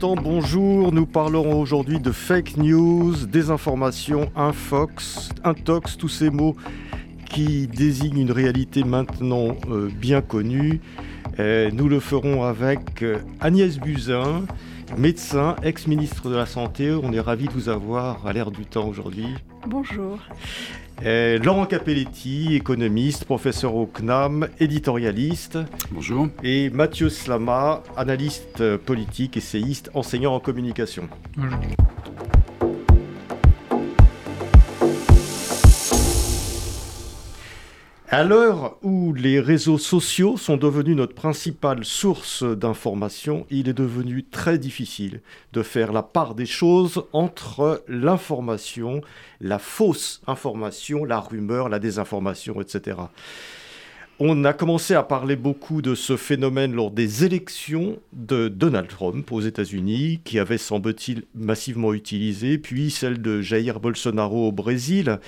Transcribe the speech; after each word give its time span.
Bonjour. 0.00 0.92
Nous 0.92 1.06
parlerons 1.06 1.60
aujourd'hui 1.60 1.98
de 1.98 2.12
fake 2.12 2.56
news, 2.56 3.26
désinformation, 3.26 4.30
infox, 4.36 5.30
intox, 5.42 5.96
tous 5.96 6.08
ces 6.08 6.30
mots 6.30 6.54
qui 7.28 7.66
désignent 7.66 8.20
une 8.20 8.30
réalité 8.30 8.84
maintenant 8.84 9.56
euh, 9.68 9.88
bien 9.92 10.20
connue. 10.20 10.80
Euh, 11.40 11.70
nous 11.72 11.88
le 11.88 11.98
ferons 11.98 12.44
avec 12.44 13.02
euh, 13.02 13.18
Agnès 13.40 13.78
Buzyn, 13.78 14.44
médecin, 14.96 15.56
ex-ministre 15.64 16.30
de 16.30 16.36
la 16.36 16.46
Santé. 16.46 16.92
On 16.92 17.12
est 17.12 17.20
ravis 17.20 17.48
de 17.48 17.52
vous 17.52 17.68
avoir 17.68 18.24
à 18.24 18.32
l'air 18.32 18.52
du 18.52 18.66
temps 18.66 18.86
aujourd'hui. 18.86 19.26
Bonjour. 19.66 20.20
Euh, 21.04 21.38
Laurent 21.38 21.66
Capelletti, 21.66 22.54
économiste, 22.54 23.24
professeur 23.24 23.74
au 23.74 23.86
CNAM, 23.86 24.48
éditorialiste. 24.58 25.58
Bonjour. 25.92 26.28
Et 26.42 26.70
Mathieu 26.70 27.08
Slama, 27.08 27.82
analyste 27.96 28.76
politique, 28.78 29.36
essayiste, 29.36 29.90
enseignant 29.94 30.34
en 30.34 30.40
communication. 30.40 31.08
Bonjour. 31.36 31.58
À 38.10 38.24
l'heure 38.24 38.78
où 38.82 39.12
les 39.12 39.38
réseaux 39.38 39.76
sociaux 39.76 40.38
sont 40.38 40.56
devenus 40.56 40.96
notre 40.96 41.14
principale 41.14 41.84
source 41.84 42.42
d'information, 42.42 43.46
il 43.50 43.68
est 43.68 43.74
devenu 43.74 44.24
très 44.24 44.56
difficile 44.56 45.20
de 45.52 45.62
faire 45.62 45.92
la 45.92 46.02
part 46.02 46.34
des 46.34 46.46
choses 46.46 47.04
entre 47.12 47.84
l'information, 47.86 49.02
la 49.42 49.58
fausse 49.58 50.22
information, 50.26 51.04
la 51.04 51.20
rumeur, 51.20 51.68
la 51.68 51.78
désinformation, 51.78 52.62
etc. 52.62 52.96
On 54.20 54.44
a 54.44 54.52
commencé 54.52 54.94
à 54.94 55.04
parler 55.04 55.36
beaucoup 55.36 55.80
de 55.80 55.94
ce 55.94 56.16
phénomène 56.16 56.74
lors 56.74 56.90
des 56.90 57.24
élections 57.24 58.00
de 58.12 58.48
Donald 58.48 58.88
Trump 58.88 59.30
aux 59.30 59.40
États-Unis, 59.40 60.18
qui 60.24 60.40
avait, 60.40 60.58
semble-t-il, 60.58 61.22
massivement 61.36 61.94
utilisé, 61.94 62.58
puis 62.58 62.90
celle 62.90 63.22
de 63.22 63.40
Jair 63.42 63.78
Bolsonaro 63.78 64.48
au 64.48 64.50
Brésil, 64.50 65.20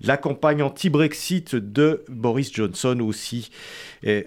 la 0.00 0.16
campagne 0.16 0.62
anti-Brexit 0.62 1.56
de 1.56 2.04
Boris 2.08 2.52
Johnson 2.54 3.00
aussi. 3.00 3.50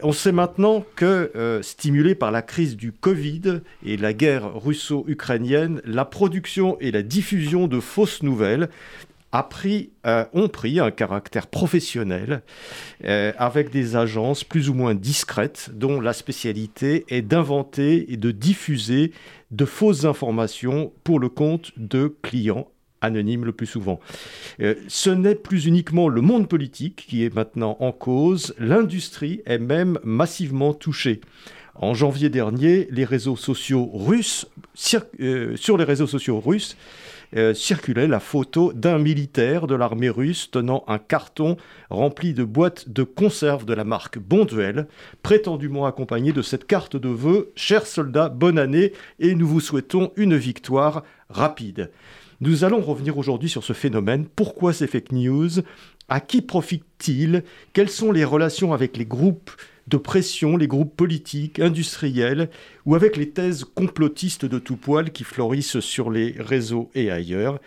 On 0.04 0.12
sait 0.12 0.34
maintenant 0.34 0.86
que, 0.98 1.32
euh, 1.38 1.62
stimulé 1.62 2.14
par 2.14 2.32
la 2.32 2.42
crise 2.42 2.76
du 2.76 2.92
Covid 2.92 3.62
et 3.86 3.96
la 3.96 4.12
guerre 4.12 4.62
russo-ukrainienne, 4.62 5.82
la 5.86 6.04
production 6.04 6.78
et 6.82 6.92
la 6.92 7.02
diffusion 7.02 7.68
de 7.68 7.80
fausses 7.80 8.24
nouvelles 8.24 8.68
a 9.32 9.44
pris, 9.44 9.92
euh, 10.06 10.26
ont 10.34 10.50
pris 10.50 10.80
un 10.80 10.92
caractère 10.92 11.48
professionnel 11.48 12.42
euh, 13.06 13.32
avec 13.38 13.72
des 13.72 13.96
agences 13.96 14.44
plus 14.44 14.70
ou 14.70 14.74
moins 14.74 14.96
discrètes 14.96 15.70
dont 15.74 16.02
la 16.02 16.14
spécialité 16.14 17.06
est 17.10 17.22
d'inventer 17.22 18.12
et 18.12 18.18
de 18.18 18.32
diffuser 18.32 19.12
de 19.52 19.66
fausses 19.66 20.06
informations 20.06 20.92
pour 21.04 21.20
le 21.20 21.30
compte 21.30 21.72
de 21.78 22.14
clients 22.22 22.68
anonymes 23.02 23.46
le 23.46 23.52
plus 23.52 23.66
souvent. 23.66 24.00
Euh, 24.62 24.76
ce 24.88 25.10
n'est 25.10 25.36
plus 25.36 25.66
uniquement 25.66 26.08
le 26.08 26.22
monde 26.22 26.48
politique 26.48 27.06
qui 27.08 27.26
est 27.26 27.34
maintenant 27.34 27.78
en 27.80 27.92
cause, 27.92 28.54
l'industrie 28.60 29.42
est 29.46 29.58
même 29.58 29.98
massivement 30.04 30.74
touchée. 30.74 31.22
En 31.76 31.94
janvier 31.94 32.30
dernier, 32.30 32.88
les 32.92 33.06
réseaux 33.06 33.38
sociaux 33.38 33.90
russes, 33.94 34.46
sur 34.76 35.78
les 35.78 35.84
réseaux 35.84 36.06
sociaux 36.06 36.40
russes, 36.40 36.76
euh, 37.36 37.54
circulait 37.54 38.08
la 38.08 38.20
photo 38.20 38.74
d'un 38.74 38.98
militaire 38.98 39.68
de 39.68 39.76
l'armée 39.76 40.10
russe 40.10 40.50
tenant 40.52 40.84
un 40.88 40.98
carton 41.00 41.58
rempli 41.90 42.34
de 42.34 42.44
boîtes 42.44 42.90
de 42.90 43.04
conserve 43.04 43.66
de 43.66 43.74
la 43.74 43.84
marque 43.84 44.20
Bonduel, 44.20 44.88
prétendument 45.24 45.86
accompagné 45.86 46.34
de 46.34 46.42
cette 46.42 46.68
carte 46.68 46.98
de 46.98 47.10
vœux 47.10 47.52
Chers 47.56 47.88
soldats, 47.88 48.30
bonne 48.30 48.60
année 48.60 48.94
et 49.20 49.36
nous 49.36 49.48
vous 49.48 49.62
souhaitons 49.62 50.12
une 50.16 50.36
victoire 50.36 51.04
rapide. 51.30 51.92
Nous 52.42 52.64
allons 52.64 52.82
revenir 52.82 53.18
aujourd'hui 53.18 53.50
sur 53.50 53.64
ce 53.64 53.74
phénomène. 53.74 54.26
Pourquoi 54.26 54.74
ces 54.74 54.88
fake 54.88 55.12
news? 55.12 55.50
À 56.10 56.20
qui 56.20 56.42
profitent-ils 56.42 57.44
Quelles 57.72 57.90
sont 57.90 58.12
les 58.12 58.26
relations 58.26 58.74
avec 58.74 58.98
les 58.98 59.06
groupes 59.06 59.52
de 59.92 59.98
pression, 59.98 60.58
les 60.58 60.68
groupes 60.68 60.96
politiques, 60.96 61.60
industriels, 61.60 62.50
ou 62.86 62.96
avec 62.96 63.18
les 63.18 63.30
thèses 63.30 63.66
complotistes 63.66 64.46
de 64.46 64.58
tout 64.58 64.78
poil 64.78 65.12
qui 65.12 65.24
florissent 65.24 65.82
sur 65.82 66.10
les 66.10 66.36
réseaux 66.40 66.90
et 66.96 67.12
ailleurs. 67.12 67.60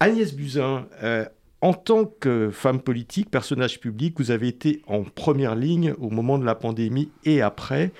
Agnès 0.00 0.34
Buzyn, 0.34 0.86
euh, 1.02 1.24
en 1.62 1.72
tant 1.72 2.04
que 2.04 2.50
femme 2.50 2.80
politique, 2.80 3.30
personnage 3.30 3.80
public, 3.80 4.14
vous 4.18 4.30
avez 4.30 4.48
été 4.48 4.82
en 4.86 5.02
première 5.02 5.54
ligne 5.54 5.94
au 5.98 6.10
moment 6.10 6.38
de 6.38 6.44
la 6.44 6.54
pandémie 6.54 7.08
et 7.24 7.40
après, 7.40 7.92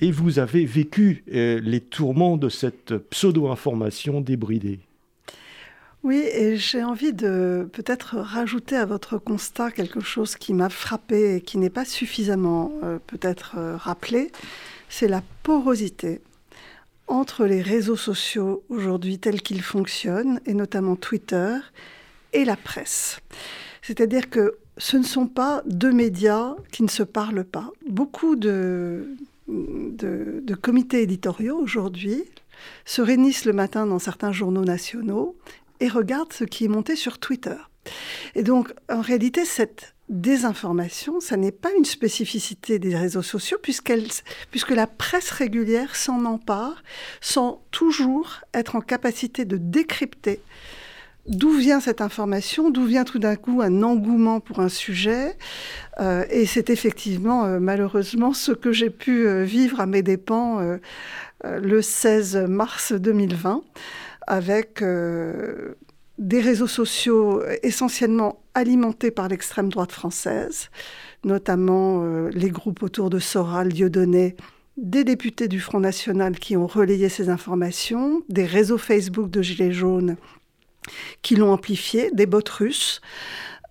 et 0.00 0.10
vous 0.10 0.38
avez 0.38 0.64
vécu 0.66 1.24
euh, 1.32 1.60
les 1.62 1.80
tourments 1.80 2.36
de 2.36 2.48
cette 2.48 2.98
pseudo-information 2.98 4.20
débridée. 4.20 4.80
Oui, 6.04 6.16
et 6.32 6.56
j'ai 6.56 6.84
envie 6.84 7.12
de 7.12 7.68
peut-être 7.72 8.16
rajouter 8.16 8.76
à 8.76 8.86
votre 8.86 9.18
constat 9.18 9.72
quelque 9.72 10.00
chose 10.00 10.36
qui 10.36 10.54
m'a 10.54 10.68
frappé 10.68 11.36
et 11.36 11.40
qui 11.40 11.58
n'est 11.58 11.70
pas 11.70 11.84
suffisamment 11.84 12.72
euh, 12.84 12.98
peut-être 13.06 13.56
euh, 13.58 13.76
rappelé, 13.76 14.30
c'est 14.88 15.08
la 15.08 15.22
porosité 15.42 16.20
entre 17.08 17.46
les 17.46 17.62
réseaux 17.62 17.96
sociaux 17.96 18.62
aujourd'hui 18.68 19.18
tels 19.18 19.42
qu'ils 19.42 19.62
fonctionnent, 19.62 20.40
et 20.46 20.54
notamment 20.54 20.94
Twitter, 20.94 21.56
et 22.32 22.44
la 22.44 22.56
presse. 22.56 23.20
C'est-à-dire 23.82 24.30
que 24.30 24.58
ce 24.76 24.96
ne 24.96 25.02
sont 25.02 25.26
pas 25.26 25.62
deux 25.66 25.92
médias 25.92 26.54
qui 26.70 26.82
ne 26.82 26.88
se 26.88 27.02
parlent 27.02 27.44
pas. 27.44 27.70
Beaucoup 27.88 28.36
de, 28.36 29.16
comités 30.60 31.02
éditoriaux 31.02 31.58
aujourd'hui 31.58 32.24
se 32.84 33.02
réunissent 33.02 33.44
le 33.44 33.52
matin 33.52 33.86
dans 33.86 33.98
certains 33.98 34.32
journaux 34.32 34.64
nationaux 34.64 35.36
et 35.80 35.88
regarde 35.88 36.32
ce 36.32 36.44
qui 36.44 36.64
est 36.64 36.68
monté 36.68 36.96
sur 36.96 37.18
Twitter. 37.18 37.56
Et 38.34 38.42
donc, 38.42 38.72
en 38.90 39.00
réalité, 39.00 39.44
cette 39.44 39.94
désinformation, 40.08 41.20
ça 41.20 41.36
n'est 41.36 41.52
pas 41.52 41.70
une 41.76 41.84
spécificité 41.84 42.78
des 42.78 42.96
réseaux 42.96 43.22
sociaux, 43.22 43.58
puisque 43.60 44.70
la 44.70 44.86
presse 44.86 45.30
régulière 45.30 45.96
s'en 45.96 46.24
empare 46.24 46.82
sans 47.20 47.62
toujours 47.70 48.40
être 48.54 48.76
en 48.76 48.80
capacité 48.80 49.44
de 49.44 49.56
décrypter 49.56 50.40
d'où 51.28 51.50
vient 51.50 51.80
cette 51.80 52.00
information, 52.00 52.70
d'où 52.70 52.84
vient 52.84 53.04
tout 53.04 53.18
d'un 53.18 53.36
coup 53.36 53.60
un 53.62 53.82
engouement 53.82 54.40
pour 54.40 54.60
un 54.60 54.68
sujet. 54.68 55.36
Euh, 56.00 56.24
et 56.30 56.46
c'est 56.46 56.70
effectivement, 56.70 57.44
euh, 57.44 57.58
malheureusement, 57.60 58.32
ce 58.32 58.52
que 58.52 58.72
j'ai 58.72 58.90
pu 58.90 59.26
euh, 59.26 59.44
vivre 59.44 59.80
à 59.80 59.86
mes 59.86 60.02
dépens 60.02 60.78
le 61.44 61.82
16 61.82 62.46
mars 62.48 62.92
2020 62.92 63.62
avec 64.28 64.82
euh, 64.82 65.74
des 66.18 66.40
réseaux 66.40 66.68
sociaux 66.68 67.42
essentiellement 67.62 68.42
alimentés 68.54 69.10
par 69.10 69.28
l'extrême 69.28 69.70
droite 69.70 69.90
française, 69.90 70.70
notamment 71.24 72.02
euh, 72.02 72.28
les 72.32 72.50
groupes 72.50 72.82
autour 72.82 73.08
de 73.08 73.18
Soral, 73.18 73.72
Dieudonné, 73.72 74.36
des 74.76 75.02
députés 75.02 75.48
du 75.48 75.60
Front 75.60 75.80
National 75.80 76.38
qui 76.38 76.56
ont 76.56 76.66
relayé 76.66 77.08
ces 77.08 77.30
informations, 77.30 78.22
des 78.28 78.44
réseaux 78.44 78.78
Facebook 78.78 79.30
de 79.30 79.42
Gilets 79.42 79.72
jaunes 79.72 80.16
qui 81.22 81.34
l'ont 81.34 81.52
amplifié, 81.52 82.10
des 82.12 82.26
bots 82.26 82.40
russes, 82.50 83.00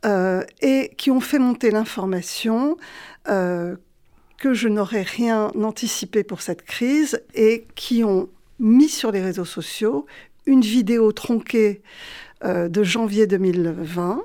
euh, 0.05 0.43
et 0.61 0.91
qui 0.97 1.09
ont 1.11 1.21
fait 1.21 1.39
monter 1.39 1.71
l'information 1.71 2.77
que 3.25 4.53
je 4.53 4.69
n'aurais 4.69 5.01
rien 5.01 5.51
anticipé 5.61 6.23
pour 6.23 6.39
cette 6.41 6.61
crise 6.61 7.21
et 7.33 7.67
qui 7.75 8.05
ont 8.05 8.29
mis 8.59 8.89
sur 8.89 9.11
les 9.11 9.21
réseaux 9.21 9.45
sociaux 9.45 10.05
une 10.47 10.61
vidéo 10.61 11.11
tronquée 11.11 11.81
euh, 12.43 12.69
de 12.69 12.83
janvier 12.83 13.27
2020 13.27 14.21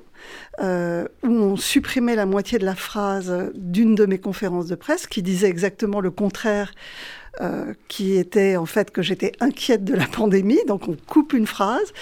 euh, 0.61 1.07
où 1.23 1.29
on 1.29 1.57
supprimait 1.57 2.15
la 2.15 2.27
moitié 2.27 2.59
de 2.59 2.65
la 2.65 2.75
phrase 2.75 3.51
d'une 3.55 3.95
de 3.95 4.07
mes 4.07 4.19
conférences 4.19 4.67
de 4.67 4.75
presse 4.75 5.07
qui 5.07 5.23
disait 5.23 5.49
exactement 5.49 6.01
le 6.01 6.11
contraire 6.11 6.73
euh, 7.41 7.73
qui 7.89 8.19
était 8.19 8.57
en 8.57 8.67
fait 8.67 8.91
que 8.91 9.01
j'étais 9.01 9.33
inquiète 9.41 9.85
de 9.85 9.95
la 9.95 10.07
pandémie. 10.07 10.61
Donc 10.67 10.89
on 10.89 10.97
coupe 11.07 11.33
une 11.33 11.47
phrase, 11.47 11.95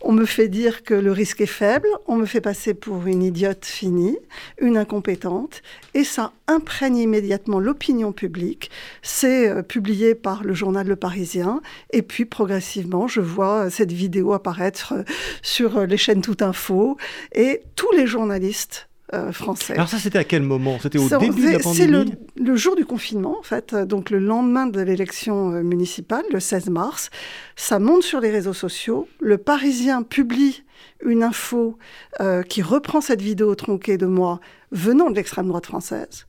on 0.00 0.12
me 0.12 0.24
fait 0.24 0.48
dire 0.48 0.82
que 0.82 0.94
le 0.94 1.12
risque 1.12 1.42
est 1.42 1.46
faible, 1.46 1.88
on 2.06 2.16
me 2.16 2.24
fait 2.24 2.40
passer 2.40 2.72
pour 2.72 3.06
une 3.06 3.22
idiote 3.22 3.66
finie, 3.66 4.18
une 4.58 4.78
incompétente, 4.78 5.60
et 5.92 6.04
ça 6.04 6.32
imprègne 6.46 6.96
immédiatement 6.96 7.60
l'opinion 7.60 8.12
publique. 8.12 8.70
C'est 9.02 9.50
euh, 9.50 9.62
publié 9.62 10.14
par 10.14 10.42
le 10.42 10.54
journal 10.54 10.86
Le 10.86 10.96
Parisien, 10.96 11.60
et 11.90 12.00
puis 12.00 12.24
progressivement, 12.24 13.08
je 13.08 13.20
vois 13.20 13.68
cette 13.68 13.92
vidéo 13.92 14.32
apparaître 14.32 14.94
euh, 14.94 15.02
sur 15.42 15.86
les 15.86 15.98
chaînes 15.98 16.22
Tout 16.22 16.38
Info, 16.40 16.96
et 17.32 17.60
tous 17.76 17.92
les 17.92 18.06
journalistes 18.06 18.87
euh, 19.14 19.32
français. 19.32 19.74
Alors 19.74 19.88
ça, 19.88 19.98
c'était 19.98 20.18
à 20.18 20.24
quel 20.24 20.42
moment? 20.42 20.78
C'était 20.80 20.98
au 20.98 21.08
début 21.08 21.46
de 21.46 21.52
la 21.52 21.58
pandémie 21.58 21.76
C'est 21.76 21.86
le, 21.86 22.04
le, 22.36 22.56
jour 22.56 22.76
du 22.76 22.84
confinement, 22.84 23.38
en 23.38 23.42
fait, 23.42 23.74
donc 23.74 24.10
le 24.10 24.18
lendemain 24.18 24.66
de 24.66 24.80
l'élection 24.80 25.52
euh, 25.52 25.62
municipale, 25.62 26.24
le 26.32 26.40
16 26.40 26.70
mars. 26.70 27.10
Ça 27.56 27.78
monte 27.78 28.02
sur 28.02 28.20
les 28.20 28.30
réseaux 28.30 28.52
sociaux. 28.52 29.08
Le 29.20 29.38
Parisien 29.38 30.02
publie 30.02 30.62
une 31.04 31.22
info 31.22 31.78
euh, 32.20 32.42
qui 32.42 32.62
reprend 32.62 33.00
cette 33.00 33.22
vidéo 33.22 33.54
tronquée 33.54 33.98
de 33.98 34.06
moi 34.06 34.40
venant 34.72 35.10
de 35.10 35.16
l'extrême 35.16 35.48
droite 35.48 35.66
française, 35.66 36.26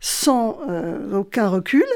sans 0.00 0.58
euh, 0.68 1.18
aucun 1.18 1.48
recul. 1.48 1.86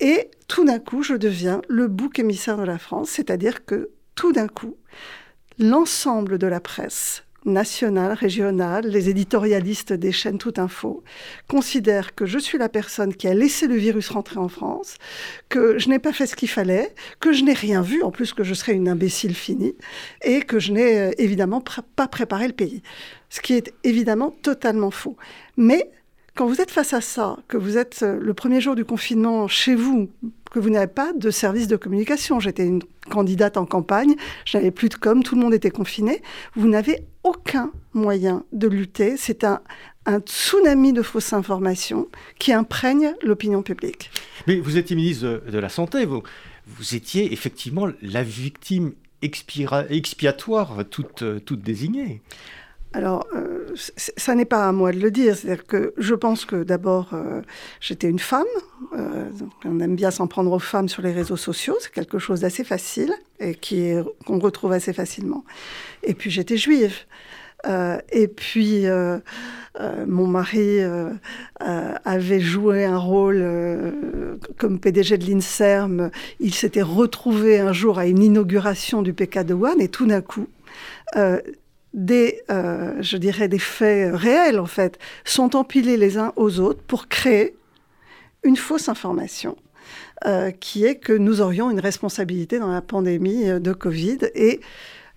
Et 0.00 0.30
tout 0.48 0.64
d'un 0.64 0.78
coup, 0.78 1.02
je 1.02 1.14
deviens 1.14 1.62
le 1.68 1.86
bouc 1.88 2.18
émissaire 2.18 2.56
de 2.56 2.64
la 2.64 2.78
France, 2.78 3.10
c'est-à-dire 3.10 3.64
que 3.64 3.90
tout 4.14 4.32
d'un 4.32 4.48
coup, 4.48 4.76
l'ensemble 5.58 6.38
de 6.38 6.46
la 6.46 6.60
presse 6.60 7.24
nationales, 7.44 8.12
régionales, 8.12 8.86
les 8.86 9.08
éditorialistes 9.08 9.92
des 9.92 10.12
chaînes 10.12 10.38
Tout 10.38 10.54
Info 10.56 11.02
considèrent 11.48 12.14
que 12.14 12.26
je 12.26 12.38
suis 12.38 12.58
la 12.58 12.68
personne 12.68 13.14
qui 13.14 13.28
a 13.28 13.34
laissé 13.34 13.66
le 13.66 13.74
virus 13.74 14.08
rentrer 14.10 14.38
en 14.38 14.48
France, 14.48 14.96
que 15.48 15.78
je 15.78 15.88
n'ai 15.88 15.98
pas 15.98 16.12
fait 16.12 16.26
ce 16.26 16.36
qu'il 16.36 16.48
fallait, 16.48 16.94
que 17.20 17.32
je 17.32 17.44
n'ai 17.44 17.52
rien 17.52 17.82
vu, 17.82 18.02
en 18.02 18.10
plus 18.10 18.32
que 18.32 18.44
je 18.44 18.54
serais 18.54 18.72
une 18.72 18.88
imbécile 18.88 19.34
finie, 19.34 19.74
et 20.22 20.42
que 20.42 20.58
je 20.58 20.72
n'ai 20.72 20.98
euh, 20.98 21.10
évidemment 21.18 21.62
pas 21.96 22.08
préparé 22.08 22.46
le 22.46 22.54
pays. 22.54 22.82
Ce 23.30 23.40
qui 23.40 23.54
est 23.54 23.72
évidemment 23.84 24.30
totalement 24.42 24.90
faux. 24.90 25.16
Mais 25.56 25.90
quand 26.34 26.46
vous 26.46 26.60
êtes 26.60 26.70
face 26.70 26.94
à 26.94 27.00
ça, 27.00 27.38
que 27.48 27.56
vous 27.56 27.76
êtes 27.76 28.02
euh, 28.02 28.18
le 28.20 28.34
premier 28.34 28.60
jour 28.60 28.74
du 28.74 28.84
confinement 28.84 29.48
chez 29.48 29.74
vous, 29.74 30.08
que 30.52 30.58
vous 30.60 30.70
n'avez 30.70 30.86
pas 30.86 31.12
de 31.14 31.30
service 31.30 31.66
de 31.66 31.76
communication, 31.76 32.38
j'étais 32.38 32.66
une 32.66 32.82
candidate 33.10 33.56
en 33.56 33.64
campagne, 33.64 34.14
je 34.44 34.58
n'avais 34.58 34.70
plus 34.70 34.90
de 34.90 34.94
com, 34.94 35.22
tout 35.22 35.34
le 35.34 35.40
monde 35.40 35.54
était 35.54 35.70
confiné, 35.70 36.22
vous 36.54 36.68
n'avez 36.68 37.04
aucun 37.24 37.72
moyen 37.94 38.44
de 38.52 38.68
lutter. 38.68 39.16
C'est 39.16 39.44
un, 39.44 39.62
un 40.04 40.20
tsunami 40.20 40.92
de 40.92 41.02
fausses 41.02 41.32
informations 41.32 42.08
qui 42.38 42.52
imprègne 42.52 43.14
l'opinion 43.22 43.62
publique. 43.62 44.10
Mais 44.46 44.56
vous 44.56 44.76
étiez 44.76 44.94
ministre 44.94 45.42
de, 45.48 45.58
la 45.58 45.70
Santé, 45.70 46.04
vous, 46.04 46.22
vous 46.66 46.94
étiez 46.94 47.32
effectivement 47.32 47.88
la 48.02 48.22
victime 48.22 48.92
expiatoire 49.22 50.84
toute 50.90 51.62
désignée. 51.62 52.20
Alors, 52.94 53.26
euh, 53.34 53.74
ça 53.96 54.34
n'est 54.34 54.44
pas 54.44 54.68
à 54.68 54.72
moi 54.72 54.92
de 54.92 54.98
le 54.98 55.10
dire. 55.10 55.34
C'est-à-dire 55.36 55.64
que 55.64 55.94
je 55.96 56.14
pense 56.14 56.44
que 56.44 56.62
d'abord, 56.62 57.10
euh, 57.14 57.40
j'étais 57.80 58.08
une 58.08 58.18
femme. 58.18 58.44
Euh, 58.94 59.24
on 59.64 59.80
aime 59.80 59.96
bien 59.96 60.10
s'en 60.10 60.26
prendre 60.26 60.52
aux 60.52 60.58
femmes 60.58 60.88
sur 60.88 61.02
les 61.02 61.12
réseaux 61.12 61.36
sociaux. 61.36 61.76
C'est 61.80 61.92
quelque 61.92 62.18
chose 62.18 62.40
d'assez 62.40 62.64
facile 62.64 63.12
et 63.40 63.54
qui 63.54 63.92
qu'on 64.26 64.38
retrouve 64.38 64.72
assez 64.72 64.92
facilement. 64.92 65.44
Et 66.02 66.14
puis, 66.14 66.30
j'étais 66.30 66.56
juive. 66.56 66.94
et 68.12 68.28
puis, 68.28 68.86
mon 70.06 70.26
mari 70.26 70.80
avait 71.60 72.40
joué 72.40 72.84
un 72.84 72.98
rôle 72.98 73.42
comme 74.58 74.78
PDG 74.78 75.16
de 75.16 75.24
l'INSERM. 75.24 76.10
Il 76.40 76.54
s'était 76.54 76.82
retrouvé 76.82 77.58
un 77.58 77.72
jour 77.72 77.98
à 77.98 78.06
une 78.06 78.22
inauguration 78.22 79.00
du 79.00 79.14
PK 79.14 79.44
de 79.44 79.54
One 79.54 79.80
et 79.80 79.88
tout 79.88 80.06
d'un 80.06 80.20
coup, 80.20 80.48
des, 81.94 82.31
euh, 82.50 82.94
je 83.00 83.16
dirais, 83.16 83.48
des 83.48 83.58
faits 83.58 84.14
réels, 84.14 84.58
en 84.58 84.66
fait, 84.66 84.98
sont 85.24 85.56
empilés 85.56 85.96
les 85.96 86.18
uns 86.18 86.32
aux 86.36 86.60
autres 86.60 86.82
pour 86.82 87.08
créer 87.08 87.56
une 88.42 88.56
fausse 88.56 88.88
information. 88.88 89.56
Euh, 90.24 90.52
qui 90.52 90.84
est 90.84 90.96
que 90.96 91.12
nous 91.12 91.40
aurions 91.40 91.68
une 91.68 91.80
responsabilité 91.80 92.60
dans 92.60 92.70
la 92.70 92.80
pandémie 92.80 93.50
euh, 93.50 93.58
de 93.58 93.72
Covid 93.72 94.18
et 94.36 94.60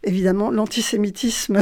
évidemment, 0.05 0.51
l'antisémitisme 0.51 1.59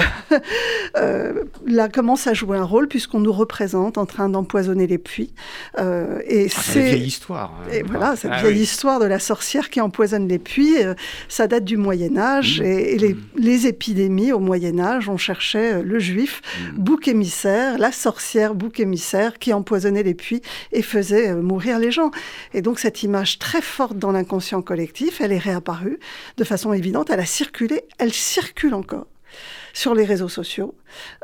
euh, 0.97 1.43
là 1.65 1.89
commence 1.89 2.27
à 2.27 2.33
jouer 2.33 2.57
un 2.57 2.63
rôle 2.63 2.87
puisqu'on 2.87 3.19
nous 3.19 3.31
représente 3.31 3.97
en 3.97 4.05
train 4.05 4.29
d'empoisonner 4.29 4.85
les 4.85 4.97
puits. 4.97 5.33
Euh, 5.79 6.19
et 6.27 6.47
ah, 6.49 6.61
c'est 6.61 6.79
une 6.79 6.85
vieille 6.85 7.07
histoire. 7.07 7.53
Hein. 7.61 7.71
Et 7.71 7.83
voilà, 7.83 8.15
cette 8.15 8.31
ah 8.33 8.41
vieille 8.41 8.61
histoire 8.61 8.99
de 8.99 9.05
la 9.05 9.19
sorcière 9.19 9.69
qui 9.69 9.81
empoisonne 9.81 10.27
les 10.27 10.39
puits, 10.39 10.83
euh, 10.83 10.93
ça 11.29 11.47
date 11.47 11.63
du 11.63 11.77
Moyen 11.77 12.17
Âge 12.17 12.61
mmh. 12.61 12.65
et, 12.65 12.97
les, 12.97 13.13
mmh. 13.13 13.21
les, 13.37 13.67
épidémies 13.67 14.31
au 14.31 14.39
Moyen 14.39 14.79
Âge, 14.79 15.09
on 15.09 15.17
cherchait 15.17 15.81
le 15.81 15.99
juif, 15.99 16.41
mmh. 16.43 16.77
bouc 16.77 17.07
émissaire, 17.07 17.77
la 17.77 17.91
sorcière, 17.91 18.55
bouc 18.55 18.79
émissaire 18.79 19.39
qui 19.39 19.53
empoisonnait 19.53 20.03
les 20.03 20.13
puits 20.13 20.41
et 20.71 20.81
faisait 20.81 21.33
mourir 21.35 21.79
les 21.79 21.91
gens. 21.91 22.11
Et 22.53 22.61
donc 22.61 22.79
cette 22.79 23.03
image 23.03 23.39
très 23.39 23.61
forte 23.61 23.97
dans 23.97 24.11
l'inconscient 24.11 24.61
collectif, 24.61 25.21
elle 25.21 25.31
est 25.31 25.37
réapparue 25.37 25.99
de 26.37 26.43
façon 26.43 26.73
évidente, 26.73 27.09
elle 27.09 27.19
a 27.19 27.25
circulé, 27.25 27.83
elle 27.97 28.13
circule 28.33 28.73
encore 28.73 29.07
sur 29.73 29.95
les 29.95 30.05
réseaux 30.05 30.29
sociaux. 30.29 30.75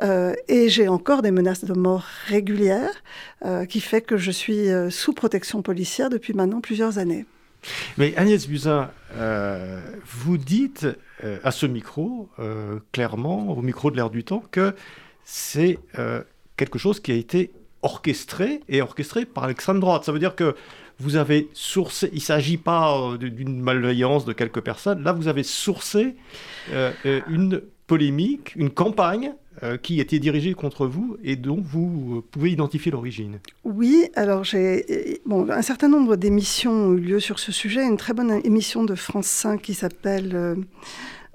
Euh, 0.04 0.34
et 0.48 0.70
j'ai 0.70 0.88
encore 0.88 1.22
des 1.22 1.32
menaces 1.32 1.64
de 1.64 1.74
mort 1.74 2.06
régulières 2.28 3.04
euh, 3.46 3.66
qui 3.66 3.80
fait 3.80 4.02
que 4.02 4.18
je 4.18 4.32
suis 4.32 4.70
euh, 4.70 4.90
sous 4.90 5.14
protection 5.14 5.62
policière 5.62 6.10
depuis 6.10 6.34
maintenant 6.34 6.62
plusieurs 6.62 6.98
années. 6.98 7.26
Mais 7.98 8.16
Agnès 8.16 8.48
Buzyn, 8.48 8.90
vous 10.06 10.38
dites 10.38 10.88
à 11.44 11.52
ce 11.52 11.66
micro, 11.66 12.30
clairement, 12.94 13.50
au 13.50 13.62
micro 13.62 13.92
de 13.92 13.98
l'air 13.98 14.10
du 14.10 14.24
temps, 14.24 14.44
que 14.50 14.74
c'est 15.26 15.78
quelque 16.56 16.80
chose 16.80 17.02
qui 17.02 17.12
a 17.12 17.16
été 17.16 17.52
orchestré 17.82 18.62
et 18.70 18.82
orchestré 18.82 19.26
par 19.26 19.46
l'extrême 19.46 19.82
droite. 19.82 20.06
Ça 20.06 20.14
veut 20.14 20.20
dire 20.20 20.36
que 20.38 20.56
vous 21.00 21.16
avez 21.16 21.50
sourcé, 21.54 22.10
il 22.12 22.18
ne 22.18 22.22
s'agit 22.22 22.58
pas 22.58 22.98
euh, 22.98 23.18
d'une 23.18 23.62
malveillance 23.62 24.26
de 24.26 24.34
quelques 24.34 24.62
personnes, 24.62 25.04
là 25.04 25.14
vous 25.14 25.28
avez 25.28 25.44
sourcé 25.44 26.16
euh, 26.72 26.92
euh, 27.06 27.22
une 27.30 27.62
polémique, 27.88 28.54
une 28.56 28.70
campagne 28.70 29.34
qui 29.84 30.00
était 30.00 30.20
dirigée 30.20 30.54
contre 30.54 30.88
vous 30.88 31.18
et 31.22 31.36
dont 31.36 31.60
vous 31.62 32.24
pouvez 32.32 32.52
identifier 32.52 32.94
l'origine. 32.94 33.40
Oui, 33.66 34.08
alors 34.16 34.46
j'ai 34.46 35.20
bon, 35.26 35.50
un 35.50 35.62
certain 35.62 35.90
nombre 35.90 36.16
d'émissions 36.16 36.72
ont 36.72 36.94
eu 36.94 37.02
lieu 37.02 37.20
sur 37.20 37.40
ce 37.40 37.52
sujet. 37.52 37.84
Une 37.84 37.98
très 37.98 38.14
bonne 38.14 38.40
émission 38.46 38.86
de 38.86 38.96
France 38.96 39.26
5 39.26 39.62
qui 39.62 39.74
s'appelle 39.74 40.56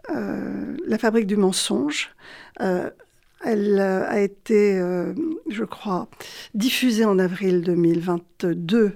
La 0.08 0.96
fabrique 0.96 1.26
du 1.26 1.36
mensonge 1.36 2.14
elle 3.44 3.78
euh, 3.78 4.08
a 4.08 4.20
été, 4.20 4.78
euh, 4.78 5.12
je 5.48 5.64
crois, 5.64 6.08
diffusée 6.54 7.04
en 7.04 7.18
avril 7.18 7.60
2022 7.62 8.92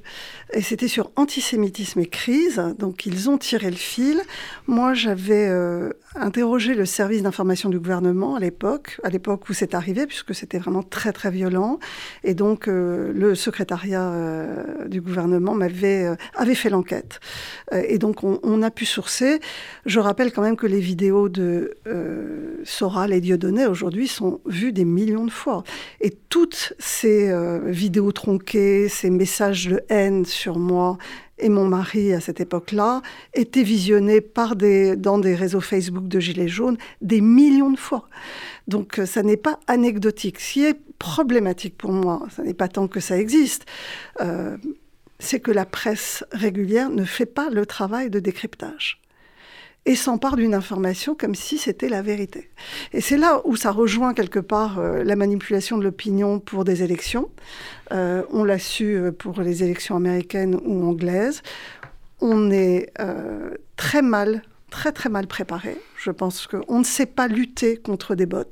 et 0.53 0.63
c'était 0.63 0.89
sur 0.89 1.11
antisémitisme 1.17 2.01
et 2.01 2.07
crise. 2.07 2.63
Donc 2.79 3.07
ils 3.07 3.29
ont 3.31 3.39
tiré 3.39 3.71
le 3.71 3.77
fil. 3.77 4.21
Moi, 4.67 4.95
j'avais 4.95 5.49
euh, 5.49 5.91
interrogé 6.17 6.75
le 6.75 6.87
service 6.87 7.23
d'information 7.23 7.69
du 7.69 7.79
gouvernement 7.79 8.37
à 8.37 8.41
l'époque, 8.41 9.01
à 9.05 9.11
l'époque 9.11 9.49
où 9.49 9.53
c'est 9.53 9.75
arrivé, 9.75 10.07
puisque 10.07 10.35
c'était 10.35 10.59
vraiment 10.59 10.83
très 10.83 11.13
très 11.13 11.31
violent. 11.31 11.79
Et 12.25 12.35
donc 12.35 12.67
le 12.67 13.35
secrétariat 13.35 14.13
du 14.87 15.01
gouvernement 15.01 15.55
m'avait 15.55 16.17
avait 16.35 16.55
fait 16.55 16.71
l'enquête. 16.71 17.21
et 17.73 17.99
donc 17.99 18.25
on, 18.25 18.39
on, 18.43 18.63
a 18.63 18.71
pu 18.71 18.85
sourcer. 18.85 19.41
Je 19.87 20.01
rappelle 20.01 20.33
quand 20.33 20.43
même 20.43 20.57
que 20.57 20.67
les 20.67 20.81
vidéos 20.81 21.29
de 21.29 21.75
Soral 22.65 23.13
et 23.13 23.21
Dieudonné 23.21 23.67
aujourd'hui 23.67 24.09
sont 24.09 24.38
vu 24.47 24.73
des 24.73 24.85
millions 24.85 25.25
de 25.25 25.31
fois. 25.31 25.65
Et 26.01 26.11
toutes 26.29 26.73
ces 26.79 27.31
euh, 27.31 27.61
vidéos 27.67 28.13
tronquées, 28.13 28.89
ces 28.89 29.11
messages 29.11 29.69
de 29.69 29.81
haine 29.89 30.25
sur 30.25 30.59
moi 30.59 30.99
et 31.39 31.49
mon 31.49 31.67
mari 31.67 32.13
à 32.13 32.21
cette 32.21 32.41
époque-là 32.41 33.03
étaient 33.35 33.63
visionnés 33.63 34.21
par 34.21 34.57
des, 34.57 34.97
dans 34.97 35.19
des 35.19 35.35
réseaux 35.35 35.61
Facebook 35.61 36.09
de 36.09 36.21
Gilets 36.21 36.49
jaunes 36.49 36.77
des 37.01 37.21
millions 37.21 37.71
de 37.71 37.79
fois. 37.79 38.09
Donc 38.67 38.99
euh, 38.99 39.07
ça 39.07 39.23
n'est 39.23 39.37
pas 39.37 39.59
anecdotique. 39.67 40.41
Ce 40.41 40.53
qui 40.53 40.65
est 40.65 40.79
problématique 40.99 41.77
pour 41.77 41.93
moi, 41.93 42.27
ce 42.35 42.43
n'est 42.43 42.55
pas 42.55 42.69
tant 42.69 42.89
que 42.89 43.01
ça 43.01 43.19
existe, 43.19 43.67
euh, 44.21 44.57
c'est 45.19 45.41
que 45.41 45.51
la 45.51 45.65
presse 45.65 46.25
régulière 46.33 46.91
ne 46.91 47.05
fait 47.05 47.27
pas 47.27 47.51
le 47.51 47.67
travail 47.67 48.11
de 48.11 48.21
décryptage 48.21 49.01
et 49.87 49.95
s'empare 49.95 50.37
d'une 50.37 50.55
information 50.55 51.15
comme 51.15 51.35
si 51.35 51.59
c'était 51.59 51.89
la 51.89 52.03
vérité. 52.03 52.51
Et 52.93 53.01
c'est 53.01 53.17
là 53.17 53.41
où 53.45 53.57
ça 53.57 53.71
rejoint 53.71 54.13
quelque 54.13 54.39
part 54.39 54.79
euh, 54.79 55.03
la 55.03 55.17
manipulation 55.17 55.79
de 55.79 55.85
l'opinion 55.85 56.41
pour 56.41 56.65
des 56.65 56.83
élections. 56.83 57.31
Euh, 57.93 58.23
on 58.31 58.45
l'a 58.45 58.59
su 58.59 58.97
euh, 58.97 59.13
pour 59.13 59.41
les 59.41 59.63
élections 59.63 59.97
américaines 59.97 60.59
ou 60.65 60.87
anglaises. 60.87 61.43
On 62.21 62.51
est 62.51 62.93
très 63.77 64.03
mal 64.03 64.43
très 64.71 64.93
très 64.93 65.09
mal 65.09 65.27
préparé. 65.27 65.77
Je 65.97 66.11
pense 66.11 66.47
qu'on 66.47 66.79
ne 66.79 66.85
sait 66.85 67.07
pas 67.07 67.29
lutter 67.29 67.77
contre 67.77 68.15
des 68.15 68.27
bots. 68.27 68.45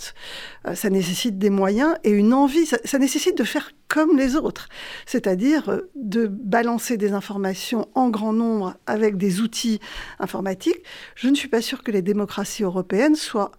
ça 0.74 0.90
nécessite 0.90 1.38
des 1.38 1.50
moyens 1.50 1.94
et 2.04 2.10
une 2.10 2.32
envie. 2.32 2.66
ça 2.66 2.98
nécessite 2.98 3.36
de 3.38 3.44
faire 3.44 3.70
comme 3.88 4.16
les 4.16 4.36
autres, 4.36 4.68
c'est-à-dire 5.06 5.68
euh, 5.68 5.90
de 5.94 6.26
balancer 6.26 6.96
des 6.96 7.12
informations 7.12 7.88
en 7.94 8.10
grand 8.10 8.32
nombre 8.32 8.74
avec 8.86 9.16
des 9.16 9.40
outils 9.40 9.80
informatiques. 10.18 10.82
Je 11.14 11.28
ne 11.28 11.34
suis 11.34 11.48
pas 11.48 11.62
sûre 11.62 11.82
que 11.82 11.90
les 11.90 12.02
démocraties 12.02 12.64
européennes 12.64 13.16
soient 13.16 13.52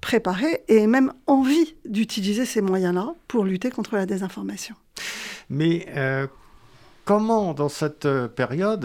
préparées 0.00 0.62
et 0.68 0.86
même 0.86 1.12
envie 1.26 1.74
d'utiliser 1.84 2.44
ces 2.44 2.60
moyens-là 2.60 3.14
pour 3.28 3.44
lutter 3.44 3.70
contre 3.70 3.96
la 3.96 4.06
désinformation. 4.06 4.74
Mais 5.48 5.86
euh, 5.96 6.26
comment, 7.04 7.54
dans 7.54 7.68
cette 7.68 8.06
euh, 8.06 8.28
période 8.28 8.84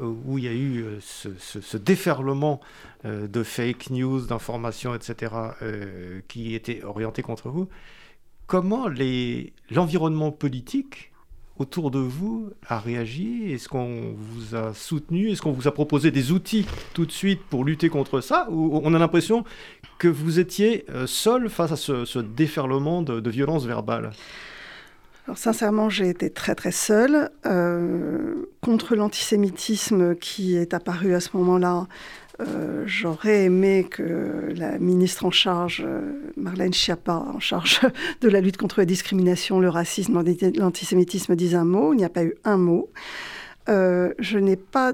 où 0.00 0.38
il 0.38 0.44
y 0.44 0.48
a 0.48 0.52
eu 0.52 0.84
ce, 1.00 1.76
déferlement 1.76 2.60
de 3.04 3.42
fake 3.42 3.90
news, 3.90 4.20
d'informations, 4.26 4.94
etc., 4.94 5.32
qui 6.28 6.54
était 6.54 6.84
orienté 6.84 7.22
contre 7.22 7.48
vous, 7.48 7.68
comment 8.46 8.86
l'environnement 9.70 10.30
politique 10.30 11.12
autour 11.58 11.90
de 11.90 11.98
vous 11.98 12.50
a 12.68 12.78
réagi? 12.78 13.52
Est-ce 13.52 13.68
qu'on 13.68 14.14
vous 14.16 14.54
a 14.54 14.74
soutenu? 14.74 15.30
Est-ce 15.30 15.42
qu'on 15.42 15.52
vous 15.52 15.68
a 15.68 15.72
proposé 15.72 16.10
des 16.10 16.32
outils 16.32 16.66
tout 16.94 17.06
de 17.06 17.12
suite 17.12 17.40
pour 17.48 17.64
lutter 17.64 17.88
contre 17.88 18.20
ça? 18.20 18.48
Ou 18.50 18.80
on 18.82 18.94
a 18.94 18.98
l'impression 18.98 19.44
que 19.98 20.08
vous 20.08 20.38
étiez 20.38 20.84
euh, 20.90 21.06
seul 21.06 21.48
face 21.48 21.72
à 21.72 21.76
ce, 21.76 22.18
déferlement 22.18 23.02
de, 23.02 23.30
violence 23.30 23.64
verbale? 23.64 24.10
Sincèrement, 25.34 25.88
j'ai 25.88 26.08
été 26.08 26.30
très 26.30 26.54
très 26.54 26.72
seule. 26.72 27.30
Euh, 27.46 28.46
contre 28.60 28.96
l'antisémitisme 28.96 30.16
qui 30.16 30.56
est 30.56 30.74
apparu 30.74 31.14
à 31.14 31.20
ce 31.20 31.36
moment-là, 31.36 31.86
euh, 32.40 32.82
j'aurais 32.86 33.44
aimé 33.44 33.86
que 33.88 34.52
la 34.56 34.78
ministre 34.78 35.24
en 35.24 35.30
charge, 35.30 35.82
euh, 35.86 36.12
Marlène 36.36 36.72
Schiappa, 36.72 37.14
en 37.14 37.40
charge 37.40 37.80
de 38.20 38.28
la 38.28 38.40
lutte 38.40 38.56
contre 38.56 38.80
la 38.80 38.84
discrimination, 38.84 39.60
le 39.60 39.68
racisme, 39.68 40.22
l'antisémitisme, 40.56 41.36
dise 41.36 41.54
un 41.54 41.64
mot. 41.64 41.92
Il 41.92 41.98
n'y 41.98 42.04
a 42.04 42.08
pas 42.08 42.24
eu 42.24 42.34
un 42.44 42.56
mot. 42.56 42.90
Je 43.68 44.38
n'ai 44.38 44.56
pas 44.56 44.92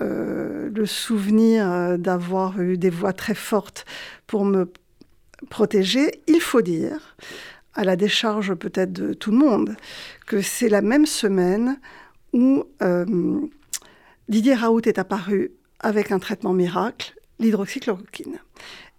le 0.00 0.86
souvenir 0.86 1.98
d'avoir 1.98 2.60
eu 2.60 2.78
des 2.78 2.90
voix 2.90 3.12
très 3.12 3.34
fortes 3.34 3.84
pour 4.26 4.44
me 4.44 4.70
protéger. 5.48 6.22
Il 6.26 6.40
faut 6.40 6.62
dire, 6.62 7.16
à 7.74 7.84
la 7.84 7.96
décharge 7.96 8.54
peut-être 8.54 8.92
de 8.92 9.12
tout 9.12 9.30
le 9.30 9.38
monde, 9.38 9.76
que 10.26 10.40
c'est 10.40 10.68
la 10.68 10.82
même 10.82 11.06
semaine 11.06 11.78
où 12.32 12.64
Didier 14.28 14.54
Raoult 14.54 14.82
est 14.82 14.98
apparu 14.98 15.52
avec 15.80 16.12
un 16.12 16.18
traitement 16.18 16.52
miracle, 16.52 17.14
l'hydroxychloroquine. 17.40 18.38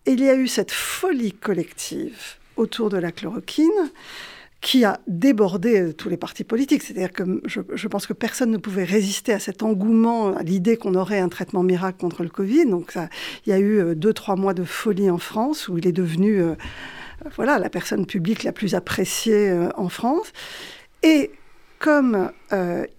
Et 0.05 0.11
il 0.11 0.21
y 0.21 0.29
a 0.29 0.35
eu 0.35 0.47
cette 0.47 0.71
folie 0.71 1.31
collective 1.31 2.37
autour 2.57 2.89
de 2.89 2.97
la 2.97 3.11
chloroquine 3.11 3.91
qui 4.61 4.85
a 4.85 4.99
débordé 5.07 5.93
tous 5.93 6.09
les 6.09 6.17
partis 6.17 6.43
politiques. 6.43 6.83
C'est-à-dire 6.83 7.11
que 7.11 7.41
je, 7.45 7.87
pense 7.87 8.05
que 8.05 8.13
personne 8.13 8.51
ne 8.51 8.57
pouvait 8.57 8.83
résister 8.83 9.33
à 9.33 9.39
cet 9.39 9.63
engouement, 9.63 10.35
à 10.35 10.43
l'idée 10.43 10.77
qu'on 10.77 10.93
aurait 10.93 11.19
un 11.19 11.29
traitement 11.29 11.63
miracle 11.63 11.99
contre 11.99 12.23
le 12.23 12.29
Covid. 12.29 12.67
Donc 12.67 12.91
ça, 12.91 13.09
il 13.45 13.49
y 13.49 13.53
a 13.53 13.59
eu 13.59 13.79
euh, 13.79 13.95
deux, 13.95 14.13
trois 14.13 14.35
mois 14.35 14.53
de 14.53 14.63
folie 14.63 15.09
en 15.09 15.17
France 15.17 15.67
où 15.67 15.77
il 15.79 15.87
est 15.87 15.91
devenu 15.91 16.41
euh, 16.41 16.55
voilà, 17.35 17.59
la 17.59 17.69
personne 17.69 18.05
publique 18.05 18.43
la 18.43 18.51
plus 18.51 18.75
appréciée 18.75 19.49
euh, 19.49 19.69
en 19.75 19.89
France. 19.89 20.31
Et 21.03 21.31
comme 21.79 22.31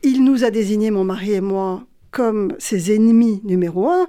il 0.02 0.24
nous 0.24 0.42
a 0.42 0.50
désigné, 0.50 0.90
mon 0.90 1.04
mari 1.04 1.34
et 1.34 1.40
moi, 1.40 1.84
comme 2.10 2.52
ses 2.58 2.92
ennemis 2.92 3.40
numéro 3.44 3.88
un, 3.88 4.08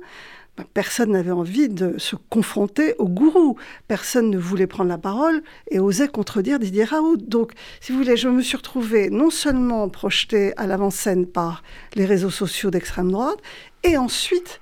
ben, 0.56 0.66
personne 0.72 1.14
n'avait 1.14 1.32
envie 1.32 1.68
de 1.68 1.98
se 1.98 2.16
confronter 2.16 2.94
au 3.00 3.08
gourou. 3.08 3.58
Personne 3.88 4.30
ne 4.30 4.38
voulait 4.38 4.68
prendre 4.68 4.90
la 4.90 5.00
parole 5.00 5.42
et 5.72 5.80
osait 5.80 6.08
contredire 6.08 6.60
Didier 6.60 6.84
Raoult. 6.84 7.18
Donc, 7.18 7.54
si 7.82 7.92
vous 7.92 7.98
voulez, 7.98 8.18
je 8.18 8.30
me 8.30 8.42
suis 8.44 8.58
retrouvée 8.58 9.10
non 9.10 9.32
seulement 9.32 9.90
projetée 9.90 10.54
à 10.58 10.68
l'avant-scène 10.68 11.26
par 11.26 11.64
les 11.96 12.06
réseaux 12.06 12.30
sociaux 12.30 12.70
d'extrême 12.70 13.12
droite, 13.12 13.40
et 13.82 13.98
ensuite 13.98 14.60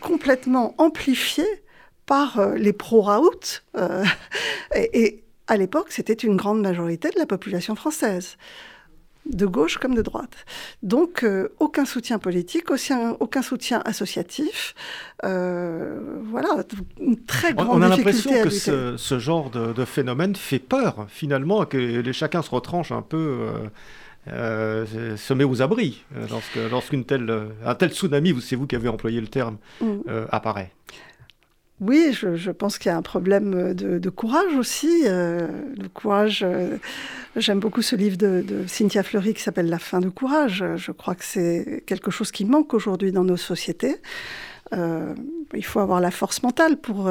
complètement 0.00 0.74
amplifiée 0.78 1.62
par 2.10 2.40
euh, 2.40 2.56
les 2.56 2.72
pro-Raoult. 2.72 3.62
Euh, 3.76 4.04
et 4.74 5.22
à 5.46 5.56
l'époque, 5.56 5.86
c'était 5.90 6.12
une 6.12 6.36
grande 6.36 6.60
majorité 6.60 7.08
de 7.10 7.18
la 7.20 7.26
population 7.26 7.76
française 7.76 8.36
de 9.26 9.46
gauche 9.46 9.78
comme 9.78 9.94
de 9.94 10.02
droite. 10.02 10.44
Donc 10.82 11.22
euh, 11.22 11.50
aucun 11.60 11.84
soutien 11.84 12.18
politique, 12.18 12.68
aucun, 12.68 13.16
aucun 13.20 13.42
soutien 13.42 13.80
associatif. 13.84 14.74
Euh, 15.24 16.00
voilà, 16.24 16.64
une 17.00 17.22
très 17.22 17.54
grande 17.54 17.68
On 17.70 17.82
a 17.82 17.88
l'impression 17.88 18.32
que 18.42 18.50
ce, 18.50 19.18
genre 19.20 19.50
de, 19.50 19.84
phénomène 19.84 20.34
fait 20.34 20.58
peur, 20.58 21.06
finalement, 21.08 21.64
que 21.64 21.76
les, 21.76 22.12
chacun 22.12 22.42
se 22.42 22.50
retranche 22.50 22.90
un 22.90 23.02
peu. 23.02 23.50
Euh, 24.28 25.16
se 25.16 25.32
met 25.32 25.44
aux 25.44 25.62
abris 25.62 26.04
lorsqu'une 26.70 27.04
telle, 27.04 27.52
un 27.64 27.74
tel 27.76 27.90
tsunami, 27.90 28.34
c'est 28.42 28.56
vous 28.56 28.66
qui 28.66 28.74
avez 28.74 28.88
employé 28.88 29.20
le 29.20 29.28
terme, 29.28 29.58
mm. 29.80 30.00
apparaît. 30.30 30.72
Oui, 31.80 32.12
je, 32.12 32.50
pense 32.50 32.78
qu'il 32.78 32.90
y 32.90 32.92
a 32.92 32.96
un 32.96 33.02
problème 33.02 33.72
de, 33.72 34.10
courage 34.10 34.54
aussi. 34.54 35.04
Euh, 35.06 35.48
le 35.78 35.88
courage, 35.88 36.42
euh, 36.46 36.76
j'aime 37.36 37.58
beaucoup 37.58 37.80
ce 37.80 37.96
livre 37.96 38.18
de, 38.18 38.44
Cynthia 38.66 39.02
Fleury 39.02 39.32
qui 39.32 39.42
s'appelle 39.42 39.70
La 39.70 39.78
fin 39.78 40.00
du 40.00 40.10
courage. 40.10 40.62
Je 40.76 40.92
crois 40.92 41.14
que 41.14 41.24
c'est 41.24 41.82
quelque 41.86 42.10
chose 42.10 42.32
qui 42.32 42.44
manque 42.44 42.74
aujourd'hui 42.74 43.12
dans 43.12 43.24
nos 43.24 43.38
sociétés. 43.38 43.96
Euh, 44.74 45.14
il 45.54 45.64
faut 45.64 45.80
avoir 45.80 46.00
la 46.00 46.10
force 46.10 46.42
mentale 46.42 46.76
pour 46.76 47.10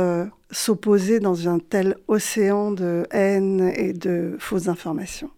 s'opposer 0.52 1.20
dans 1.20 1.50
un 1.50 1.58
tel 1.58 1.98
océan 2.08 2.70
de 2.72 3.08
haine 3.10 3.72
et 3.76 3.94
de 3.94 4.36
fausses 4.38 4.68
informations. 4.68 5.32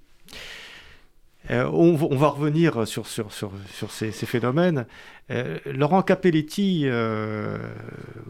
Euh, 1.49 1.65
on, 1.73 1.95
va 1.95 2.27
revenir 2.27 2.87
sur, 2.87 3.07
sur, 3.07 3.33
sur, 3.33 3.51
sur 3.73 3.91
ces, 3.91 4.11
phénomènes. 4.11 4.85
Euh, 5.31 5.57
Laurent 5.65 6.03
Capelletti, 6.03 6.83
euh, 6.85 7.57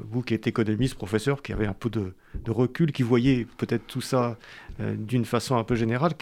vous 0.10 0.22
qui 0.22 0.34
êtes 0.34 0.48
économiste, 0.48 0.96
professeur, 0.96 1.42
qui 1.42 1.52
avait 1.52 1.68
un 1.68 1.74
peu 1.74 1.90
de, 1.90 2.14
recul, 2.48 2.94
qui 2.94 3.04
voyait 3.04 3.46
peut-être 3.58 3.86
tout 3.86 4.02
ça 4.02 4.38
d'une 4.80 5.26
façon 5.26 5.58
un 5.58 5.64
peu 5.64 5.76
générale, 5.76 6.14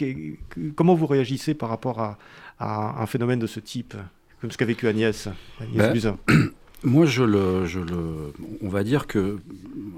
comment 0.74 0.94
vous 0.94 1.06
réagissez 1.06 1.54
par 1.54 1.68
rapport 1.68 2.00
à, 2.00 2.18
un 2.58 3.06
phénomène 3.06 3.38
de 3.38 3.46
ce 3.46 3.60
type, 3.60 3.94
comme 4.40 4.50
ce 4.50 4.58
qu'a 4.58 4.66
vécu 4.66 4.86
Agnès, 4.86 5.28
Agnès 5.60 6.04
ben, 6.04 6.18
Moi, 6.82 7.04
je 7.04 7.22
le, 7.22 7.66
je 7.66 7.78
le, 7.78 8.32
on 8.62 8.68
va 8.70 8.84
dire 8.84 9.06
que 9.06 9.38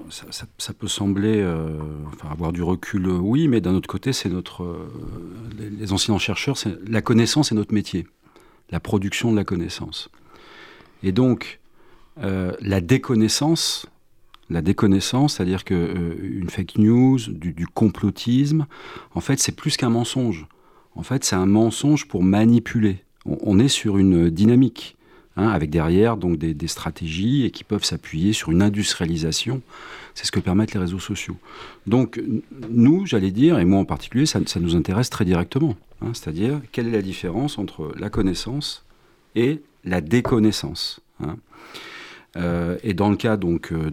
ça, 0.09 0.73
peut 0.73 0.89
sembler 0.89 1.39
euh, 1.39 1.79
avoir 2.29 2.51
du 2.51 2.61
recul, 2.61 3.07
oui, 3.07 3.47
mais 3.47 3.61
d'un 3.61 3.73
autre 3.73 3.87
côté, 3.87 4.11
c'est 4.11 4.27
notre, 4.27 4.63
euh, 4.63 4.89
les, 5.57 5.93
anciens 5.93 6.17
chercheurs, 6.17 6.57
la 6.85 7.01
connaissance 7.01 7.53
est 7.53 7.55
notre 7.55 7.73
métier, 7.73 8.05
la 8.69 8.81
production 8.81 9.31
de 9.31 9.37
la 9.37 9.45
connaissance. 9.45 10.09
Et 11.03 11.13
donc, 11.13 11.61
euh, 12.21 12.51
la 12.59 12.81
déconnaissance, 12.81 13.85
la 14.49 14.61
déconnaissance, 14.61 15.35
c'est-à-dire 15.35 15.63
que 15.63 16.17
une 16.21 16.49
fake 16.49 16.77
news, 16.79 17.17
du, 17.29 17.65
complotisme, 17.65 18.67
en 19.15 19.21
fait, 19.21 19.39
c'est 19.39 19.55
plus 19.55 19.77
qu'un 19.77 19.89
mensonge. 19.89 20.47
En 20.95 21.03
fait, 21.03 21.23
c'est 21.23 21.37
un 21.37 21.45
mensonge 21.45 22.09
pour 22.09 22.23
manipuler. 22.23 23.03
on 23.25 23.57
est 23.57 23.69
sur 23.69 23.97
une 23.97 24.29
dynamique. 24.29 24.97
Hein, 25.35 25.47
avec 25.47 25.71
derrière 25.71 26.15
donc 26.15 26.37
des, 26.37 26.67
stratégies 26.67 27.43
et 27.43 27.49
qui 27.49 27.63
peuvent 27.63 27.83
s'appuyer 27.83 28.33
sur 28.33 28.51
une 28.51 28.61
industrialisation. 28.61 29.63
C'est 30.13 30.27
ce 30.27 30.31
que 30.31 30.39
permettent 30.39 30.75
les 30.75 30.79
réseaux 30.79 30.99
sociaux. 30.99 31.37
Donc 31.87 32.21
nous, 32.69 33.07
j'allais 33.07 33.31
dire, 33.31 33.57
et 33.57 33.65
moi 33.65 33.79
en 33.79 33.85
particulier, 33.85 34.27
ça, 34.27 34.39
nous 34.59 34.75
intéresse 34.75 35.09
très 35.09 35.25
directement. 35.25 35.75
Hein, 36.01 36.11
c'est-à-dire 36.13 36.61
quelle 36.71 36.87
est 36.87 36.91
la 36.91 37.01
différence 37.01 37.57
entre 37.57 37.91
la 37.97 38.11
connaissance 38.11 38.85
et 39.33 39.61
la 39.85 40.01
déconnaissance. 40.01 40.99
Hein. 41.19 41.37
Euh, 42.35 42.77
et 42.83 42.93
dans 42.93 43.09
le 43.09 43.15
cas 43.15 43.37
donc 43.37 43.71
euh, 43.71 43.91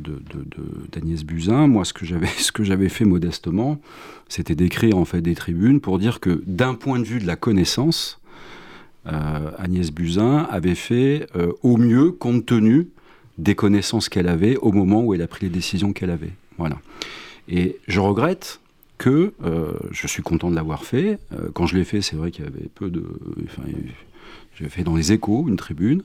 d'Agnès 0.92 1.24
Buzyn, 1.24 1.66
moi 1.66 1.86
ce 1.86 1.94
que 1.94 2.04
j'avais 2.04 2.26
ce 2.38 2.52
que 2.52 2.64
j'avais 2.64 2.90
fait 2.90 3.06
modestement, 3.06 3.80
c'était 4.28 4.54
d'écrire 4.54 4.98
en 4.98 5.06
fait 5.06 5.22
des 5.22 5.34
tribunes 5.34 5.80
pour 5.80 5.98
dire 5.98 6.20
que 6.20 6.42
d'un 6.46 6.74
point 6.74 6.98
de 6.98 7.04
vue 7.04 7.18
de 7.18 7.26
la 7.26 7.36
connaissance, 7.36 8.19
Agnès 9.04 9.90
Buzyn 9.90 10.46
avait 10.50 10.74
fait 10.74 11.26
euh, 11.36 11.52
au 11.62 11.76
mieux 11.76 12.12
compte 12.12 12.46
tenu 12.46 12.88
des 13.38 13.54
connaissances 13.54 14.08
qu'elle 14.08 14.28
avait 14.28 14.56
au 14.56 14.72
moment 14.72 15.02
où 15.02 15.14
elle 15.14 15.22
a 15.22 15.26
pris 15.26 15.46
les 15.46 15.50
décisions 15.50 15.92
qu'elle 15.92 16.10
avait. 16.10 16.32
Voilà. 16.58 16.78
Et 17.48 17.78
je 17.88 18.00
regrette 18.00 18.60
que 18.98 19.32
euh, 19.42 19.72
je 19.90 20.06
suis 20.06 20.22
content 20.22 20.50
de 20.50 20.54
l'avoir 20.54 20.84
fait. 20.84 21.18
quand 21.54 21.66
je 21.66 21.76
l'ai 21.76 21.84
fait, 21.84 22.02
c'est 22.02 22.16
vrai 22.16 22.30
qu'il 22.30 22.44
y 22.44 22.48
avait 22.48 22.68
peu 22.74 22.90
de. 22.90 23.02
Enfin, 23.44 23.62
j'ai 24.54 24.68
fait 24.68 24.84
dans 24.84 24.94
les 24.94 25.12
échos 25.12 25.46
une 25.48 25.56
tribune. 25.56 26.02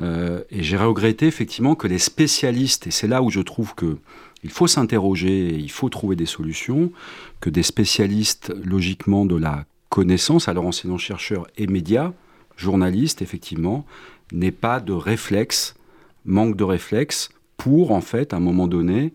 et 0.00 0.62
j'ai 0.62 0.76
regretté 0.78 1.26
effectivement 1.26 1.74
que 1.74 1.86
les 1.86 1.98
spécialistes, 1.98 2.86
et 2.86 2.90
c'est 2.90 3.08
là 3.08 3.22
où 3.22 3.30
je 3.30 3.40
trouve 3.40 3.74
que 3.74 3.98
il 4.42 4.50
faut 4.50 4.66
s'interroger 4.66 5.54
il 5.54 5.70
faut 5.70 5.88
trouver 5.88 6.16
des 6.16 6.26
solutions, 6.26 6.92
que 7.40 7.50
des 7.50 7.62
spécialistes 7.62 8.54
logiquement 8.64 9.26
de 9.26 9.36
la 9.36 9.66
connaissance, 9.94 10.48
alors 10.48 10.66
enseignants-chercheurs 10.66 11.46
et 11.56 11.68
médias, 11.68 12.12
journalistes, 12.56 13.22
effectivement, 13.22 13.86
n'aient 14.32 14.50
pas 14.50 14.80
de 14.80 14.92
réflexe, 14.92 15.76
manque 16.24 16.56
de 16.56 16.64
réflexe, 16.64 17.28
pour, 17.58 17.92
en 17.92 18.00
fait, 18.00 18.32
à 18.32 18.38
un 18.38 18.40
moment 18.40 18.66
donné, 18.66 19.12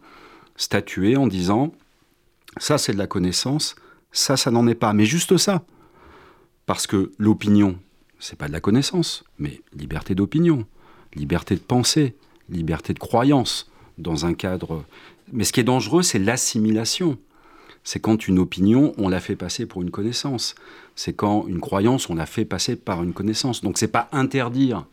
statuer 0.55 1.17
en 1.17 1.27
disant 1.27 1.73
ça, 2.55 2.77
c'est 2.77 2.93
de 2.93 2.97
la 2.97 3.07
connaissance, 3.07 3.75
ça, 4.13 4.37
ça 4.37 4.51
n'en 4.51 4.67
est 4.67 4.73
pas. 4.73 4.93
Mais 4.93 5.03
juste 5.03 5.35
ça. 5.35 5.65
Parce 6.65 6.87
que 6.87 7.11
l'opinion, 7.17 7.77
c'est 8.17 8.37
pas 8.37 8.47
de 8.47 8.53
la 8.53 8.61
connaissance, 8.61 9.25
mais 9.37 9.61
liberté 9.73 10.15
d'opinion, 10.15 10.65
liberté 11.13 11.55
de 11.55 11.59
pensée, 11.59 12.15
liberté 12.47 12.93
de 12.93 12.99
croyance 12.99 13.69
dans 13.97 14.25
un 14.25 14.33
cadre. 14.33 14.85
Mais 15.33 15.43
ce 15.43 15.51
qui 15.51 15.59
est 15.59 15.65
dangereux, 15.75 16.03
c'est 16.03 16.19
l'assimilation. 16.19 17.17
C'est 17.83 17.99
quand 17.99 18.27
une 18.27 18.39
opinion, 18.39 18.93
on 18.97 19.09
la 19.09 19.19
fait 19.19 19.35
passer 19.35 19.65
pour 19.65 19.81
une 19.81 19.91
connaissance. 19.91 20.55
C'est 20.95 21.13
quand 21.13 21.45
une 21.47 21.59
croyance, 21.59 22.09
on 22.09 22.15
la 22.15 22.25
fait 22.25 22.45
passer 22.45 22.75
par 22.75 23.03
une 23.03 23.13
connaissance. 23.13 23.61
Donc 23.61 23.77
c'est 23.77 23.87
pas 23.87 24.09
interdire 24.11 24.85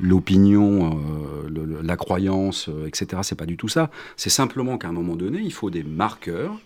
l'opinion, 0.00 0.98
euh, 1.46 1.82
la 1.82 1.96
croyance, 1.96 2.68
euh, 2.68 2.86
etc. 2.86 3.22
C'est 3.22 3.38
pas 3.38 3.46
du 3.46 3.56
tout 3.56 3.68
ça. 3.68 3.90
C'est 4.16 4.30
simplement 4.30 4.78
qu'à 4.78 4.88
un 4.88 4.92
moment 4.92 5.16
donné, 5.16 5.40
il 5.40 5.52
faut 5.52 5.70
des 5.70 5.84
marqueurs 5.84 6.58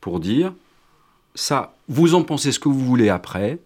pour 0.00 0.20
dire 0.20 0.52
ça, 1.34 1.76
vous 1.88 2.14
en 2.14 2.22
pensez 2.22 2.52
ce 2.52 2.58
que 2.58 2.68
vous 2.68 2.84
voulez 2.84 3.08
après, 3.08 3.58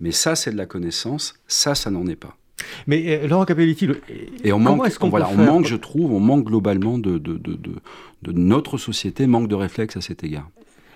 mais 0.00 0.12
ça, 0.12 0.34
c'est 0.34 0.50
de 0.50 0.56
la 0.56 0.66
connaissance, 0.66 1.34
ça, 1.46 1.74
ça 1.74 1.90
n'en 1.90 2.06
est 2.06 2.16
pas. 2.16 2.36
Mais 2.86 3.20
euh, 3.22 3.28
Laurent 3.28 3.44
Capelletti, 3.44 3.88
et 4.44 4.52
on 4.52 4.58
manque, 4.58 4.82
on, 5.00 5.08
voilà, 5.08 5.28
on 5.30 5.36
manque, 5.36 5.66
je 5.66 5.76
trouve, 5.76 6.12
on 6.12 6.20
manque 6.20 6.44
globalement 6.44 6.98
de, 6.98 7.18
de, 7.18 7.36
de, 7.36 7.58
de, 8.22 8.32
notre 8.32 8.78
société, 8.78 9.26
manque 9.26 9.48
de 9.48 9.54
réflexe 9.54 9.96
à 9.96 10.00
cet 10.00 10.24
égard. 10.24 10.48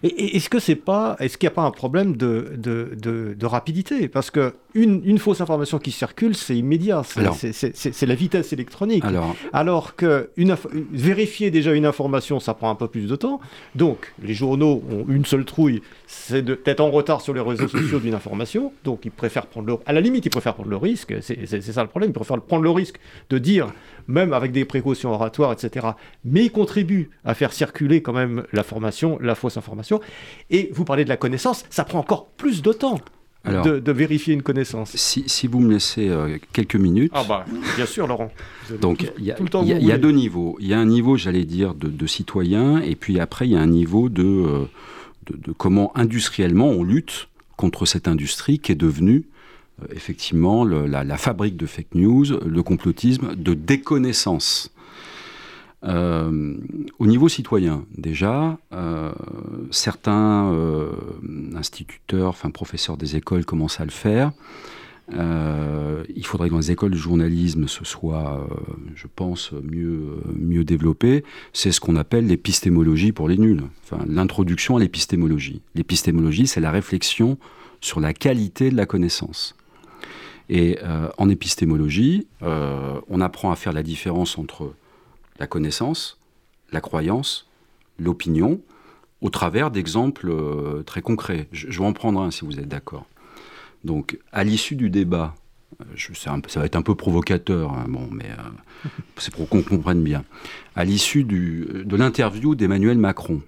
Et, 0.02 0.36
est-ce 0.36 0.48
que 0.48 0.58
c'est 0.58 0.76
pas, 0.76 1.16
est-ce 1.20 1.38
qu'il 1.38 1.46
n'y 1.46 1.52
a 1.52 1.54
pas 1.54 1.62
un 1.62 1.70
problème 1.70 2.16
de, 2.16 2.52
de, 2.56 3.46
rapidité? 3.46 4.08
Parce 4.08 4.30
que 4.30 4.54
une, 4.74 5.02
une, 5.04 5.18
fausse 5.18 5.40
information 5.40 5.78
qui 5.78 5.90
circule, 5.90 6.34
c'est 6.34 6.56
immédiat, 6.56 7.02
c'est 7.04 8.06
la 8.06 8.14
vitesse 8.14 8.52
électronique. 8.52 9.04
Alors, 9.04 9.36
alors 9.52 9.96
que 9.96 10.30
une, 10.36 10.56
vérifier 10.92 11.50
déjà 11.50 11.72
une 11.72 11.86
information, 11.86 12.40
ça 12.40 12.54
prend 12.54 12.70
un 12.70 12.74
peu 12.74 12.88
plus 12.88 13.06
de 13.06 13.16
temps. 13.16 13.40
Donc, 13.74 14.12
les 14.22 14.34
journaux 14.34 14.82
ont 14.90 15.04
une 15.08 15.24
seule 15.24 15.44
trouille, 15.44 15.82
c'est 16.06 16.42
d'être 16.42 16.80
en 16.80 16.90
retard 16.90 17.20
sur 17.20 17.34
les 17.34 17.40
réseaux 17.40 17.68
sociaux 17.68 17.98
d'une 17.98 18.14
information. 18.14 18.72
Donc, 18.84 19.04
ils 19.04 19.10
préfèrent 19.10 19.46
prendre 19.46 19.66
le, 19.66 19.76
à 19.86 19.92
la 19.92 20.00
limite, 20.00 20.26
ils 20.26 20.30
préfèrent 20.30 20.54
prendre 20.54 20.70
le 20.70 20.76
risque. 20.76 21.14
C'est 21.20 21.46
ça 21.62 21.82
le 21.82 21.88
problème. 21.88 22.10
Ils 22.10 22.14
préfèrent 22.14 22.40
prendre 22.40 22.62
le 22.62 22.70
risque 22.70 22.96
de 23.30 23.38
dire, 23.38 23.68
même 24.06 24.32
avec 24.32 24.52
des 24.52 24.64
précautions 24.64 25.10
oratoires, 25.10 25.52
etc. 25.52 25.88
Mais 26.24 26.44
ils 26.44 26.52
contribuent 26.52 27.10
à 27.24 27.34
faire 27.34 27.52
circuler 27.52 28.02
quand 28.02 28.12
même 28.12 28.44
l'information, 28.52 29.18
la 29.20 29.34
fausse 29.34 29.56
information. 29.56 30.00
Et 30.50 30.70
vous 30.72 30.84
parlez 30.84 31.04
de 31.04 31.08
la 31.08 31.16
connaissance, 31.16 31.64
ça 31.70 31.84
prend 31.84 31.98
encore 31.98 32.26
plus 32.26 32.62
de 32.62 32.72
temps 32.72 32.98
de, 33.44 33.92
vérifier 33.92 34.34
une 34.34 34.42
connaissance. 34.42 34.96
Si, 34.96 35.46
vous 35.46 35.60
me 35.60 35.72
laissez 35.72 36.08
euh, 36.08 36.38
quelques 36.52 36.76
minutes. 36.76 37.12
Ah 37.14 37.24
bah, 37.28 37.44
bien 37.76 37.86
sûr, 37.86 38.06
Laurent. 38.06 38.30
Donc, 38.80 39.10
il 39.18 39.24
y, 39.24 39.32
a 39.92 39.98
deux 39.98 40.10
niveaux. 40.12 40.56
Il 40.60 40.68
y 40.68 40.74
a 40.74 40.78
un 40.78 40.86
niveau, 40.86 41.16
j'allais 41.16 41.44
dire, 41.44 41.74
de, 41.74 42.06
citoyen, 42.06 42.80
et 42.80 42.94
puis 42.94 43.18
après, 43.20 43.48
il 43.48 43.52
y 43.52 43.56
a 43.56 43.60
un 43.60 43.66
niveau 43.66 44.08
de, 44.08 44.22
euh, 44.22 44.64
de, 45.26 45.52
comment 45.52 45.92
industriellement 45.96 46.68
on 46.68 46.82
lutte 46.82 47.28
contre 47.56 47.86
cette 47.86 48.08
industrie 48.08 48.58
qui 48.58 48.72
est 48.72 48.76
devenue 48.76 49.24
euh, 49.82 49.86
effectivement 49.94 50.64
la, 50.64 51.04
la, 51.04 51.16
fabrique 51.16 51.56
de 51.56 51.66
fake 51.66 51.94
news, 51.94 52.24
le 52.44 52.62
complotisme, 52.62 53.34
de 53.34 53.54
déconnaissance. 53.54 54.72
Euh, 55.84 56.54
au 56.98 57.06
niveau 57.06 57.28
citoyen, 57.28 57.84
déjà, 57.96 58.58
euh, 58.72 59.12
certains 59.70 60.52
euh, 60.52 60.92
instituteurs, 61.56 62.28
enfin 62.28 62.50
professeurs 62.50 62.96
des 62.96 63.16
écoles 63.16 63.44
commencent 63.44 63.80
à 63.80 63.84
le 63.84 63.90
faire. 63.90 64.32
il 65.12 66.24
faudrait 66.24 66.48
que 66.48 66.52
dans 66.52 66.60
les 66.60 66.70
écoles 66.70 66.92
de 66.92 66.96
journalisme, 66.96 67.66
ce 67.66 67.84
soit, 67.84 68.46
je 68.94 69.06
pense, 69.14 69.52
mieux, 69.52 70.22
mieux 70.38 70.64
développé. 70.64 71.24
C'est 71.52 71.72
ce 71.72 71.80
qu'on 71.80 71.96
appelle 71.96 72.26
l'épistémologie 72.26 73.12
pour 73.12 73.28
les 73.28 73.36
nuls, 73.36 73.62
enfin, 73.84 74.04
l'introduction 74.08 74.76
à 74.76 74.80
l'épistémologie. 74.80 75.60
L'épistémologie, 75.74 76.46
c'est 76.46 76.60
la 76.60 76.70
réflexion 76.70 77.36
sur 77.80 78.00
la 78.00 78.14
qualité 78.14 78.70
de 78.70 78.76
la 78.76 78.86
connaissance. 78.86 79.54
Et 80.48 80.78
en 81.18 81.28
épistémologie, 81.28 82.26
on 82.40 83.20
apprend 83.20 83.50
à 83.50 83.56
faire 83.56 83.72
la 83.72 83.82
différence 83.82 84.38
entre 84.38 84.72
la 85.38 85.46
connaissance, 85.46 86.18
la 86.70 86.80
croyance, 86.80 87.48
l'opinion, 87.98 88.60
au 89.20 89.30
travers 89.30 89.70
d'exemples 89.70 90.30
euh, 90.30 90.82
très 90.82 91.00
concrets. 91.00 91.48
Je, 91.52 91.78
vais 91.78 91.84
en 91.84 91.92
prendre 91.92 92.20
un 92.20 92.30
si 92.30 92.44
vous 92.44 92.58
êtes 92.58 92.68
d'accord. 92.68 93.06
Donc, 93.84 94.18
à 94.32 94.44
l'issue 94.44 94.76
du 94.76 94.90
débat, 94.90 95.34
euh, 95.80 96.14
ça 96.18 96.60
va 96.60 96.66
être 96.66 96.76
un 96.76 96.82
peu 96.82 96.94
provocateur, 96.94 97.72
hein, 97.72 97.86
bon, 97.88 98.08
mais 98.10 98.30
euh, 98.30 98.88
c'est 99.16 99.32
pour 99.32 99.48
qu'on 99.48 99.62
comprenne 99.62 100.02
bien. 100.02 100.24
À 100.74 100.84
l'issue 100.84 101.24
de 101.24 101.96
l'interview 101.96 102.54
d'Emmanuel 102.54 102.98
Macron, 102.98 103.42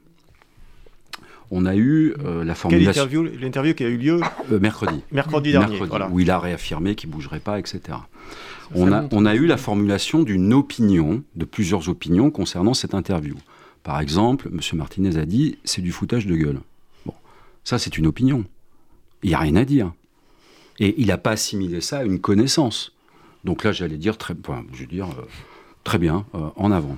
on 1.50 1.66
a 1.66 1.76
eu 1.76 2.14
la 2.42 2.54
formulation. 2.54 3.09
L'interview 3.40 3.74
qui 3.74 3.85
a 3.85 3.88
eu 3.88 3.96
lieu 3.96 4.20
Mercredi. 4.50 5.02
Mercredi 5.12 5.52
dernier. 5.52 5.78
Où 6.11 6.20
il 6.20 6.30
a 6.30 6.38
réaffirmé 6.38 6.94
qu'il 6.94 7.11
ne 7.11 7.14
bougerait 7.14 7.40
pas, 7.40 7.59
etc 7.59 7.98
on 8.74 9.26
a, 9.26 9.35
eu 9.35 9.46
la 9.46 9.57
formulation 9.57 10.22
d'une 10.22 10.52
opinion, 10.52 11.22
de 11.35 11.44
plusieurs 11.44 11.88
opinions 11.88 12.30
concernant 12.30 12.74
cette 12.74 12.94
interview. 12.94 13.37
Par 13.83 14.00
exemple, 14.00 14.48
M. 14.52 14.61
Martinez 14.74 15.16
a 15.16 15.26
dit 15.26 15.59
c'est 15.64 15.83
du 15.83 15.92
foutage 15.92 16.26
de 16.26 16.37
gueule. 16.37 16.61
Bon, 17.04 17.14
ça 17.64 17.78
c'est 17.78 17.98
une 17.98 18.07
opinion. 18.07 18.44
Il 19.22 19.28
n'y 19.28 19.35
a 19.35 19.38
rien 19.38 19.57
à 19.57 19.64
dire. 19.64 19.92
Et 20.78 20.94
il 20.98 21.09
n'a 21.09 21.18
pas 21.18 21.33
assimilé 21.33 21.80
ça 21.80 21.98
à 21.98 22.04
une 22.04 22.20
connaissance. 22.20 22.92
Donc 23.44 23.62
là, 23.62 23.72
j'allais 23.72 23.98
dire 23.98 24.16
très, 24.16 24.35
je 24.72 24.85
dire, 24.85 25.07
euh, 25.07 25.24
très 25.85 25.98
bien, 25.98 26.24
euh, 26.35 26.48
en 26.57 26.72
avant. 26.72 26.96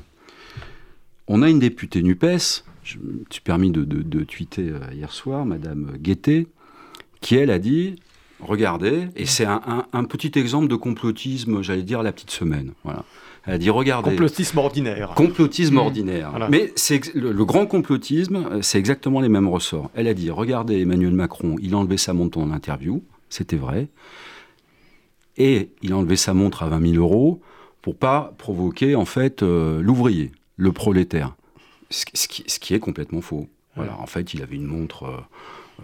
On 1.27 1.43
a 1.43 1.51
une 1.51 1.59
députée 1.59 2.03
NUPES, 2.03 2.65
je 2.87 2.99
me 2.99 3.25
suis 3.31 3.41
permis 3.41 3.71
de, 3.71 3.85
de, 3.85 4.25
tweeter 4.25 4.71
euh, 4.71 4.81
hier 4.93 5.13
soir, 5.13 5.45
Madame 5.45 5.97
Guettet, 5.99 6.47
qui 7.21 7.35
elle 7.35 7.51
a 7.51 7.59
dit 7.59 7.97
regardez, 8.41 9.09
et 9.17 9.27
c'est 9.27 9.47
un, 9.47 10.05
petit 10.05 10.39
exemple 10.39 10.69
de 10.69 10.77
complotisme, 10.77 11.63
j'allais 11.63 11.83
dire, 11.83 12.03
la 12.03 12.13
petite 12.13 12.31
semaine. 12.31 12.73
Voilà. 12.85 13.05
Elle 13.47 13.55
a 13.55 13.59
dit, 13.59 13.71
regardez. 13.71 14.11
Complotisme 14.11 14.59
ordinaire. 14.59 15.13
Complotisme 15.17 15.75
mmh. 15.75 15.79
ordinaire. 15.79 16.49
Mais 16.51 16.73
c'est 16.77 17.15
le, 17.15 17.45
grand 17.45 17.67
complotisme, 17.67 18.61
c'est 18.61 18.79
exactement 18.79 19.21
les 19.21 19.29
mêmes 19.29 19.49
ressorts. 19.49 19.91
Elle 19.95 20.07
a 20.07 20.15
dit, 20.15 20.31
regardez, 20.31 20.81
Emmanuel 20.81 21.15
Macron, 21.15 21.57
il 21.63 21.75
a 21.75 21.79
enlevé 21.79 21.97
sa 21.97 22.13
montre 22.13 22.39
en 22.39 22.51
interview, 22.51 23.03
c'était 23.31 23.57
vrai, 23.57 23.89
et 25.39 25.71
il 25.83 25.93
a 25.93 25.97
enlevé 25.97 26.17
sa 26.17 26.35
montre 26.35 26.63
à 26.63 26.69
20 26.69 26.93
000 26.93 27.03
euros 27.03 27.41
pour 27.83 27.97
pas 27.97 28.35
provoquer, 28.37 28.97
en 28.97 29.07
fait, 29.07 29.43
euh, 29.43 29.81
l'ouvrier, 29.81 30.33
le 30.57 30.73
prolétaire. 30.73 31.37
Ce, 31.91 32.05
qui, 32.29 32.75
est 32.75 32.79
complètement 32.79 33.21
faux. 33.21 33.49
Voilà, 33.77 33.99
en 33.99 34.07
fait, 34.07 34.35
il 34.35 34.43
avait 34.43 34.57
une 34.57 34.67
montre... 34.67 35.05
Euh, 35.05 35.21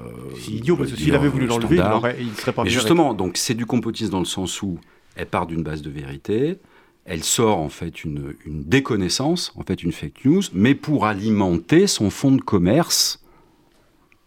euh, 0.00 0.10
c'est 0.40 0.52
idiot, 0.52 0.76
parce 0.76 0.90
que 0.90 0.96
s'il 0.96 1.14
avait 1.14 1.28
voulu 1.28 1.46
l'enlever, 1.46 1.76
il 2.18 2.28
ne 2.28 2.34
serait 2.34 2.52
pas 2.52 2.64
Justement, 2.64 3.14
donc 3.14 3.36
c'est 3.36 3.54
du 3.54 3.66
complotisme 3.66 4.10
dans 4.10 4.18
le 4.18 4.24
sens 4.24 4.62
où 4.62 4.78
elle 5.16 5.26
part 5.26 5.46
d'une 5.46 5.62
base 5.62 5.82
de 5.82 5.90
vérité, 5.90 6.58
elle 7.04 7.24
sort 7.24 7.58
en 7.58 7.68
fait 7.68 8.04
une, 8.04 8.34
déconnaissance, 8.46 9.52
en 9.56 9.62
fait 9.62 9.82
une 9.82 9.92
fake 9.92 10.24
news, 10.24 10.42
mais 10.52 10.74
pour 10.74 11.06
alimenter 11.06 11.86
son 11.86 12.10
fonds 12.10 12.32
de 12.32 12.40
commerce, 12.40 13.22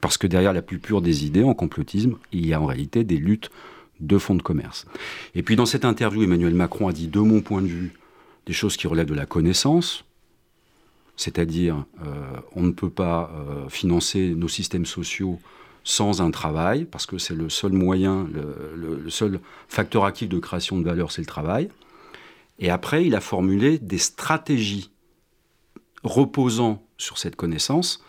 parce 0.02 0.18
que 0.18 0.28
derrière 0.28 0.54
la 0.54 0.62
plus 0.62 0.80
pure 0.80 1.02
des 1.02 1.26
idées 1.26 1.44
en 1.44 1.54
complotisme, 1.54 2.18
il 2.32 2.46
y 2.46 2.54
a 2.54 2.62
en 2.62 2.66
réalité 2.66 3.04
des 3.04 3.18
luttes 3.18 3.50
de 4.02 4.18
fonds 4.18 4.36
de 4.36 4.42
commerce. 4.42 4.86
Et 5.36 5.42
puis 5.42 5.56
dans 5.56 5.66
cette 5.66 5.86
interview, 5.86 6.22
Emmanuel 6.24 6.54
Macron 6.54 6.88
a 6.88 6.94
dit, 6.94 7.08
de 7.08 7.20
mon 7.20 7.42
point 7.42 7.62
de 7.62 7.68
vue, 7.68 7.94
des 8.46 8.54
choses 8.54 8.78
qui 8.78 8.88
relèvent 8.88 9.08
de 9.08 9.16
la 9.16 9.26
connaissance, 9.26 10.04
c'est-à-dire 11.18 11.86
euh, 12.06 12.12
on 12.56 12.64
ne 12.64 12.72
peut 12.72 12.90
pas 12.90 13.32
euh, 13.34 13.70
financer 13.70 14.34
nos 14.36 14.48
systèmes 14.48 14.86
sociaux 14.86 15.40
sans 15.84 16.22
un 16.22 16.32
travail, 16.32 16.86
parce 16.86 17.06
que 17.06 17.20
c'est 17.20 17.36
le 17.36 17.50
seul 17.50 17.72
moyen, 17.72 18.28
le, 18.34 19.08
seul 19.10 19.40
facteur 19.68 20.06
actif 20.06 20.28
de 20.28 20.40
création 20.40 20.80
de 20.80 20.84
valeur, 20.84 21.12
c'est 21.12 21.22
le 21.22 21.28
travail. 21.28 21.70
Et 22.58 22.72
après, 22.72 23.06
il 23.06 23.14
a 23.16 23.22
formulé 23.22 23.78
des 23.78 24.00
stratégies 24.00 24.90
reposant 26.04 26.84
sur 26.98 27.20
cette 27.20 27.36
connaissance. 27.36 28.04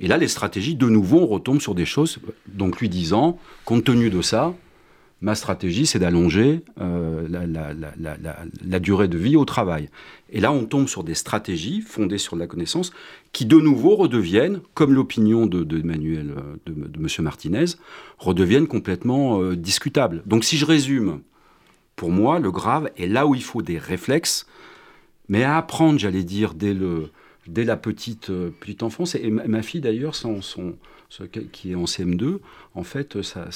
Et 0.00 0.08
là, 0.08 0.16
les 0.16 0.26
stratégies, 0.26 0.74
de 0.74 0.88
nouveau, 0.88 1.20
on 1.20 1.26
retombe 1.26 1.60
sur 1.60 1.76
des 1.76 1.86
choses, 1.86 2.18
donc 2.48 2.80
lui 2.80 2.88
disant, 2.88 3.38
compte 3.64 3.84
tenu 3.84 4.10
de 4.10 4.20
ça, 4.20 4.52
ma 5.24 5.34
stratégie, 5.34 5.86
c'est 5.86 5.98
d'allonger 5.98 6.60
euh, 6.82 7.26
la, 7.30 8.78
durée 8.78 9.08
de 9.08 9.16
vie 9.16 9.36
au 9.36 9.46
travail. 9.46 9.88
Et 10.30 10.38
là, 10.38 10.52
on 10.52 10.66
tombe 10.66 10.86
sur 10.86 11.02
des 11.02 11.14
stratégies 11.14 11.80
fondées 11.80 12.18
sur 12.18 12.36
la 12.36 12.46
connaissance 12.46 12.92
qui, 13.32 13.46
de 13.46 13.56
nouveau, 13.56 13.96
redeviennent, 13.96 14.60
comme 14.74 14.92
l'opinion 14.92 15.46
de, 15.46 15.64
de, 15.64 15.78
Emmanuel, 15.78 16.34
euh, 16.36 16.56
de, 16.66 16.74
de, 16.74 17.00
M. 17.00 17.08
Martinez, 17.20 17.64
redeviennent 18.18 18.66
complètement 18.66 19.40
euh, 19.40 19.56
discutables. 19.56 20.22
Donc, 20.26 20.44
si 20.44 20.58
je 20.58 20.66
résume, 20.66 21.20
pour 21.96 22.10
moi, 22.10 22.38
le 22.38 22.50
grave 22.50 22.90
est 22.98 23.06
là 23.06 23.26
où 23.26 23.34
il 23.34 23.42
faut 23.42 23.62
des 23.62 23.78
réflexes, 23.78 24.46
mais 25.30 25.42
à 25.42 25.56
apprendre, 25.56 25.98
j'allais 25.98 26.24
dire, 26.24 26.52
dès, 26.52 26.74
le, 26.74 27.08
dès 27.46 27.64
la 27.64 27.78
petite, 27.78 28.30
petite 28.60 28.82
enfance. 28.82 29.14
Et 29.14 29.30
ma, 29.30 29.62
fille, 29.62 29.80
d'ailleurs, 29.80 30.16
son, 30.16 30.42
son 30.42 30.74
qui 31.52 31.72
est 31.72 31.74
en 31.74 31.84
CM2, 31.84 32.38
en 32.74 32.82
fait, 32.82 33.22
sa, 33.22 33.48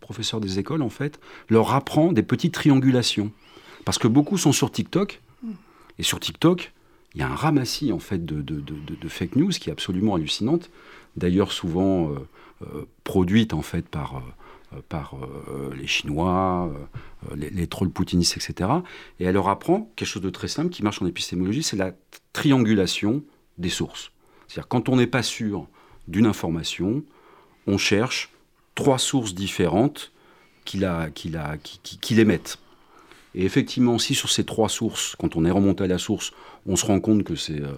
professeur 0.00 0.40
des 0.40 0.58
écoles, 0.58 0.82
en 0.82 0.88
fait, 0.90 1.20
leur 1.48 1.74
apprend 1.74 2.12
des 2.12 2.22
petites 2.22 2.54
triangulations. 2.54 3.32
Parce 3.84 3.98
que 3.98 4.08
beaucoup 4.08 4.38
sont 4.38 4.52
sur 4.52 4.70
TikTok, 4.70 5.20
et 5.98 6.02
sur 6.02 6.20
TikTok, 6.20 6.72
il 7.14 7.20
y 7.20 7.24
a 7.24 7.28
un 7.28 7.34
ramassis, 7.34 7.92
en 7.92 7.98
fait, 7.98 8.24
de, 8.24 9.08
fake 9.08 9.36
news 9.36 9.50
qui 9.50 9.70
est 9.70 9.72
absolument 9.72 10.14
hallucinante. 10.14 10.70
D'ailleurs, 11.16 11.52
souvent, 11.52 12.12
euh, 12.62 12.86
produites 13.04 13.54
en 13.54 13.62
fait 13.62 13.88
par 13.88 14.22
par 14.88 15.16
les 15.76 15.88
Chinois, 15.88 16.72
les, 17.34 17.50
les, 17.50 17.66
trolls 17.66 17.90
poutinistes, 17.90 18.36
etc. 18.36 18.70
Et 19.18 19.24
elle 19.24 19.34
leur 19.34 19.48
apprend 19.48 19.90
quelque 19.96 20.06
chose 20.06 20.22
de 20.22 20.30
très 20.30 20.46
simple 20.46 20.70
qui 20.70 20.84
marche 20.84 21.02
en 21.02 21.06
épistémologie, 21.06 21.64
c'est 21.64 21.76
la 21.76 21.92
triangulation 22.32 23.24
des 23.58 23.68
sources. 23.68 24.12
C'est-à-dire 24.46 24.68
quand 24.68 24.88
on 24.88 24.94
n'est 24.94 25.08
pas 25.08 25.24
sûr 25.24 25.66
d'une 26.08 26.26
information, 26.26 27.02
on 27.66 27.78
cherche 27.78 28.30
trois 28.74 28.98
sources 28.98 29.34
différentes 29.34 30.12
qui, 30.64 30.78
la, 30.78 31.10
qui, 31.10 31.28
la, 31.28 31.56
qui, 31.58 31.98
qui, 31.98 32.14
l'émettent. 32.14 32.58
Et 33.34 33.44
effectivement, 33.44 33.98
si 33.98 34.14
sur 34.14 34.30
ces 34.30 34.44
trois 34.44 34.68
sources, 34.68 35.16
quand 35.18 35.36
on 35.36 35.44
est 35.44 35.50
remonté 35.50 35.84
à 35.84 35.86
la 35.86 35.98
source, 35.98 36.32
on 36.66 36.76
se 36.76 36.86
rend 36.86 37.00
compte 37.00 37.24
que 37.24 37.36
c'est 37.36 37.60
euh, 37.60 37.72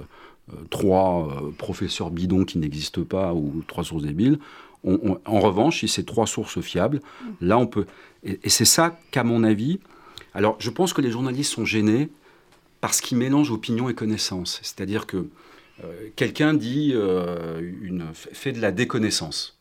euh, 0.53 0.57
trois 0.71 1.29
euh, 1.29 1.51
professeurs 1.51 2.11
bidons 2.11 2.45
qui 2.45 2.59
n'existent 2.59 3.05
pas 3.05 3.35
ou 3.35 3.63
trois 3.67 3.85
sources 3.85 4.03
débiles, 4.03 4.39
en 4.85 5.39
revanche, 5.39 5.79
si 5.79 5.87
c'est 5.87 6.03
trois 6.03 6.27
sources 6.27 6.61
fiables, 6.61 7.01
là 7.41 7.57
on 7.57 7.69
peut. 7.69 7.87
Et, 8.25 8.41
et 8.43 8.49
c'est 8.49 8.65
ça 8.65 8.99
qu'à 9.13 9.23
mon 9.23 9.45
avis, 9.45 9.79
alors 10.35 10.57
je 10.59 10.71
pense 10.71 10.93
que 10.93 11.01
les 11.01 11.13
journalistes 11.13 11.53
sont 11.53 11.65
gênés 11.65 12.09
parce 12.81 13.01
qu'ils 13.01 13.17
mélangent 13.17 13.53
opinion 13.53 13.89
et 13.89 13.95
connaissance. 13.95 14.59
C'est-à-dire 14.63 15.07
que 15.07 15.29
quelqu'un 16.17 16.55
dit, 16.55 16.93
euh, 16.95 17.61
une, 17.83 18.07
fait 18.13 18.53
de 18.53 18.61
la 18.61 18.73
déconnaissance. 18.73 19.59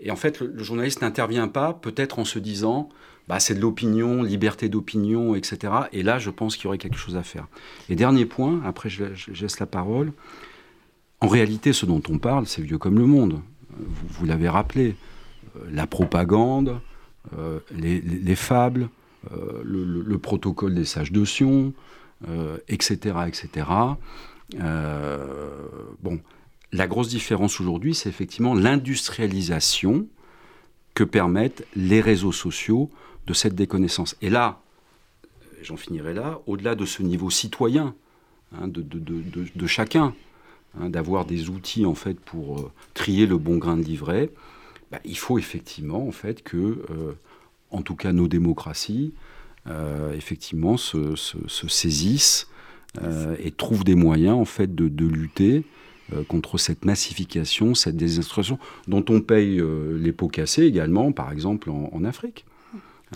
Et 0.00 0.10
en 0.10 0.16
fait, 0.16 0.40
le, 0.40 0.62
journaliste 0.62 1.02
n'intervient 1.02 1.48
pas, 1.48 1.74
peut-être 1.74 2.18
en 2.18 2.24
se 2.24 2.38
disant, 2.38 2.88
bah, 3.28 3.38
c'est 3.40 3.54
de 3.54 3.60
l'opinion, 3.60 4.22
liberté 4.22 4.68
d'opinion, 4.68 5.34
etc. 5.34 5.72
Et 5.92 6.02
là, 6.02 6.18
je 6.18 6.30
pense 6.30 6.56
qu'il 6.56 6.64
y 6.64 6.66
aurait 6.68 6.78
quelque 6.78 6.96
chose 6.96 7.16
à 7.16 7.22
faire. 7.22 7.46
Et 7.88 7.94
dernier 7.94 8.26
point, 8.26 8.60
après 8.64 8.88
je, 8.88 9.04
laisse 9.40 9.60
la 9.60 9.66
parole. 9.66 10.12
En 11.20 11.28
réalité, 11.28 11.72
ce 11.72 11.86
dont 11.86 12.02
on 12.08 12.18
parle, 12.18 12.46
c'est 12.46 12.62
vieux 12.62 12.78
comme 12.78 12.98
le 12.98 13.06
monde. 13.06 13.40
Vous, 13.78 14.26
l'avez 14.26 14.48
rappelé. 14.48 14.96
Euh, 15.56 15.60
la 15.70 15.86
propagande, 15.86 16.80
les, 17.76 18.34
fables, 18.34 18.88
le, 19.30 19.84
le, 19.84 20.18
protocole 20.18 20.74
des 20.74 20.84
sages 20.84 21.12
de 21.12 21.24
Sion, 21.24 21.72
etc., 22.68 23.14
etc. 23.28 23.64
Euh, 24.60 25.66
bon, 26.02 26.20
la 26.72 26.86
grosse 26.86 27.08
différence 27.08 27.60
aujourd'hui, 27.60 27.94
c'est 27.94 28.08
effectivement 28.08 28.54
l'industrialisation 28.54 30.06
que 30.94 31.04
permettent 31.04 31.66
les 31.74 32.00
réseaux 32.00 32.32
sociaux 32.32 32.90
de 33.26 33.34
cette 33.34 33.54
déconnaissance. 33.54 34.16
Et 34.20 34.30
là, 34.30 34.60
j'en 35.62 35.76
finirai 35.76 36.12
là, 36.12 36.40
au-delà 36.46 36.74
de 36.74 36.84
ce 36.84 37.02
niveau 37.02 37.30
citoyen 37.30 37.94
hein, 38.54 38.68
de, 38.68 39.66
chacun, 39.66 40.14
hein, 40.78 40.90
d'avoir 40.90 41.24
des 41.24 41.48
outils 41.48 41.86
en 41.86 41.94
fait 41.94 42.18
pour 42.18 42.58
euh, 42.58 42.70
trier 42.94 43.26
le 43.26 43.38
bon 43.38 43.58
grain 43.58 43.76
de 43.76 43.82
livret, 43.82 44.30
bah, 44.90 45.00
il 45.04 45.16
faut 45.16 45.38
effectivement 45.38 46.06
en 46.06 46.12
fait 46.12 46.42
que, 46.42 46.56
euh, 46.90 47.12
en 47.70 47.82
tout 47.82 47.96
cas, 47.96 48.12
nos 48.12 48.28
démocraties, 48.28 49.14
effectivement, 50.12 50.76
se 50.76 51.14
saisissent 51.68 52.48
euh, 53.00 53.36
et 53.42 53.50
trouve 53.50 53.84
des 53.84 53.94
moyens 53.94 54.36
en 54.36 54.44
fait 54.44 54.74
de, 54.74 55.06
lutter 55.06 55.64
euh, 56.12 56.22
contre 56.24 56.58
cette 56.58 56.84
massification, 56.84 57.74
cette 57.74 57.96
désinstruction 57.96 58.58
dont 58.86 59.02
on 59.08 59.22
paye 59.22 59.60
euh, 59.60 59.98
les 59.98 60.12
pots 60.12 60.28
cassés 60.28 60.64
également, 60.64 61.10
par 61.12 61.32
exemple 61.32 61.70
en, 61.70 62.04
Afrique. 62.04 62.44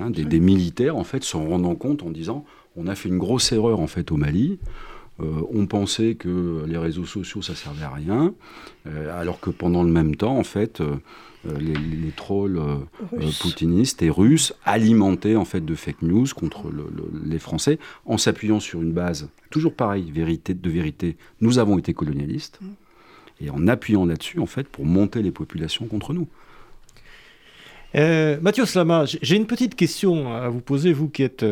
Hein, 0.01 0.11
des, 0.11 0.41
militaires 0.41 0.97
en 0.97 1.05
fait 1.05 1.25
se 1.25 1.37
rendant 1.37 1.75
compte 1.75 2.03
en 2.03 2.11
disant 2.11 2.45
on 2.75 2.87
a 2.87 2.95
fait 2.95 3.09
une 3.09 3.19
grosse 3.19 3.53
erreur 3.53 3.81
en 3.81 3.87
fait 3.87 4.13
au 4.13 4.17
Mali. 4.17 4.59
on 5.19 5.67
pensait 5.67 6.15
que 6.15 6.65
les 6.67 6.77
réseaux 6.77 7.07
sociaux 7.07 7.41
ça 7.41 7.55
servait 7.55 7.85
à 7.85 7.91
rien, 7.91 8.35
alors 8.85 9.41
que 9.41 9.49
pendant 9.49 9.83
le 9.83 9.91
même 9.91 10.15
temps 10.15 10.37
en 10.37 10.45
fait 10.45 10.83
euh, 11.47 11.59
les, 11.59 12.11
trolls 12.11 12.59
euh, 12.59 12.77
euh, 13.15 13.31
poutinistes 13.41 14.03
et 14.03 14.11
russes 14.11 14.55
alimentaient 14.65 15.37
en 15.37 15.45
fait 15.45 15.65
de 15.65 15.75
fake 15.75 16.03
news 16.03 16.27
contre 16.35 16.71
les 17.25 17.39
Français 17.39 17.79
en 18.05 18.19
s'appuyant 18.19 18.61
sur 18.61 18.83
une 18.83 18.93
base 18.93 19.29
toujours 19.51 19.75
pareil, 19.75 20.11
vérité 20.11 20.55
de 20.55 20.71
vérité. 20.71 21.17
Nous 21.41 21.59
avons 21.59 21.79
été 21.79 21.95
colonialistes 21.95 22.59
mm. 22.61 23.45
et 23.45 23.51
en 23.51 23.69
appuyant 23.69 24.07
là-dessus 24.07 24.41
en 24.41 24.47
fait 24.47 24.69
pour 24.69 24.85
monter 24.85 25.23
les 25.23 25.31
populations 25.31 25.87
contre 25.87 26.13
nous. 26.13 26.29
Mathieu 27.95 28.67
Slama, 28.67 29.05
j'ai 29.07 29.37
une 29.37 29.47
petite 29.47 29.75
question 29.75 30.35
à 30.35 30.51
vous 30.51 30.61
poser, 30.61 30.93
vous 30.93 31.09
qui 31.09 31.23
êtes 31.23 31.47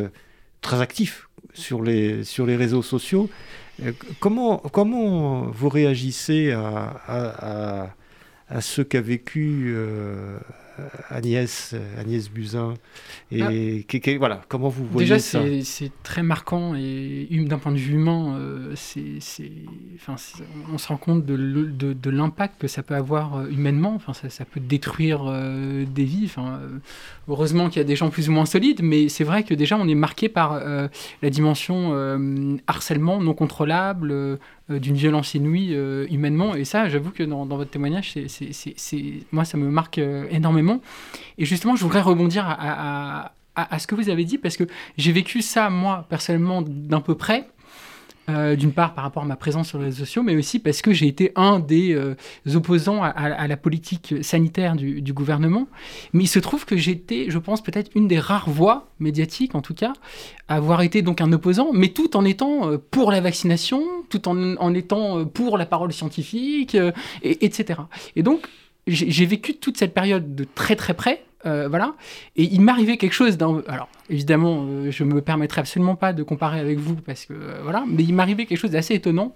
très 0.61 0.83
actif 0.83 1.31
sur 1.55 1.83
les, 1.83 2.23
sur 2.23 2.45
les 2.45 2.55
réseaux 2.55 2.83
sociaux. 2.83 3.31
comment, 4.21 4.59
comment 4.59 5.47
vous 5.47 5.71
réagissez 5.71 6.53
à 6.53 7.01
à 7.09 7.95
ce 8.61 8.83
qu'a 8.83 9.01
vécu 9.01 9.73
euh, 9.75 10.39
Agnès, 11.09 11.75
Agnès 11.99 12.29
Buzyn. 12.31 12.75
Et 13.31 13.43
ah. 13.43 14.19
voilà, 14.19 14.43
comment 14.49 14.69
vous 14.69 14.85
voyez 14.87 15.09
Déjà, 15.09 15.19
ça? 15.19 15.43
Déjà, 15.43 15.65
c'est 15.65 15.91
très 16.03 16.23
marquant 16.23 16.75
et 16.75 17.29
d'un 17.31 17.59
point 17.59 17.73
de 17.73 17.79
vue 17.79 17.95
humain, 17.95 18.37
euh, 18.39 18.75
enfin, 19.97 20.17
on 20.73 20.79
se 20.79 20.89
rend 20.89 20.97
compte 20.97 21.25
de, 21.25 21.37
de, 21.37 22.11
l'impact 22.11 22.61
que 22.61 22.69
ça 22.69 22.83
peut 22.83 22.95
avoir 22.95 23.37
euh, 23.37 23.49
humainement. 23.49 23.95
Enfin, 23.95 24.13
ça, 24.13 24.29
ça 24.31 24.45
peut 24.45 24.61
détruire 24.61 25.25
des 25.25 26.05
vies. 26.05 26.25
Enfin, 26.27 26.61
heureusement 27.29 27.69
qu'il 27.69 27.79
y 27.79 27.85
a 27.85 27.87
des 27.87 27.97
gens 27.97 28.11
plus 28.11 28.29
ou 28.29 28.33
moins 28.33 28.47
solides, 28.47 28.81
mais 28.83 29.09
c'est 29.09 29.25
vrai 29.25 29.45
que 29.45 29.55
déjà, 29.55 29.77
on 29.79 29.89
est 29.89 29.95
marqué 29.95 30.29
par 30.29 30.61
la 31.23 31.31
dimension 31.31 32.59
harcèlement 32.67 33.21
non 33.21 33.35
contrôlable, 33.35 34.39
d'une 34.71 34.95
violence 34.95 35.35
inouïe 35.35 35.75
euh, 35.75 36.07
humainement. 36.11 36.55
Et 36.55 36.65
ça, 36.65 36.89
j'avoue 36.89 37.11
que 37.11 37.23
dans, 37.23 37.45
votre 37.45 37.71
témoignage, 37.71 38.15
c'est, 38.29 39.27
moi, 39.31 39.45
ça 39.45 39.59
me 39.59 39.69
marque 39.69 39.99
euh, 39.99 40.27
énormément. 40.31 40.81
Et 41.39 41.45
justement, 41.45 41.77
je 41.77 41.83
voudrais 41.83 42.01
rebondir 42.01 42.45
à, 42.47 43.33
à, 43.55 43.79
ce 43.79 43.87
que 43.87 43.95
vous 43.95 44.09
avez 44.09 44.25
dit, 44.25 44.39
parce 44.39 44.57
que 44.57 44.65
j'ai 44.97 45.13
vécu 45.13 45.43
ça, 45.43 45.71
moi, 45.71 46.07
personnellement, 46.09 46.63
d'un 46.63 47.01
peu 47.01 47.15
près. 47.15 47.49
Euh, 48.31 48.57
d'une 48.57 48.73
part 48.73 48.95
par 48.95 49.05
rapport 49.05 49.23
à 49.23 49.27
ma 49.27 49.37
présence 49.37 49.69
sur 49.69 49.79
les 49.79 49.85
réseaux 49.85 50.07
sociaux, 50.07 50.23
mais 50.23 50.35
aussi 50.35 50.59
parce 50.59 50.81
que 50.81 50.95
j'ai 50.95 51.07
été 51.07 51.33
un 51.37 51.59
des 51.59 51.93
euh, 51.93 52.15
opposants 52.55 53.03
à, 53.03 53.47
la 53.47 53.57
politique 53.59 54.15
sanitaire 54.23 54.77
du, 54.77 55.13
gouvernement. 55.13 55.69
Mais 56.15 56.25
il 56.25 56.27
se 56.27 56.39
trouve 56.39 56.65
que 56.65 56.75
j'étais, 56.75 57.27
je 57.29 57.37
pense, 57.37 57.63
peut-être 57.63 57.91
une 57.95 58.09
des 58.09 58.19
rares 58.19 58.49
voix 58.49 58.89
médiatiques, 58.99 59.55
en 59.55 59.61
tout 59.61 59.75
cas, 59.75 59.93
à 60.49 60.57
avoir 60.57 60.81
été 60.81 61.03
donc 61.03 61.21
un 61.21 61.35
opposant, 61.35 61.69
mais 61.75 61.89
tout 61.89 62.17
en 62.17 62.25
étant 62.25 62.71
euh, 62.71 62.79
pour 62.79 63.13
la 63.13 63.21
vaccination, 63.21 63.83
tout 64.09 64.27
en, 64.27 64.73
étant 64.73 65.27
pour 65.27 65.59
la 65.59 65.67
parole 65.67 65.93
scientifique, 65.93 66.75
et, 67.23 67.45
etc. 67.45 67.81
Et 68.17 68.23
donc, 68.23 68.47
j'ai 68.87 69.27
vécu 69.27 69.57
toute 69.57 69.77
cette 69.77 69.93
période 69.93 70.35
de 70.35 70.45
très 70.45 70.77
très 70.77 70.95
près, 70.95 71.25
euh, 71.47 71.69
voilà. 71.69 71.95
Et 72.37 72.45
il 72.45 72.61
m'arrivait 72.61 72.97
quelque 72.97 73.13
chose 73.13 73.37
dans. 73.37 73.61
Alors, 73.69 73.89
évidemment, 74.09 74.65
euh, 74.67 74.91
je 74.91 75.05
me 75.05 75.21
permettrai 75.21 75.61
absolument 75.61 75.97
pas 75.97 76.13
de 76.13 76.23
comparer 76.23 76.61
avec 76.61 76.79
vous 76.79 76.97
parce 76.97 77.27
que 77.27 77.35
euh, 77.35 77.61
voilà, 77.63 77.85
mais 77.87 78.03
il 78.03 78.15
m'arrivait 78.15 78.47
quelque 78.47 78.59
chose 78.59 78.71
d'assez 78.71 78.95
étonnant. 78.95 79.35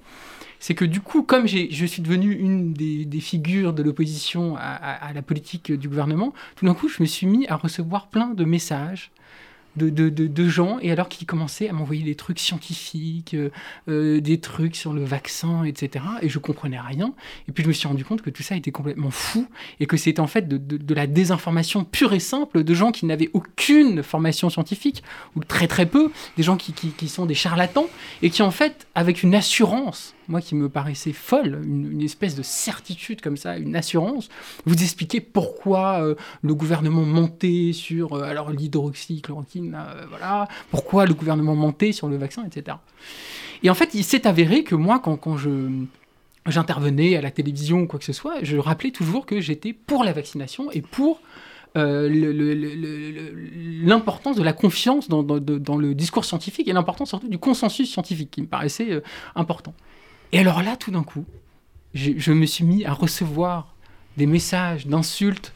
C'est 0.60 0.74
que 0.74 0.84
du 0.84 1.00
coup, 1.00 1.22
comme 1.22 1.46
je 1.46 1.86
suis 1.86 2.02
devenu 2.02 2.32
une 2.34 2.72
des, 2.72 3.20
figures 3.20 3.72
de 3.72 3.82
l'opposition 3.84 4.56
à, 4.56 4.72
à, 4.72 5.12
la 5.12 5.22
politique 5.22 5.70
du 5.70 5.88
gouvernement, 5.88 6.34
tout 6.56 6.66
d'un 6.66 6.74
coup, 6.74 6.88
je 6.88 7.00
me 7.00 7.06
suis 7.06 7.28
mis 7.28 7.46
à 7.46 7.54
recevoir 7.54 8.08
plein 8.08 8.34
de 8.34 8.44
messages 8.44 9.12
de, 9.76 10.48
gens, 10.48 10.78
et 10.80 10.90
alors 10.90 11.08
qu'ils 11.08 11.26
commençaient 11.26 11.68
à 11.68 11.72
m'envoyer 11.72 12.02
des 12.02 12.14
trucs 12.14 12.38
scientifiques, 12.38 13.34
euh, 13.34 13.50
euh, 13.88 14.20
des 14.20 14.40
trucs 14.40 14.76
sur 14.76 14.92
le 14.92 15.04
vaccin, 15.04 15.64
etc. 15.64 16.04
Et 16.22 16.28
je 16.28 16.38
comprenais 16.38 16.80
rien. 16.80 17.12
Et 17.48 17.52
puis 17.52 17.62
je 17.62 17.68
me 17.68 17.72
suis 17.72 17.86
rendu 17.88 18.04
compte 18.04 18.22
que 18.22 18.30
tout 18.30 18.42
ça 18.42 18.56
était 18.56 18.70
complètement 18.70 19.10
fou, 19.10 19.46
et 19.80 19.86
que 19.86 19.96
c'était 19.96 20.20
en 20.20 20.26
fait 20.26 20.48
de, 20.48 20.94
la 20.94 21.06
désinformation 21.06 21.84
pure 21.84 22.12
et 22.12 22.20
simple 22.20 22.64
de 22.64 22.74
gens 22.74 22.92
qui 22.92 23.06
n'avaient 23.06 23.30
aucune 23.34 24.02
formation 24.02 24.50
scientifique, 24.50 25.02
ou 25.36 25.44
très 25.44 25.68
très 25.68 25.86
peu, 25.86 26.10
des 26.36 26.42
gens 26.42 26.56
qui, 26.56 26.72
qui 26.72 27.08
sont 27.08 27.26
des 27.26 27.34
charlatans, 27.34 27.86
et 28.22 28.30
qui 28.30 28.42
en 28.42 28.50
fait, 28.50 28.86
avec 28.94 29.22
une 29.22 29.34
assurance, 29.34 30.14
moi 30.28 30.42
qui 30.42 30.54
me 30.54 30.68
paraissait 30.68 31.14
folle, 31.14 31.60
une, 31.64 32.02
espèce 32.02 32.36
de 32.36 32.42
certitude 32.42 33.22
comme 33.22 33.38
ça, 33.38 33.56
une 33.56 33.74
assurance, 33.74 34.28
vous 34.66 34.74
expliquer 34.74 35.20
pourquoi 35.20 36.02
euh, 36.02 36.14
le 36.42 36.54
gouvernement 36.54 37.02
montait 37.02 37.72
sur 37.72 38.12
euh, 38.12 38.22
alors 38.22 38.50
l'hydroxychloroquine, 38.50 39.74
euh, 39.74 40.04
voilà, 40.10 40.46
pourquoi 40.70 41.06
le 41.06 41.14
gouvernement 41.14 41.56
montait 41.56 41.92
sur 41.92 42.08
le 42.08 42.18
vaccin, 42.18 42.44
etc. 42.44 42.76
Et 43.62 43.70
en 43.70 43.74
fait, 43.74 43.94
il 43.94 44.04
s'est 44.04 44.26
avéré 44.26 44.64
que 44.64 44.74
moi, 44.74 44.98
quand, 44.98 45.16
quand 45.16 45.38
je 45.38 45.50
j'intervenais 46.46 47.16
à 47.16 47.20
la 47.20 47.30
télévision 47.30 47.80
ou 47.80 47.86
quoi 47.86 47.98
que 47.98 48.06
ce 48.06 48.14
soit, 48.14 48.36
je 48.42 48.56
rappelais 48.56 48.90
toujours 48.90 49.26
que 49.26 49.38
j'étais 49.38 49.74
pour 49.74 50.02
la 50.04 50.12
vaccination 50.12 50.70
et 50.70 50.80
pour 50.80 51.20
l'importance 53.84 54.36
de 54.36 54.42
la 54.42 54.54
confiance 54.54 55.08
dans, 55.08 55.22
dans, 55.22 55.76
le 55.76 55.94
discours 55.94 56.24
scientifique 56.24 56.66
et 56.66 56.72
l'importance 56.72 57.10
surtout 57.10 57.28
du 57.28 57.38
consensus 57.38 57.92
scientifique 57.92 58.30
qui 58.30 58.40
me 58.40 58.46
paraissait 58.46 59.00
important. 59.36 59.74
Et 60.32 60.38
alors 60.38 60.62
là, 60.62 60.76
tout 60.76 60.90
d'un 60.90 61.02
coup, 61.02 61.24
je, 61.94 62.32
me 62.32 62.46
suis 62.46 62.64
mis 62.64 62.84
à 62.84 62.92
recevoir 62.92 63.74
des 64.16 64.26
messages 64.26 64.86
d'insultes 64.86 65.52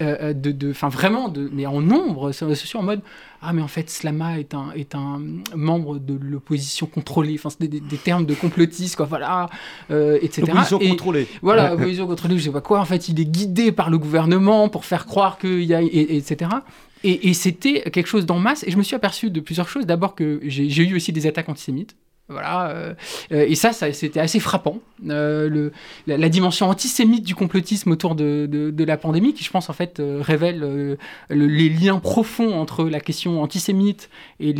euh, 0.00 0.32
de, 0.32 0.52
de, 0.52 0.72
vraiment, 0.90 1.28
de, 1.28 1.50
mais 1.52 1.66
en 1.66 1.80
nombre, 1.80 2.30
sociaux, 2.30 2.78
en 2.78 2.84
mode 2.84 3.00
ah 3.42 3.52
mais 3.52 3.62
en 3.62 3.68
fait 3.68 3.90
Slama 3.90 4.38
est 4.38 4.54
un 4.54 4.70
est 4.76 4.94
un 4.94 5.20
membre 5.56 5.98
de 5.98 6.14
l'opposition 6.14 6.86
contrôlée, 6.86 7.34
enfin 7.34 7.50
c'est 7.50 7.66
des, 7.66 7.80
termes 7.96 8.24
de 8.24 8.34
complotistes 8.34 8.94
quoi, 8.94 9.06
voilà, 9.06 9.48
euh, 9.90 10.18
etc. 10.22 10.42
L'opposition 10.46 10.78
contrôlée. 10.78 11.26
Voilà, 11.42 11.70
l'opposition 11.70 12.06
contrôlée, 12.06 12.38
je 12.38 12.44
sais 12.44 12.50
pas 12.50 12.60
quoi. 12.60 12.78
En 12.78 12.84
fait, 12.84 13.08
il 13.08 13.18
est 13.18 13.24
guidé 13.24 13.72
par 13.72 13.90
le 13.90 13.98
gouvernement 13.98 14.68
pour 14.68 14.84
faire 14.84 15.04
croire 15.04 15.36
qu'il 15.36 15.64
y 15.64 15.74
a 15.74 15.82
et, 15.82 16.16
etc. 16.16 16.50
Et, 17.02 17.28
et 17.28 17.34
c'était 17.34 17.82
quelque 17.90 18.08
chose 18.08 18.24
d'en 18.24 18.38
masse. 18.38 18.64
Et 18.68 18.70
je 18.70 18.76
me 18.76 18.84
suis 18.84 18.94
aperçu 18.94 19.30
de 19.30 19.40
plusieurs 19.40 19.68
choses. 19.68 19.84
D'abord 19.84 20.14
que 20.14 20.40
j'ai 20.44 20.84
eu 20.84 20.94
aussi 20.94 21.12
des 21.12 21.26
attaques 21.26 21.48
antisémites. 21.48 21.96
Voilà, 22.30 22.68
euh, 22.68 22.94
euh, 23.32 23.46
et 23.48 23.54
ça, 23.54 23.72
c'était 23.72 24.20
assez 24.20 24.38
frappant. 24.38 24.80
Euh, 25.08 25.48
le, 25.48 25.72
la, 26.06 26.28
dimension 26.28 26.68
antisémite 26.68 27.24
du 27.24 27.34
complotisme 27.34 27.90
autour 27.90 28.14
de, 28.14 28.84
la 28.84 28.96
pandémie, 28.98 29.32
qui 29.32 29.44
je 29.44 29.50
pense 29.50 29.70
en 29.70 29.72
fait 29.72 30.02
révèle 30.20 30.98
les 31.30 31.68
liens 31.70 32.00
profonds 32.00 32.54
entre 32.60 32.84
la 32.84 33.00
question 33.00 33.42
antisémite 33.42 34.10
et 34.40 34.52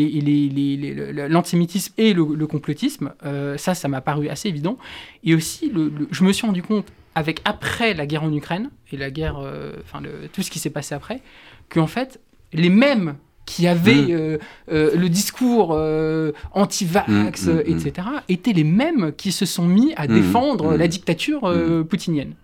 l'antisémitisme 1.28 1.92
et 1.98 2.14
le, 2.14 2.46
complotisme. 2.46 3.12
ça, 3.58 3.74
ça 3.74 3.88
m'a 3.88 4.00
paru 4.00 4.28
assez 4.28 4.48
évident. 4.48 4.78
Et 5.22 5.34
aussi, 5.34 5.70
je 6.10 6.24
me 6.24 6.32
suis 6.32 6.46
rendu 6.46 6.62
compte, 6.62 6.86
avec 7.14 7.40
après 7.44 7.92
la 7.92 8.06
guerre 8.06 8.22
en 8.22 8.32
Ukraine 8.32 8.70
et 8.92 8.96
la 8.96 9.10
guerre, 9.10 9.38
enfin 9.84 10.00
tout 10.32 10.42
ce 10.42 10.50
qui 10.50 10.58
s'est 10.58 10.70
passé 10.70 10.94
après, 10.94 11.20
qu'en 11.68 11.86
fait, 11.86 12.18
les 12.54 12.70
mêmes 12.70 13.16
qui 13.48 13.66
avaient 13.66 13.94
mm. 13.94 14.10
euh, 14.10 14.38
euh, 14.70 14.94
le 14.94 15.08
discours 15.08 15.70
euh, 15.72 16.32
anti-vax, 16.52 17.46
mm, 17.46 17.52
mm, 17.52 17.60
etc., 17.60 18.08
étaient 18.28 18.52
les 18.52 18.64
mêmes 18.64 19.12
qui 19.16 19.32
se 19.32 19.46
sont 19.46 19.66
mis 19.66 19.94
à 19.96 20.06
défendre 20.06 20.76
la 20.76 20.86
dictature 20.86 21.50
poutinienne. 21.88 22.34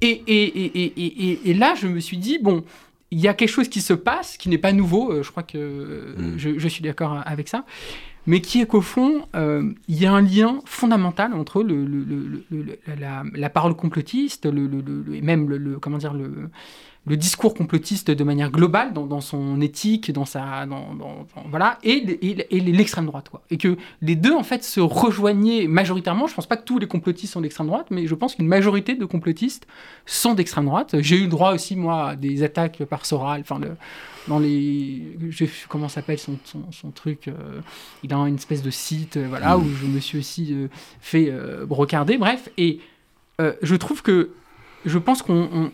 Et, 0.00 0.22
et, 0.26 0.82
et, 0.84 1.50
et, 1.50 1.54
là, 1.54 1.74
je 1.78 1.86
me 1.86 2.00
suis 2.00 2.16
dit, 2.16 2.38
bon, 2.40 2.64
il 3.10 3.20
y 3.20 3.28
a 3.28 3.34
quelque 3.34 3.50
chose 3.50 3.68
qui 3.68 3.82
se 3.82 3.92
passe, 3.92 4.38
qui 4.38 4.48
n'est 4.48 4.58
pas 4.58 4.72
nouveau, 4.72 5.22
je 5.22 5.30
crois 5.30 5.42
que 5.42 6.14
je, 6.36 6.58
je, 6.58 6.68
suis 6.68 6.82
d'accord 6.82 7.20
avec 7.26 7.48
ça, 7.48 7.64
mais 8.26 8.40
qui 8.40 8.60
est 8.60 8.66
qu'au 8.66 8.80
fond, 8.80 9.26
il 9.34 9.98
y 10.02 10.06
a 10.06 10.12
un 10.12 10.22
lien 10.22 10.60
fondamental 10.64 11.34
entre 11.34 11.62
le, 11.62 11.84
le, 11.84 12.78
la, 12.98 13.24
la, 13.34 13.50
parole 13.50 13.74
complotiste, 13.74 14.46
le, 14.46 14.66
même 15.20 15.48
le, 15.50 15.78
comment 15.78 15.98
dire, 15.98 16.14
le 16.14 16.48
le 17.08 17.16
discours 17.16 17.54
complotiste 17.54 18.10
de 18.10 18.24
manière 18.24 18.50
globale 18.50 18.92
dans, 18.92 19.20
son 19.20 19.60
éthique, 19.60 20.12
dans 20.12 20.24
sa, 20.24 20.66
dans, 20.66 20.86
voilà, 21.48 21.78
et, 21.82 21.96
et, 22.30 22.60
l'extrême 22.60 23.06
droite, 23.06 23.28
quoi. 23.28 23.42
Et 23.50 23.56
que 23.56 23.76
les 24.02 24.16
deux 24.16 24.34
en 24.34 24.42
fait 24.42 24.62
se 24.64 24.80
rejoignaient 24.80 25.66
majoritairement. 25.66 26.26
Je 26.26 26.34
pense 26.34 26.46
pas 26.46 26.56
que 26.56 26.64
tous 26.64 26.78
les 26.78 26.86
complotistes 26.86 27.32
sont 27.32 27.40
d'extrême 27.40 27.66
droite, 27.66 27.86
mais 27.90 28.06
je 28.06 28.14
pense 28.14 28.34
qu'une 28.34 28.46
majorité 28.46 28.94
de 28.94 29.04
complotistes 29.04 29.66
sont 30.06 30.34
d'extrême 30.34 30.66
droite. 30.66 30.96
J'ai 31.00 31.16
eu 31.16 31.22
le 31.22 31.28
droit 31.28 31.52
aussi 31.52 31.76
moi 31.76 32.10
à 32.10 32.16
des 32.16 32.42
attaques 32.42 32.84
par 32.84 33.06
Soral, 33.06 33.40
enfin 33.40 33.60
dans 34.28 34.38
les, 34.38 35.16
je, 35.30 35.46
comment 35.68 35.88
s'appelle 35.88 36.18
son, 36.18 36.38
son, 36.70 36.90
truc, 36.90 37.28
euh, 37.28 37.60
il 38.02 38.12
a 38.12 38.16
une 38.16 38.34
espèce 38.34 38.62
de 38.62 38.70
site, 38.70 39.16
euh, 39.16 39.26
voilà, 39.28 39.56
mmh. 39.56 39.62
où 39.62 39.74
je 39.80 39.86
me 39.86 40.00
suis 40.00 40.18
aussi 40.18 40.52
euh, 40.52 40.68
fait 41.00 41.32
brocarder, 41.66 42.18
bref, 42.18 42.50
et 42.58 42.80
je 43.38 43.76
trouve 43.76 44.02
que 44.02 44.30
je 44.84 44.98
pense 44.98 45.22
qu'on 45.22 45.70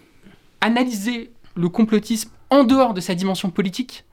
analyser 0.65 1.31
le 1.57 1.69
complotisme 1.69 2.31
en 2.51 2.65
dehors 2.65 2.95
de 2.95 3.01
sa 3.01 3.15
dimension 3.15 3.51
politique 3.51 4.05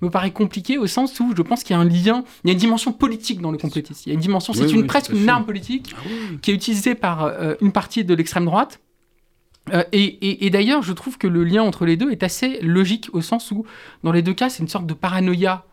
me 0.00 0.10
paraît 0.10 0.30
compliqué 0.30 0.78
au 0.78 0.86
sens 0.86 1.18
où 1.18 1.34
je 1.36 1.42
pense 1.42 1.64
qu'il 1.64 1.74
y 1.74 1.78
a 1.78 1.82
un 1.82 1.84
lien, 1.84 2.24
il 2.44 2.48
y 2.48 2.50
a 2.50 2.52
une 2.52 2.58
dimension 2.58 2.92
politique 2.92 3.40
dans 3.40 3.50
le 3.50 3.58
complotisme. 3.58 4.02
Il 4.06 4.10
y 4.10 4.12
a 4.12 4.14
une 4.14 4.20
dimension, 4.20 4.52
c'est 4.52 4.70
une, 4.70 4.86
presque 4.86 5.12
une 5.12 5.28
arme 5.28 5.44
politique 5.44 5.92
ah 5.96 6.08
qui 6.40 6.52
est 6.52 6.54
utilisée 6.54 6.94
par 6.94 7.24
euh, 7.24 7.54
une 7.60 7.72
partie 7.72 8.04
de 8.04 8.14
l'extrême 8.14 8.44
droite. 8.44 8.80
Euh, 9.72 9.82
et, 9.92 10.46
et 10.46 10.50
d'ailleurs, 10.50 10.82
je 10.82 10.92
trouve 10.92 11.18
que 11.18 11.26
le 11.26 11.42
lien 11.42 11.62
entre 11.62 11.84
les 11.84 11.96
deux 11.96 12.10
est 12.10 12.22
assez 12.22 12.60
logique 12.62 13.08
au 13.12 13.20
sens 13.20 13.50
où, 13.50 13.66
dans 14.04 14.12
les 14.12 14.22
deux 14.22 14.34
cas, 14.34 14.48
c'est 14.48 14.62
une 14.62 14.68
sorte 14.68 14.86
de 14.86 14.94
paranoïa 14.94 15.66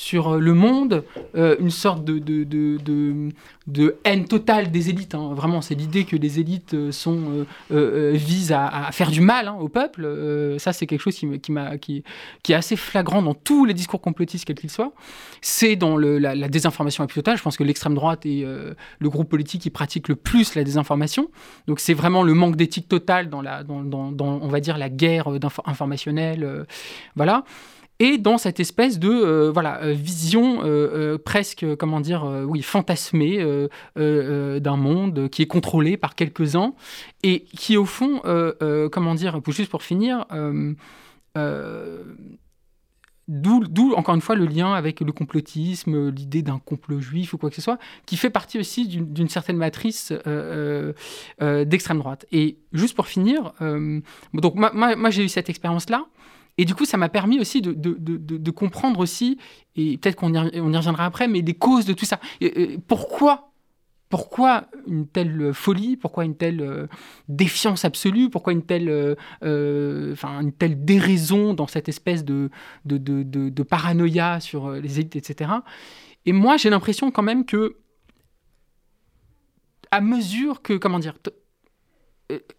sur 0.00 0.28
euh, 0.30 0.38
le 0.40 0.54
monde, 0.54 1.04
euh, 1.36 1.56
une 1.60 1.70
sorte 1.70 2.06
de, 2.06 2.18
de, 2.18 2.44
de, 2.44 3.28
de, 3.66 3.96
haine 4.04 4.24
totale 4.24 4.70
des 4.70 4.88
élites. 4.88 5.14
Hein. 5.14 5.34
Vraiment, 5.34 5.60
c'est 5.60 5.74
l'idée 5.74 6.04
que 6.04 6.16
les 6.16 6.40
élites 6.40 6.72
euh, 6.72 6.90
sont, 6.90 7.44
visent 7.68 8.52
à, 8.52 8.88
faire 8.92 9.10
du 9.10 9.20
mal 9.20 9.48
hein, 9.48 9.56
au 9.60 9.68
peuple. 9.68 10.56
ça, 10.58 10.72
c'est 10.72 10.86
quelque 10.86 11.02
chose 11.02 11.14
qui, 11.14 11.28
qui, 11.40 11.52
qui, 11.82 12.02
qui, 12.42 12.52
est 12.52 12.54
assez 12.54 12.76
flagrant 12.76 13.20
dans 13.20 13.34
tous 13.34 13.66
les 13.66 13.74
discours 13.74 14.00
complotistes, 14.00 14.46
quels 14.46 14.56
qu'ils 14.56 14.70
soient. 14.70 14.94
C'est 15.42 15.76
dans 15.76 15.98
la, 15.98 16.48
désinformation 16.48 17.04
la 17.04 17.08
plus 17.08 17.16
totale. 17.16 17.36
Je 17.36 17.42
pense 17.42 17.58
que 17.58 17.64
l'extrême 17.64 17.94
droite 17.94 18.24
est 18.24 18.44
le 18.44 19.08
groupe 19.10 19.28
politique 19.28 19.60
qui 19.60 19.70
pratique 19.70 20.08
le 20.08 20.16
plus 20.16 20.54
la 20.54 20.64
désinformation. 20.64 21.30
Donc, 21.66 21.78
c'est 21.78 21.94
vraiment 21.94 22.22
le 22.22 22.32
manque 22.32 22.56
d'éthique 22.56 22.88
totale 22.88 23.28
dans, 23.28 23.42
la, 23.42 23.64
dans, 23.64 23.82
dans, 23.82 24.14
on 24.22 24.48
va 24.48 24.60
dire, 24.60 24.78
la 24.78 24.88
guerre 24.88 25.28
informationnelle. 25.66 26.66
voilà 27.16 27.44
et 28.00 28.16
dans 28.18 28.38
cette 28.38 28.58
espèce 28.58 28.98
de 28.98 29.10
euh, 29.10 29.50
voilà 29.52 29.80
euh, 29.82 29.92
vision 29.92 30.62
euh, 30.64 31.18
presque 31.18 31.64
comment 31.76 32.00
dire 32.00 32.24
oui 32.48 32.62
fantasmée 32.62 33.38
d'un 33.96 34.76
monde 34.76 35.28
qui 35.28 35.42
est 35.42 35.46
contrôlé 35.46 35.96
par 35.96 36.14
quelques-uns 36.14 36.74
et 37.22 37.44
qui 37.44 37.76
au 37.76 37.84
fond 37.84 38.22
comment 38.90 39.14
dire 39.14 39.40
juste 39.48 39.70
pour 39.70 39.82
finir 39.82 40.26
D'où, 43.32 43.92
encore 43.94 44.16
une 44.16 44.20
fois, 44.20 44.34
le 44.34 44.44
lien 44.44 44.72
avec 44.74 45.00
le 45.00 45.12
complotisme, 45.12 46.10
l'idée 46.10 46.42
d'un 46.42 46.58
complot 46.58 46.98
juif 46.98 47.32
ou 47.32 47.38
quoi 47.38 47.48
que 47.48 47.54
ce 47.54 47.62
soit, 47.62 47.78
qui 48.04 48.16
fait 48.16 48.30
partie 48.30 48.58
aussi 48.58 48.88
d'une, 48.88 49.28
certaine 49.28 49.56
matrice 49.56 50.12
d'extrême 51.40 51.98
droite. 51.98 52.26
Et 52.32 52.58
juste 52.72 52.96
pour 52.96 53.06
finir, 53.06 53.52
donc 54.34 54.54
moi 54.56 55.10
j'ai 55.10 55.24
eu 55.24 55.28
cette 55.28 55.48
expérience-là, 55.48 56.06
et 56.58 56.64
du 56.64 56.74
coup, 56.74 56.84
ça 56.84 56.96
m'a 56.96 57.08
permis 57.08 57.40
aussi 57.40 57.62
de, 57.62 57.72
de, 57.72 57.96
de, 57.96 58.50
comprendre 58.50 59.00
aussi, 59.00 59.38
et 59.76 59.98
peut-être 59.98 60.16
qu'on 60.16 60.34
y, 60.34 60.60
on 60.60 60.72
y 60.72 60.76
reviendra 60.76 61.04
après, 61.04 61.28
mais 61.28 61.42
des 61.42 61.54
causes 61.54 61.86
de 61.86 61.92
tout 61.92 62.04
ça. 62.04 62.20
pourquoi 62.86 63.50
pourquoi 64.10 64.66
une 64.88 65.06
telle 65.06 65.54
folie 65.54 65.96
Pourquoi 65.96 66.24
une 66.24 66.36
telle 66.36 66.60
euh, 66.60 66.88
défiance 67.28 67.84
absolue 67.84 68.28
Pourquoi 68.28 68.52
une 68.52 68.66
telle, 68.66 68.88
euh, 68.88 69.14
euh, 69.44 70.16
une 70.24 70.52
telle 70.52 70.84
déraison 70.84 71.54
dans 71.54 71.68
cette 71.68 71.88
espèce 71.88 72.24
de, 72.24 72.50
de, 72.84 72.98
de, 72.98 73.22
de 73.22 73.62
paranoïa 73.62 74.40
sur 74.40 74.72
les 74.72 74.98
élites, 74.98 75.14
etc. 75.14 75.52
Et 76.26 76.32
moi, 76.32 76.56
j'ai 76.56 76.70
l'impression 76.70 77.12
quand 77.12 77.22
même 77.22 77.46
que, 77.46 77.76
à 79.92 80.00
mesure 80.00 80.60
que, 80.60 80.72
comment 80.72 80.98
dire, 80.98 81.14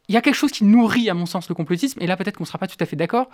il 0.08 0.14
y 0.14 0.18
a 0.18 0.22
quelque 0.22 0.36
chose 0.36 0.52
qui 0.52 0.64
nourrit, 0.64 1.10
à 1.10 1.14
mon 1.14 1.26
sens, 1.26 1.50
le 1.50 1.56
complotisme, 1.56 2.02
et 2.02 2.08
là 2.08 2.18
peut-être 2.18 2.38
qu'on 2.38 2.44
ne 2.44 2.48
sera 2.48 2.60
pas 2.60 2.68
tout 2.68 2.78
à 2.80 2.86
fait 2.86 2.96
d'accord. 2.96 3.30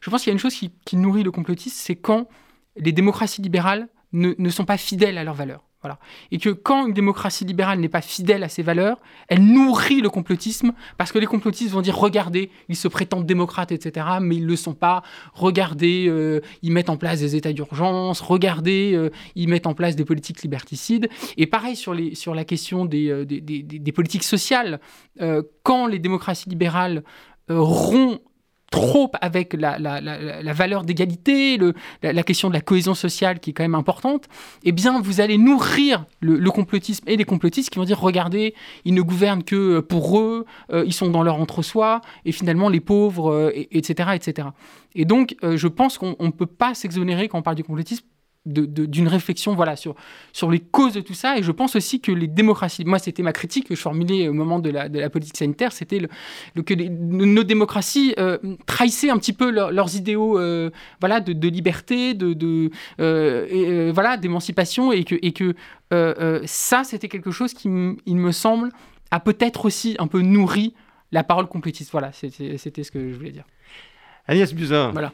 Je 0.00 0.10
pense 0.10 0.22
qu'il 0.22 0.30
y 0.30 0.32
a 0.32 0.34
une 0.34 0.38
chose 0.38 0.54
qui, 0.54 0.96
nourrit 0.96 1.22
le 1.22 1.30
complotisme, 1.30 1.76
c'est 1.76 1.96
quand 1.96 2.28
les 2.76 2.92
démocraties 2.92 3.42
libérales 3.42 3.88
ne, 4.12 4.34
ne, 4.38 4.50
sont 4.50 4.64
pas 4.64 4.76
fidèles 4.76 5.18
à 5.18 5.24
leurs 5.24 5.34
valeurs. 5.34 5.69
Voilà. 5.82 5.98
Et 6.30 6.38
que 6.38 6.50
quand 6.50 6.86
une 6.86 6.92
démocratie 6.92 7.46
libérale 7.46 7.80
n'est 7.80 7.88
pas 7.88 8.02
fidèle 8.02 8.42
à 8.42 8.50
ses 8.50 8.62
valeurs, 8.62 8.98
elle 9.28 9.42
nourrit 9.42 10.02
le 10.02 10.10
complotisme, 10.10 10.72
parce 10.98 11.10
que 11.10 11.18
les 11.18 11.26
complotistes 11.26 11.72
vont 11.72 11.80
dire 11.80 11.96
regardez, 11.96 12.50
ils 12.68 12.76
se 12.76 12.86
prétendent 12.86 13.24
démocrates, 13.24 13.72
etc., 13.72 14.06
mais 14.20 14.36
ils 14.36 14.42
ne 14.42 14.48
le 14.48 14.56
sont 14.56 14.74
pas. 14.74 15.02
Regardez, 15.32 16.06
euh, 16.08 16.40
ils 16.62 16.70
mettent 16.70 16.90
en 16.90 16.98
place 16.98 17.20
des 17.20 17.34
états 17.34 17.54
d'urgence. 17.54 18.20
Regardez, 18.20 18.92
euh, 18.94 19.10
ils 19.34 19.48
mettent 19.48 19.66
en 19.66 19.74
place 19.74 19.96
des 19.96 20.04
politiques 20.04 20.42
liberticides. 20.42 21.08
Et 21.38 21.46
pareil 21.46 21.76
sur, 21.76 21.94
les, 21.94 22.14
sur 22.14 22.34
la 22.34 22.44
question 22.44 22.84
des, 22.84 23.08
euh, 23.08 23.24
des, 23.24 23.40
des, 23.40 23.62
des 23.62 23.92
politiques 23.92 24.24
sociales. 24.24 24.80
quand 25.62 25.86
les 25.86 25.98
démocraties 25.98 26.48
libérales 26.48 27.02
rompent 27.48 28.22
trop 28.70 29.10
avec 29.20 29.52
la, 29.54 29.78
valeur 30.52 30.84
d'égalité, 30.84 31.58
la, 32.02 32.22
question 32.22 32.48
de 32.48 32.54
la 32.54 32.60
cohésion 32.60 32.94
sociale 32.94 33.40
qui 33.40 33.50
est 33.50 33.52
quand 33.52 33.64
même 33.64 33.74
importante, 33.74 34.28
eh 34.62 34.72
bien, 34.72 35.00
vous 35.00 35.20
allez 35.20 35.38
nourrir 35.38 36.04
le, 36.20 36.50
complotisme 36.50 37.04
et 37.08 37.16
les 37.16 37.24
complotistes 37.24 37.70
qui 37.70 37.78
vont 37.78 37.84
dire 37.84 38.00
regardez, 38.00 38.54
ils 38.84 38.94
ne 38.94 39.02
gouvernent 39.02 39.42
que 39.42 39.80
pour 39.80 40.18
eux, 40.18 40.46
euh, 40.72 40.84
ils 40.86 40.92
sont 40.92 41.10
dans 41.10 41.22
leur 41.22 41.36
entre-soi, 41.36 42.00
et 42.24 42.32
finalement, 42.32 42.68
les 42.68 42.80
pauvres, 42.80 43.52
etc., 43.72 44.08
euh, 44.08 44.12
etc. 44.14 44.48
Et 44.94 45.04
donc, 45.04 45.36
euh, 45.42 45.56
je 45.56 45.68
pense 45.68 45.98
qu'on 45.98 46.16
ne 46.18 46.30
peut 46.30 46.46
pas 46.46 46.74
s'exonérer 46.74 47.28
quand 47.28 47.38
on 47.38 47.42
parle 47.42 47.56
du 47.56 47.64
complotisme 47.64 48.04
d'une 48.46 49.08
réflexion 49.08 49.54
voilà, 49.54 49.76
sur, 49.76 49.94
sur 50.32 50.50
les 50.50 50.60
causes 50.60 50.94
de 50.94 51.00
tout 51.00 51.14
ça. 51.14 51.36
Et 51.38 51.42
je 51.42 51.52
pense 51.52 51.76
aussi 51.76 52.00
que 52.00 52.10
les 52.10 52.26
démocraties, 52.26 52.84
moi 52.84 52.98
c'était 52.98 53.22
ma 53.22 53.32
critique 53.32 53.68
que 53.68 53.74
je 53.74 53.80
formulais 53.80 54.28
au 54.28 54.32
moment 54.32 54.58
de 54.58 54.70
la, 54.70 54.88
de 54.88 54.98
la 54.98 55.10
politique 55.10 55.36
sanitaire, 55.36 55.72
c'était 55.72 56.00
le, 56.54 56.62
que 56.62 56.74
nos 56.74 57.42
démocraties 57.42 58.14
euh, 58.18 58.38
trahissaient 58.66 59.10
un 59.10 59.18
petit 59.18 59.34
peu 59.34 59.50
leurs 59.50 59.94
idéaux 59.94 60.38
euh, 60.38 60.70
voilà, 61.00 61.20
de, 61.20 61.32
de, 61.32 61.48
liberté, 61.48 62.14
de, 62.14 62.32
de 62.32 62.70
euh, 63.00 63.90
voilà, 63.94 64.16
d'émancipation, 64.16 64.90
et 64.92 65.04
que, 65.04 65.16
et 65.20 65.32
que 65.32 65.54
ça 66.46 66.84
c'était 66.84 67.08
quelque 67.08 67.30
chose 67.30 67.52
qui, 67.52 67.68
il 68.06 68.16
me 68.16 68.32
semble, 68.32 68.70
a 69.10 69.20
peut-être 69.20 69.64
aussi 69.64 69.96
un 69.98 70.06
peu 70.06 70.20
nourri 70.20 70.74
la 71.12 71.24
parole 71.24 71.46
complétiste. 71.46 71.90
Voilà, 71.90 72.12
c'était 72.12 72.84
ce 72.84 72.90
que 72.90 73.10
je 73.10 73.14
voulais 73.16 73.32
dire. 73.32 73.44
Agnès 74.26 74.54
Buzyn. 74.54 74.90
Voilà. 74.92 75.12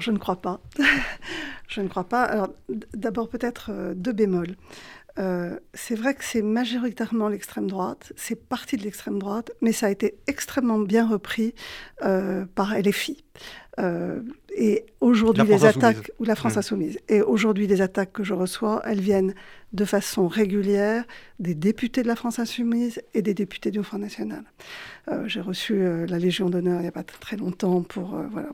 Je 0.00 0.10
ne 0.10 0.18
crois 0.18 0.40
pas. 0.40 0.60
je 1.68 1.80
ne 1.80 1.88
crois 1.88 2.04
pas. 2.04 2.22
Alors, 2.22 2.48
d'abord, 2.94 3.28
peut-être 3.28 3.70
euh, 3.70 3.94
deux 3.94 4.12
bémols. 4.12 4.56
euh, 5.18 5.58
c'est 5.74 5.96
vrai 5.96 6.14
que 6.14 6.24
c'est 6.24 6.42
majoritairement 6.42 7.28
l'extrême 7.28 7.68
droite, 7.68 8.12
c'est 8.16 8.48
parti 8.48 8.76
de 8.76 8.84
l'extrême 8.84 9.18
droite, 9.18 9.50
mais 9.60 9.72
ça 9.72 9.86
a 9.86 9.90
été 9.90 10.16
extrêmement 10.28 10.78
bien 10.78 11.08
repris 11.08 11.54
euh, 12.04 12.44
par 12.54 12.78
LFI. 12.78 13.24
Euh, 13.80 14.20
et 14.56 14.86
aujourd'hui, 15.00 15.44
les 15.44 15.64
attaques, 15.64 16.10
ou 16.18 16.24
la 16.24 16.34
France 16.34 16.56
mmh. 16.56 16.58
Insoumise, 16.58 16.98
et 17.08 17.20
aujourd'hui, 17.22 17.66
les 17.66 17.80
attaques 17.80 18.12
que 18.12 18.24
je 18.24 18.34
reçois, 18.34 18.80
elles 18.84 19.00
viennent 19.00 19.34
de 19.72 19.84
façon 19.84 20.28
régulière 20.28 21.04
des 21.38 21.54
députés 21.54 22.02
de 22.02 22.08
la 22.08 22.16
France 22.16 22.38
Insoumise 22.38 23.00
et 23.14 23.22
des 23.22 23.34
députés 23.34 23.70
du 23.70 23.82
Front 23.82 23.98
National. 23.98 24.44
J'ai 25.26 25.40
reçu 25.40 25.78
la 26.06 26.18
Légion 26.18 26.50
d'honneur 26.50 26.80
il 26.80 26.82
n'y 26.82 26.88
a 26.88 26.92
pas 26.92 27.04
très 27.04 27.36
longtemps 27.36 27.82
pour, 27.82 28.18
voilà, 28.30 28.48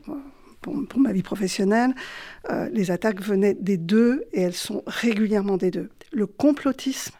pour, 0.73 0.99
ma 0.99 1.13
vie 1.13 1.23
professionnelle, 1.23 1.93
euh, 2.49 2.69
les 2.71 2.91
attaques 2.91 3.21
venaient 3.21 3.53
des 3.53 3.77
deux 3.77 4.25
et 4.33 4.41
elles 4.41 4.53
sont 4.53 4.83
régulièrement 4.87 5.57
des 5.57 5.71
deux. 5.71 5.89
Le 6.11 6.25
complotisme 6.25 7.15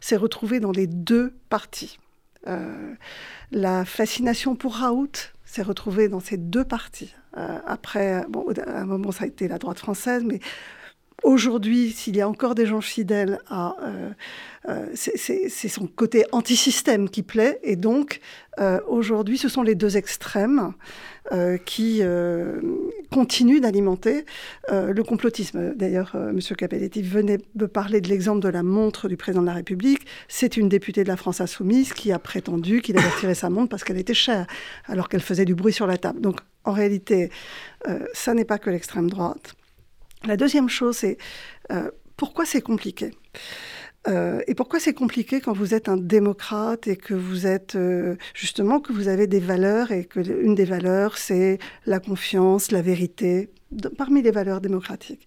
s'est 0.00 0.16
retrouvé 0.16 0.60
dans 0.60 0.72
les 0.72 0.86
deux 0.86 1.34
parties. 1.48 1.98
Euh, 2.46 2.94
la 3.50 3.84
fascination 3.84 4.56
pour 4.56 4.76
Raoult 4.76 5.32
s'est 5.44 5.62
retrouvée 5.62 6.08
dans 6.08 6.20
ces 6.20 6.36
deux 6.36 6.64
parties. 6.64 7.14
Euh, 7.36 7.58
après, 7.66 8.24
bon, 8.28 8.46
à 8.66 8.80
un 8.80 8.86
moment, 8.86 9.12
ça 9.12 9.24
a 9.24 9.26
été 9.26 9.48
la 9.48 9.58
droite 9.58 9.78
française, 9.78 10.22
mais 10.24 10.40
aujourd'hui, 11.22 11.92
s'il 11.92 12.16
y 12.16 12.20
a 12.20 12.28
encore 12.28 12.54
des 12.54 12.66
gens 12.66 12.80
fidèles 12.80 13.38
à... 13.48 13.76
c'est 14.94 15.68
son 15.68 15.86
côté 15.86 16.24
anti-système 16.32 17.08
qui 17.08 17.22
plaît, 17.22 17.60
et 17.62 17.76
donc 17.76 18.20
aujourd'hui, 18.86 19.38
ce 19.38 19.48
sont 19.48 19.62
les 19.62 19.74
deux 19.74 19.96
extrêmes. 19.96 20.74
Euh, 21.32 21.58
qui 21.58 22.02
euh, 22.02 22.60
continue 23.10 23.58
d'alimenter 23.58 24.24
euh, 24.70 24.92
le 24.92 25.02
complotisme. 25.02 25.74
D'ailleurs, 25.74 26.12
M. 26.14 26.38
Capelletti 26.56 27.02
venait 27.02 27.38
de 27.56 27.66
parler 27.66 28.00
de 28.00 28.08
l'exemple 28.08 28.40
de 28.40 28.48
la 28.48 28.62
montre 28.62 29.08
du 29.08 29.16
président 29.16 29.42
de 29.42 29.48
la 29.48 29.54
République. 29.54 30.06
C'est 30.28 30.56
une 30.56 30.68
députée 30.68 31.02
de 31.02 31.08
la 31.08 31.16
France 31.16 31.40
insoumise 31.40 31.92
qui 31.92 32.12
a 32.12 32.20
prétendu 32.20 32.80
qu'il 32.80 32.96
avait 32.96 33.08
retiré 33.08 33.34
sa 33.34 33.50
montre 33.50 33.70
parce 33.70 33.82
qu'elle 33.82 33.98
était 33.98 34.14
chère, 34.14 34.46
alors 34.84 35.08
qu'elle 35.08 35.20
faisait 35.20 35.44
du 35.44 35.56
bruit 35.56 35.72
sur 35.72 35.88
la 35.88 35.96
table. 35.96 36.20
Donc, 36.20 36.38
en 36.62 36.72
réalité, 36.72 37.30
ça 38.12 38.32
n'est 38.32 38.44
pas 38.44 38.58
que 38.58 38.70
l'extrême 38.70 39.10
droite. 39.10 39.54
La 40.24 40.36
deuxième 40.36 40.68
chose, 40.68 40.96
c'est 40.96 41.18
pourquoi 42.16 42.46
c'est 42.46 42.62
compliqué? 42.62 43.12
Euh, 44.08 44.40
et 44.46 44.54
pourquoi 44.54 44.78
c'est 44.78 44.94
compliqué 44.94 45.40
quand 45.40 45.52
vous 45.52 45.74
êtes 45.74 45.88
un 45.88 45.96
démocrate 45.96 46.86
et 46.86 46.96
que 46.96 47.14
vous 47.14 47.46
êtes 47.46 47.74
euh, 47.74 48.16
justement 48.34 48.78
que 48.78 48.92
vous 48.92 49.08
avez 49.08 49.26
des 49.26 49.40
valeurs 49.40 49.90
et 49.90 50.04
que 50.04 50.20
une 50.20 50.54
des 50.54 50.64
valeurs 50.64 51.18
c'est 51.18 51.58
la 51.86 51.98
confiance, 51.98 52.70
la 52.70 52.82
vérité 52.82 53.50
parmi 53.98 54.22
les 54.22 54.30
valeurs 54.30 54.60
démocratiques? 54.60 55.26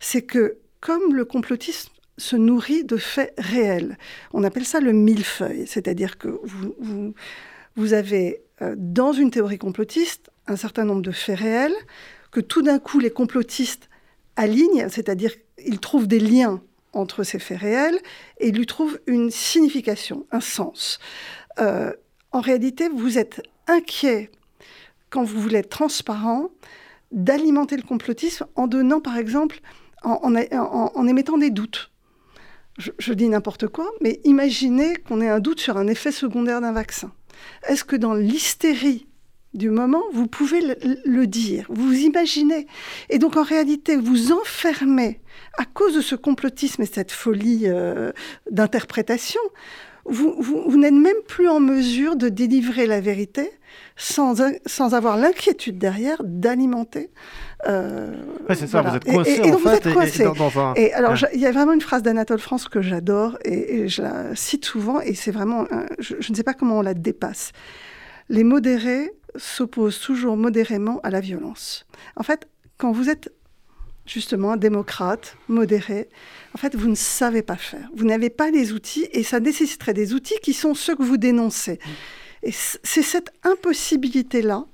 C'est 0.00 0.22
que 0.22 0.58
comme 0.80 1.14
le 1.14 1.24
complotisme 1.24 1.92
se 2.18 2.34
nourrit 2.34 2.84
de 2.84 2.96
faits 2.96 3.32
réels, 3.38 3.96
on 4.32 4.42
appelle 4.42 4.64
ça 4.64 4.80
le 4.80 4.92
millefeuille, 4.92 5.66
c'est-à-dire 5.66 6.18
que 6.18 6.40
vous, 6.42 7.14
vous, 7.76 7.92
avez 7.92 8.40
euh, 8.62 8.74
dans 8.76 9.12
une 9.12 9.30
théorie 9.30 9.58
complotiste 9.58 10.30
un 10.46 10.56
certain 10.56 10.84
nombre 10.84 11.02
de 11.02 11.12
faits 11.12 11.38
réels 11.38 11.74
que 12.32 12.40
tout 12.40 12.62
d'un 12.62 12.78
coup 12.78 12.98
les 12.98 13.10
complotistes 13.10 13.88
alignent, 14.36 14.88
c'est-à-dire 14.88 15.32
ils 15.64 15.80
trouvent 15.80 16.06
des 16.06 16.20
liens 16.20 16.62
entre 16.92 17.24
ces 17.24 17.38
faits 17.38 17.58
réels 17.58 17.98
et 18.38 18.50
lui 18.52 18.66
trouve 18.66 18.98
une 19.06 19.30
signification, 19.30 20.26
un 20.30 20.40
sens. 20.40 20.98
Euh, 21.58 21.92
en 22.32 22.40
réalité, 22.40 22.88
vous 22.88 23.18
êtes 23.18 23.42
inquiet 23.66 24.30
quand 25.10 25.24
vous 25.24 25.40
voulez 25.40 25.58
être 25.58 25.70
transparent 25.70 26.50
d'alimenter 27.12 27.76
le 27.76 27.82
complotisme 27.82 28.46
en 28.56 28.66
donnant, 28.66 29.00
par 29.00 29.16
exemple, 29.16 29.60
en, 30.02 31.06
émettant 31.06 31.38
des 31.38 31.50
doutes. 31.50 31.90
Je, 32.78 33.12
dis 33.14 33.28
n'importe 33.28 33.68
quoi, 33.68 33.90
mais 34.02 34.20
imaginez 34.24 34.96
qu'on 34.96 35.20
ait 35.22 35.28
un 35.28 35.40
doute 35.40 35.60
sur 35.60 35.78
un 35.78 35.86
effet 35.86 36.12
secondaire 36.12 36.60
d'un 36.60 36.72
vaccin. 36.72 37.10
Est-ce 37.66 37.84
que 37.84 37.96
dans 37.96 38.14
l'hystérie 38.14 39.06
du 39.56 39.70
moment, 39.70 40.02
vous 40.12 40.26
pouvez 40.26 40.60
le, 40.60 40.76
le, 41.04 41.26
dire, 41.26 41.66
vous 41.68 41.92
imaginez. 41.92 42.66
Et 43.10 43.18
donc 43.18 43.36
en 43.36 43.42
réalité, 43.42 43.96
vous 43.96 44.32
enfermez 44.32 45.20
à 45.58 45.64
cause 45.64 45.94
de 45.94 46.00
ce 46.00 46.14
complotisme 46.14 46.82
et 46.82 46.86
cette 46.86 47.12
folie 47.12 47.62
euh, 47.64 48.12
d'interprétation, 48.50 49.40
vous, 50.08 50.36
vous, 50.38 50.78
n'êtes 50.78 50.94
même 50.94 51.16
plus 51.26 51.48
en 51.48 51.58
mesure 51.58 52.14
de 52.14 52.28
délivrer 52.28 52.86
la 52.86 53.00
vérité 53.00 53.50
sans, 53.96 54.36
sans 54.64 54.94
avoir 54.94 55.16
l'inquiétude 55.16 55.78
derrière 55.78 56.22
d'alimenter. 56.22 57.10
Euh, 57.66 58.14
c'est 58.50 58.68
ça, 58.68 58.82
vous 58.82 58.94
êtes 58.94 59.04
coincé 59.04 59.40
et, 59.42 59.52
en 59.52 59.58
fait. 59.58 60.80
Et, 60.80 60.92
alors, 60.92 61.14
il 61.34 61.40
y 61.40 61.46
a 61.46 61.50
vraiment 61.50 61.72
une 61.72 61.80
phrase 61.80 62.02
d'Anatole 62.02 62.38
France 62.38 62.68
que 62.68 62.82
j'adore 62.82 63.36
et, 63.44 63.88
je 63.88 64.02
la 64.02 64.36
cite 64.36 64.64
souvent 64.64 65.00
et 65.00 65.14
c'est 65.14 65.32
vraiment. 65.32 65.64
je, 65.98 66.14
je 66.20 66.30
ne 66.30 66.36
sais 66.36 66.44
pas 66.44 66.54
comment 66.54 66.78
on 66.78 66.82
la 66.82 66.94
dépasse. 66.94 67.52
Les 68.28 68.44
modérés 68.44 69.12
s'opposent 69.36 70.00
toujours 70.00 70.36
modérément 70.36 71.00
à 71.02 71.10
la 71.10 71.20
violence. 71.20 71.86
En 72.16 72.22
fait, 72.22 72.48
quand 72.78 72.92
vous 72.92 73.08
êtes 73.08 73.30
justement 74.06 74.56
démocrate, 74.56 75.36
modéré. 75.48 76.08
En 76.54 76.58
fait, 76.58 76.74
vous 76.74 76.88
ne 76.88 76.94
savez 76.94 77.42
pas 77.42 77.56
faire. 77.56 77.88
Vous 77.94 78.04
n'avez 78.04 78.30
pas 78.30 78.50
les 78.50 78.72
outils 78.72 79.06
et 79.12 79.22
ça 79.22 79.40
nécessiterait 79.40 79.94
des 79.94 80.14
outils 80.14 80.38
qui 80.42 80.52
sont 80.52 80.74
ceux 80.74 80.96
que 80.96 81.02
vous 81.02 81.16
dénoncez. 81.16 81.78
Et 82.42 82.52
c'est 82.52 83.02
cette 83.02 83.32
impossibilité-là 83.42 84.66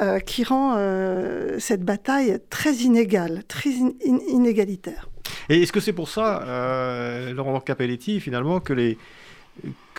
euh, 0.00 0.18
qui 0.18 0.42
rend 0.42 0.74
euh, 0.76 1.58
cette 1.60 1.84
bataille 1.84 2.40
très 2.50 2.74
inégale, 2.74 3.44
très 3.46 3.70
inégalitaire. 3.70 5.08
Et 5.48 5.62
est-ce 5.62 5.72
que 5.72 5.80
c'est 5.80 5.92
pour 5.92 6.08
ça, 6.08 6.42
euh, 6.42 7.32
Laurent 7.32 7.60
Capelletti, 7.60 8.18
finalement, 8.20 8.58
que 8.58 8.72
les, 8.72 8.98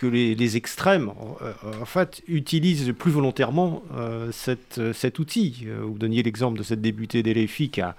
que 0.02 0.06
les, 0.08 0.56
extrêmes, 0.56 1.10
en, 1.80 1.84
fait, 1.84 2.22
utilisent 2.26 2.92
plus 2.98 3.12
volontairement 3.12 3.82
cette, 4.32 4.80
cet 4.92 5.18
outil 5.18 5.66
Vous 5.82 5.98
donniez 5.98 6.22
l'exemple 6.22 6.58
de 6.58 6.64
cette 6.64 6.80
députée 6.80 7.22
d'LFI 7.22 7.70
qui 7.70 7.80
a 7.80 7.96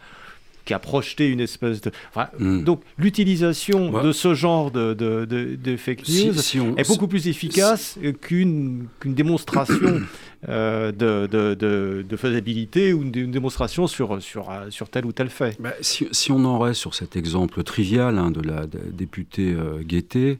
qui 0.65 0.73
a 0.73 0.79
projeté 0.79 1.29
une 1.29 1.39
espèce 1.39 1.81
de... 1.81 1.91
Hmm. 2.39 2.63
Donc 2.63 2.81
l'utilisation 2.97 3.91
de 4.01 4.11
ce 4.11 4.33
genre 4.33 4.71
de, 4.71 4.93
de, 4.93 5.25
de, 5.25 5.77
fake 5.77 6.07
news 6.07 6.77
est 6.77 6.87
beaucoup 6.87 7.07
plus 7.07 7.27
efficace 7.27 7.97
qu'une 8.21 8.87
démonstration 9.05 10.01
euh, 10.49 10.91
de, 10.91 12.15
faisabilité 12.15 12.93
ou 12.93 13.01
une, 13.03 13.11
démonstration 13.31 13.87
sur, 13.87 14.21
sur, 14.21 14.51
sur 14.69 14.89
tel 14.89 15.05
ou 15.05 15.11
tel 15.11 15.29
fait. 15.29 15.59
Bah, 15.59 15.73
si, 15.81 16.31
on 16.31 16.45
en 16.45 16.59
reste 16.59 16.79
sur 16.79 16.93
cet 16.95 17.15
exemple 17.15 17.63
trivial 17.63 18.17
hein, 18.17 18.31
de 18.31 18.41
la 18.41 18.65
députée 18.91 19.53
euh, 19.53 19.81
Guettet, 19.83 20.19
euh, 20.19 20.35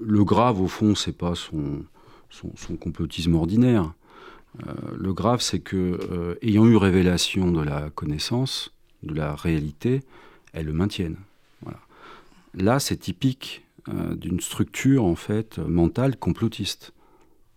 le 0.00 0.24
grave 0.24 0.60
au 0.60 0.68
fond, 0.68 0.94
c'est 0.94 1.16
pas 1.16 1.34
son, 1.34 1.84
son, 2.30 2.76
complotisme 2.76 3.34
ordinaire. 3.34 3.92
le 4.96 5.12
grave, 5.12 5.40
c'est 5.40 5.60
que, 5.60 6.38
ayant 6.42 6.66
eu 6.66 6.76
révélation 6.76 7.50
de 7.50 7.62
la 7.62 7.90
connaissance, 7.90 8.72
de 9.02 9.14
la 9.14 9.34
réalité, 9.34 10.02
elles 10.52 10.66
le 10.66 10.72
maintiennent. 10.72 11.18
Voilà. 11.62 11.80
Là, 12.54 12.78
c'est 12.78 12.96
typique 12.96 13.64
euh, 13.88 14.14
d'une 14.14 14.40
structure 14.40 15.04
en 15.04 15.16
fait 15.16 15.58
mentale 15.58 16.16
complotiste. 16.16 16.92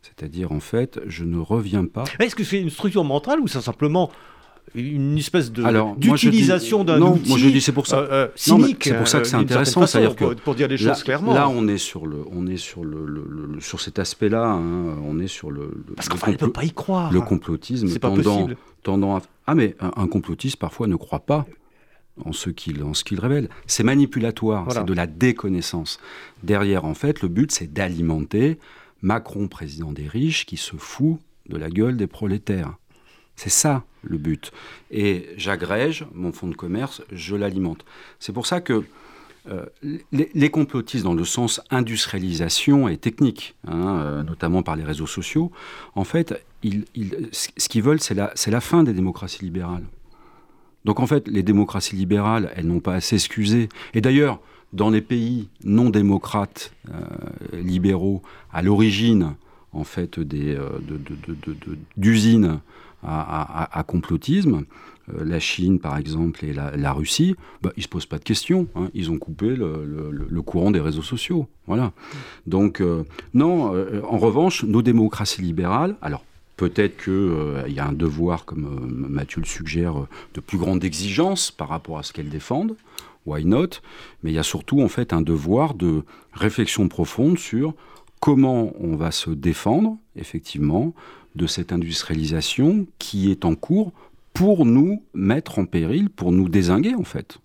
C'est-à-dire, 0.02 0.52
en 0.52 0.60
fait, 0.60 1.00
je 1.06 1.24
ne 1.24 1.38
reviens 1.38 1.86
pas. 1.86 2.06
Est-ce 2.19 2.36
que 2.36 2.43
c'est 2.43 2.62
une 2.62 2.69
structure 2.69 3.04
mentale 3.04 3.39
ou 3.39 3.48
c'est 3.48 3.62
simplement 3.62 4.12
une 4.73 5.17
espèce 5.17 5.51
de 5.51 5.63
d'utilisation 5.97 6.84
d'un 6.84 7.01
outil 7.01 7.30
moi 7.30 7.38
je 7.38 7.49
dis 7.49 7.62
c'est 7.62 7.71
pour 7.71 7.88
ça. 7.88 7.99
euh, 7.99 8.08
euh, 8.12 8.28
cynique 8.36 8.84
c'est 8.84 8.97
pour 8.97 9.08
ça 9.08 9.19
que 9.19 9.28
c'est 9.28 9.36
intéressant 9.36 9.86
c'est-à-dire 9.86 10.15
que 10.15 10.34
pour 10.34 10.56
dire 10.56 10.67
les 10.67 10.78
choses 10.78 11.04
clairement. 11.04 11.34
là 11.34 11.47
on 11.47 11.67
est 11.67 11.78
sur 11.78 12.06
le 12.06 12.25
on 12.32 12.47
est 12.47 12.58
sur 12.58 12.84
le, 12.84 13.58
sur 13.60 13.80
cet 13.80 13.99
aspect 13.99 14.30
là 14.30 14.45
hein, 14.45 14.97
on 15.06 15.19
est 15.19 15.28
sur 15.28 15.51
le, 15.51 15.71
parce 15.95 16.10
qu'on 16.10 16.32
ne 16.32 16.36
peut 16.36 16.51
pas 16.51 16.63
y 16.63 16.71
croire. 16.71 17.12
le 17.12 17.21
complotisme 17.21 17.88
c'est 17.88 17.99
tendant, 17.99 18.47
tendant 18.84 19.15
à 19.15 19.21
ah 19.47 19.56
mais 19.56 19.75
un, 19.80 20.08
complotiste 20.08 20.58
parfois 20.58 20.88
ne 20.88 20.95
croit 20.95 21.19
pas 21.19 21.45
en 22.23 22.32
ce 22.32 22.49
qu'il 22.49 22.82
en 22.84 22.93
ce 22.93 23.04
qu'il 23.04 23.19
révèle. 23.19 23.49
C'est 23.67 23.84
manipulatoire 23.84 24.65
c'est 24.71 24.86
de 24.86 24.93
la 24.93 25.06
déconnaissance. 25.06 25.99
Derrière 26.43 26.86
en 26.86 26.93
fait 26.93 27.21
le 27.21 27.28
but 27.28 27.51
c'est 27.51 27.71
d'alimenter 27.71 28.58
Macron 29.01 29.47
président 29.47 29.91
des 29.91 30.08
riches 30.08 30.45
qui 30.45 30.58
se 30.58 30.75
fout 30.78 31.19
de 31.49 31.58
la 31.58 31.69
gueule 31.69 31.97
des 31.97 32.08
prolétaires 32.08 32.78
c'est 33.36 33.50
ça 33.50 33.84
le 34.04 34.17
but. 34.17 34.52
Et 34.91 35.30
j'agrège 35.38 36.06
mon 36.13 36.32
fonds 36.32 36.48
de 36.48 36.56
commerce, 36.56 37.02
je 37.12 37.36
l'alimente. 37.36 37.86
C'est 38.19 38.34
pour 38.34 38.45
ça 38.45 38.62
que 38.62 38.84
euh, 39.48 39.65
les, 40.12 40.50
complotistes, 40.50 41.04
dans 41.04 41.13
le 41.13 41.26
sens 41.26 41.62
industrialisation 41.69 42.88
et 42.88 42.98
technique, 42.98 43.56
hein, 43.67 44.00
euh, 44.00 44.24
notamment 44.24 44.63
par 44.63 44.76
les 44.76 44.84
réseaux 44.84 45.06
sociaux, 45.06 45.52
en 45.93 46.04
fait, 46.04 46.43
ce 46.63 47.69
qu'ils 47.69 47.84
veulent, 47.84 48.02
c'est 48.02 48.15
la, 48.15 48.34
la 48.48 48.62
fin 48.62 48.84
des 48.84 48.93
démocraties 48.93 49.43
libérales. 49.43 49.86
Donc 50.84 51.00
en 51.00 51.08
fait, 51.08 51.28
les 51.28 51.43
démocraties 51.43 51.95
libérales, 51.95 52.52
elles 52.56 52.67
n'ont 52.67 52.80
pas 52.80 52.95
à 52.95 53.02
s'excuser. 53.02 53.69
Et 53.93 54.02
d'ailleurs, 54.02 54.39
dans 54.74 54.89
les 54.89 55.02
pays 55.02 55.50
non 55.63 55.89
démocrates, 55.89 56.74
euh, 56.89 57.62
libéraux, 57.62 58.21
à 58.52 58.62
l'origine, 58.62 59.36
en 59.75 59.83
fait, 59.83 60.19
d'usines 61.97 62.59
à, 63.03 63.84
complotisme. 63.88 64.65
Euh, 65.13 65.23
la 65.23 65.39
Chine, 65.39 65.80
par 65.80 65.97
exemple, 65.97 66.43
et 66.43 66.53
la, 66.53 66.93
Russie, 66.93 67.36
bah, 67.61 67.71
ils 67.78 67.82
ne 67.82 67.84
se 67.84 67.88
posent 67.88 68.05
pas 68.07 68.17
de 68.17 68.23
questions. 68.23 68.67
Hein. 68.76 68.89
Ils 68.93 69.11
ont 69.11 69.17
coupé 69.17 69.55
le, 69.55 70.41
courant 70.41 70.71
des 70.71 70.80
réseaux 70.80 71.03
sociaux. 71.03 71.47
Voilà. 71.67 71.91
Donc, 72.47 72.82
euh, 72.82 73.03
non, 73.34 73.76
euh, 73.76 74.01
en 74.07 74.17
revanche, 74.17 74.63
nos 74.63 74.82
démocraties 74.82 75.41
libérales, 75.41 75.95
alors 76.01 76.23
peut-être 76.57 77.03
qu'il 77.03 77.73
y 77.73 77.80
a 77.80 77.88
un 77.88 77.93
devoir, 77.93 78.45
comme 78.45 79.07
Mathieu 79.09 79.41
le 79.41 79.47
suggère, 79.47 80.07
de 80.34 80.39
plus 80.39 80.57
grande 80.57 80.84
exigence 80.84 81.51
par 81.51 81.69
rapport 81.69 81.99
à 81.99 82.03
ce 82.03 82.13
qu'elles 82.13 82.30
défendent. 82.30 82.76
Why 83.26 83.43
not? 83.43 83.82
Mais 84.23 84.32
il 84.32 84.36
y 84.36 84.39
a 84.39 84.43
surtout, 84.43 84.82
en 84.82 84.88
fait, 84.88 85.13
un 85.13 85.21
devoir 85.21 85.73
de 85.73 86.03
réflexion 86.34 86.88
profonde 86.88 87.38
sur 87.38 87.73
comment 88.26 88.73
on 88.80 88.95
va 88.95 89.11
se 89.11 89.30
défendre, 89.30 89.97
effectivement, 90.15 90.95
de 91.36 91.45
cette 91.45 91.71
industrialisation 91.71 92.88
qui 92.97 93.30
est 93.30 93.45
en 93.45 93.53
cours 93.53 93.91
pour 94.34 94.65
nous 94.65 95.03
mettre 95.13 95.59
en 95.59 95.65
péril, 95.67 96.09
pour 96.09 96.32
nous 96.32 96.49
désinguer 96.49 96.95
en 96.95 97.03
fait. 97.03 97.38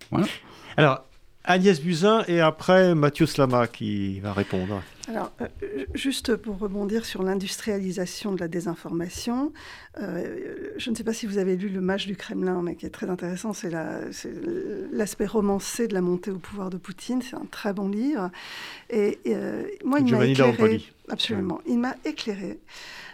Alors, 0.79 1.05
Agnès 1.45 1.83
Buzyn 1.83 2.25
et 2.29 2.41
après 2.41 2.95
Mathieu 2.95 3.27
Slama 3.27 3.67
qui 3.67 4.21
va 4.21 4.33
répondre. 4.33 4.83
Alors, 5.11 5.33
euh, 5.41 5.87
juste 5.93 6.37
pour 6.37 6.59
rebondir 6.59 7.05
sur 7.05 7.25
l'industrialisation 7.25 8.33
de 8.33 8.39
la 8.39 8.47
désinformation, 8.47 9.53
euh, 9.99 10.71
je 10.77 10.89
ne 10.89 10.95
sais 10.95 11.03
pas 11.03 11.13
si 11.13 11.27
vous 11.27 11.39
avez 11.39 11.57
lu 11.57 11.69
Le 11.69 11.81
Mage 11.81 12.07
du 12.07 12.15
Kremlin, 12.15 12.63
mais 12.63 12.77
qui 12.77 12.87
est 12.87 12.91
très 12.91 13.11
intéressant, 13.11 13.53
c'est 13.53 13.73
l'aspect 14.93 15.27
romancé 15.27 15.89
de 15.89 15.95
la 15.95 16.01
montée 16.01 16.31
au 16.31 16.39
pouvoir 16.39 16.71
de 16.71 16.77
Poutine. 16.77 17.23
C'est 17.23 17.35
un 17.35 17.47
très 17.51 17.73
bon 17.73 17.89
livre. 17.89 18.31
Et, 18.89 19.19
euh, 19.27 19.65
moi, 19.85 19.99
il 19.99 20.15
m'a 20.15 20.25
éclairé. 20.25 20.81
Absolument. 21.09 21.61
Il 21.67 21.81
m'a 21.81 21.97
éclairé 22.05 22.61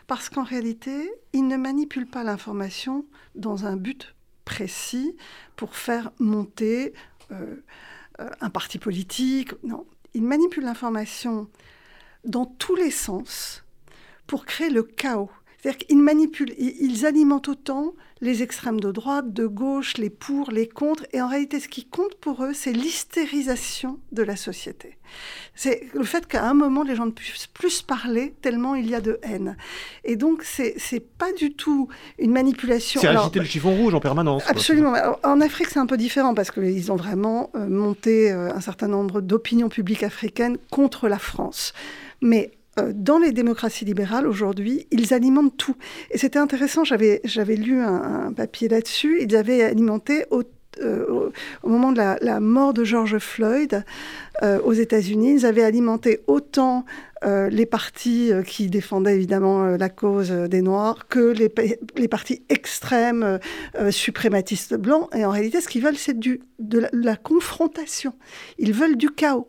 parce 0.07 0.29
qu'en 0.29 0.45
réalité, 0.45 1.11
il 1.33 1.49
ne 1.49 1.57
manipule 1.57 2.07
pas 2.07 2.25
l'information 2.25 3.07
dans 3.37 3.65
un 3.65 3.77
but 3.77 4.15
précis 4.45 5.17
pour 5.57 5.75
faire 5.75 6.13
monter 6.19 6.93
un 8.41 8.51
parti 8.51 8.79
politique. 8.79 9.55
Non, 9.65 9.87
il 10.13 10.23
manipule 10.23 10.65
l'information 10.65 11.49
dans 12.27 12.47
tous 12.47 12.77
les 12.77 12.91
sens 12.91 13.65
pour 14.27 14.45
créer 14.45 14.71
le 14.71 14.83
chaos. 14.83 15.31
C'est-à-dire 15.59 15.87
qu'ils 15.87 15.99
manipulent, 15.99 16.55
ils 16.59 17.07
alimentent 17.07 17.49
autant 17.49 17.95
les 18.23 18.43
extrêmes 18.43 18.81
de 18.81 18.91
droite, 18.91 19.33
de 19.33 19.47
gauche, 19.47 19.99
les 19.99 20.09
pour, 20.09 20.51
les 20.51 20.67
contre. 20.67 21.05
Et 21.13 21.21
en 21.21 21.29
réalité, 21.29 21.61
ce 21.61 21.69
qui 21.69 21.85
compte 21.85 22.15
pour 22.15 22.45
eux, 22.45 22.53
c'est 22.55 22.73
l'hystérisation 22.73 23.99
de 24.13 24.23
la 24.23 24.37
société. 24.37 24.97
C'est 25.55 25.89
le 25.93 26.05
fait 26.05 26.27
qu'à 26.27 26.49
un 26.49 26.55
moment, 26.55 26.83
les 26.83 26.95
gens 26.97 27.07
ne 27.07 27.11
puissent 27.11 27.47
plus 27.47 27.83
parler 27.83 28.35
tellement 28.41 28.75
il 28.75 28.89
y 28.89 28.95
a 28.95 29.01
de 29.01 29.19
haine. 29.23 29.57
Et 30.05 30.17
donc, 30.17 30.45
c'est 30.45 31.01
pas 31.19 31.33
du 31.33 31.53
tout 31.53 31.89
une 32.19 32.33
manipulation. 32.33 33.01
C'est 33.01 33.09
agiter 33.09 33.41
le 33.41 33.45
chiffon 33.45 33.75
rouge 33.77 33.95
en 33.95 34.01
permanence. 34.01 34.45
Absolument. 34.47 34.95
en 35.23 35.41
Afrique, 35.41 35.69
c'est 35.69 35.79
un 35.79 35.87
peu 35.87 35.99
différent 35.99 36.35
parce 36.35 36.51
qu'ils 36.51 36.91
ont 36.91 36.97
vraiment 36.97 37.51
euh, 37.55 37.69
monté 37.69 38.33
euh, 38.33 38.55
un 38.55 38.61
certain 38.61 38.89
nombre 38.89 39.21
d'opinions 39.21 39.69
publiques 39.69 40.03
africaines 40.03 40.57
contre 40.71 41.09
la 41.09 41.19
France. 41.19 41.75
Mais 42.27 42.51
euh, 42.79 42.93
dans 42.95 43.19
les 43.19 43.33
démocraties 43.33 43.85
libérales 43.85 44.27
aujourd'hui, 44.27 44.87
ils 44.91 45.15
alimentent 45.15 45.57
tout. 45.57 45.77
Et 46.11 46.19
c'était 46.19 46.41
intéressant, 46.41 46.83
j'avais, 46.85 47.21
lu 47.57 47.81
un, 47.81 48.33
papier 48.33 48.69
là-dessus, 48.69 49.19
ils 49.23 49.37
avaient 49.37 49.63
alimenté 49.63 50.25
au, 50.31 50.43
euh, 50.83 51.31
moment 51.63 51.93
de 51.93 51.99
la, 51.99 52.41
mort 52.41 52.75
de 52.75 52.83
George 52.85 53.19
Floyd 53.19 53.85
euh, 54.43 54.61
aux 54.63 54.73
États-Unis, 54.73 55.37
ils 55.37 55.47
avaient 55.47 55.63
alimenté 55.63 56.21
autant 56.27 56.85
les 57.51 57.67
partis 57.67 58.31
qui 58.47 58.69
défendaient 58.69 59.17
évidemment 59.17 59.77
la 59.77 59.89
cause 59.89 60.31
des 60.31 60.63
Noirs 60.63 61.09
que 61.09 61.35
les, 61.97 62.09
partis 62.09 62.43
extrêmes 62.49 63.41
suprématistes 63.91 64.77
blancs. 64.77 65.09
Et 65.13 65.25
en 65.25 65.31
réalité, 65.31 65.61
ce 65.61 65.67
qu'ils 65.67 65.83
veulent, 65.83 65.97
c'est 65.97 66.17
de 66.17 66.89
la 66.93 67.17
confrontation. 67.17 68.13
Ils 68.59 68.73
veulent 68.73 68.97
du 68.97 69.11
chaos. 69.11 69.49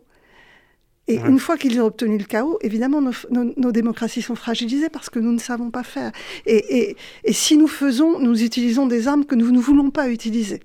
Et 1.08 1.16
une 1.16 1.38
fois 1.38 1.56
qu'ils 1.56 1.80
ont 1.80 1.86
obtenu 1.86 2.18
le 2.18 2.24
chaos, 2.24 2.58
évidemment, 2.60 3.00
nos, 3.30 3.72
démocraties 3.72 4.20
sont 4.20 4.34
fragilisées 4.34 4.90
parce 4.90 5.08
que 5.08 5.18
nous 5.18 5.32
ne 5.32 5.38
savons 5.38 5.70
pas 5.70 5.82
faire. 5.82 6.12
Et, 6.46 6.96
si 7.30 7.56
nous 7.56 7.66
faisons, 7.66 8.18
nous 8.20 8.42
utilisons 8.42 8.86
des 8.86 9.08
armes 9.08 9.24
que 9.24 9.34
nous 9.34 9.50
ne 9.50 9.58
voulons 9.58 9.90
pas 9.90 10.10
utiliser, 10.10 10.60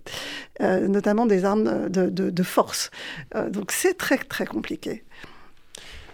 euh, 0.62 0.88
notamment 0.90 1.26
des 1.26 1.46
armes 1.46 1.90
de, 1.90 2.44
force. 2.44 2.92
Euh, 3.36 3.50
donc 3.50 3.72
c'est 3.72 3.94
très, 3.94 4.18
très 4.18 4.46
compliqué. 4.46 5.04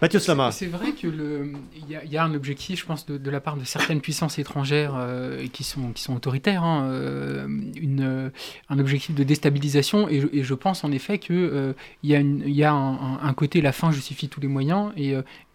Mathieu 0.02 0.18
Slama. 0.18 0.50
C'est 0.50 0.66
vrai 0.66 0.92
qu'il 0.92 1.54
y, 1.88 2.08
y, 2.08 2.16
a 2.16 2.24
un 2.24 2.34
objectif, 2.34 2.80
je 2.80 2.86
pense, 2.86 3.04
de, 3.04 3.30
la 3.30 3.40
part 3.40 3.56
de 3.56 3.64
certaines 3.64 4.00
puissances 4.00 4.38
étrangères 4.38 4.94
euh, 4.96 5.46
qui, 5.52 5.62
sont, 5.62 5.92
autoritaires, 6.14 6.64
hein, 6.64 6.88
euh, 6.88 7.46
une, 7.76 8.32
un 8.70 8.78
objectif 8.78 9.14
de 9.14 9.24
déstabilisation. 9.24 10.08
Et, 10.08 10.42
je 10.42 10.54
pense 10.54 10.84
en 10.84 10.92
effet 10.92 11.18
qu'il 11.18 11.36
euh, 11.36 11.74
y 12.02 12.14
a, 12.64 12.72
un, 12.72 13.34
côté 13.34 13.60
la 13.60 13.72
fin 13.72 13.90
justifie 13.90 14.28
tous 14.28 14.40
les 14.40 14.48
moyens 14.48 14.90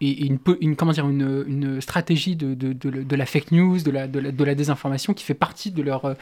et, 0.00 0.26
une, 0.26 0.76
comment 0.76 0.92
dire, 0.92 1.08
une, 1.08 1.44
une 1.46 1.80
stratégie 1.80 2.36
de, 2.36 2.54
de, 2.54 2.72
de, 2.72 3.16
la 3.16 3.26
fake 3.26 3.52
news, 3.52 3.80
de 3.80 3.90
la, 3.90 4.06
la, 4.06 4.30
la 4.30 4.54
désinformation 4.54 5.14
qui 5.14 5.24
fait 5.24 5.34
partie 5.34 5.70
de 5.70 5.82
leur 5.82 6.16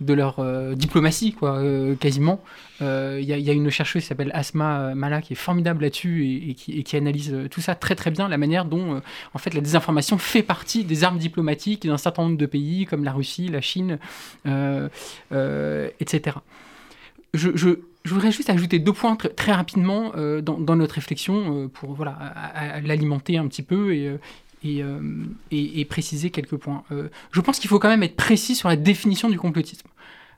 de 0.00 0.14
leur 0.14 0.38
euh, 0.38 0.74
diplomatie, 0.74 1.32
quoi, 1.32 1.58
euh, 1.58 1.96
quasiment. 1.96 2.40
Il 2.80 2.86
euh, 2.86 3.20
y, 3.20 3.32
y, 3.32 3.50
a 3.50 3.52
une 3.52 3.68
chercheuse 3.70 4.02
qui 4.02 4.08
s'appelle 4.08 4.30
Asma 4.32 4.94
Mala 4.94 5.20
qui 5.20 5.32
est 5.32 5.36
formidable 5.36 5.82
là-dessus 5.82 6.24
et, 6.50 6.54
qui, 6.54 6.96
analyse 6.96 7.34
tout 7.50 7.60
ça 7.60 7.74
très 7.74 7.94
très 7.96 8.10
bien, 8.10 8.28
la 8.28 8.38
manière 8.38 8.64
dont 8.64 9.00
en 9.34 9.38
fait 9.38 9.54
la 9.54 9.60
désinformation 9.60 10.18
fait 10.18 10.42
partie 10.42 10.84
des 10.84 11.04
armes 11.04 11.18
diplomatiques 11.18 11.86
d'un 11.86 11.98
certain 11.98 12.22
nombre 12.22 12.36
de 12.36 12.46
pays 12.46 12.86
comme 12.86 13.04
la 13.04 13.12
Russie, 13.12 13.48
la 13.48 13.60
Chine, 13.60 13.98
etc. 16.00 16.36
Je, 17.34 17.78
je, 18.04 18.14
voudrais 18.14 18.32
juste 18.32 18.50
ajouter 18.50 18.78
deux 18.78 18.92
points 18.92 19.16
très, 19.16 19.52
rapidement 19.52 20.12
dans, 20.42 20.58
dans, 20.58 20.76
notre 20.76 20.94
réflexion 20.94 21.68
pour 21.68 21.94
voilà, 21.94 22.34
l'alimenter 22.84 23.36
un 23.38 23.46
petit 23.46 23.62
peu 23.62 24.18
et, 24.64 24.82
euh, 24.82 25.84
préciser 25.88 26.30
quelques 26.30 26.56
points. 26.56 26.84
Euh, 26.92 27.08
je 27.32 27.40
pense 27.40 27.58
qu'il 27.58 27.68
faut 27.68 27.78
quand 27.78 27.88
même 27.88 28.02
être 28.02 28.16
précis 28.16 28.54
sur 28.54 28.68
la 28.68 28.76
définition 28.76 29.28
du 29.28 29.38
complotisme. 29.38 29.88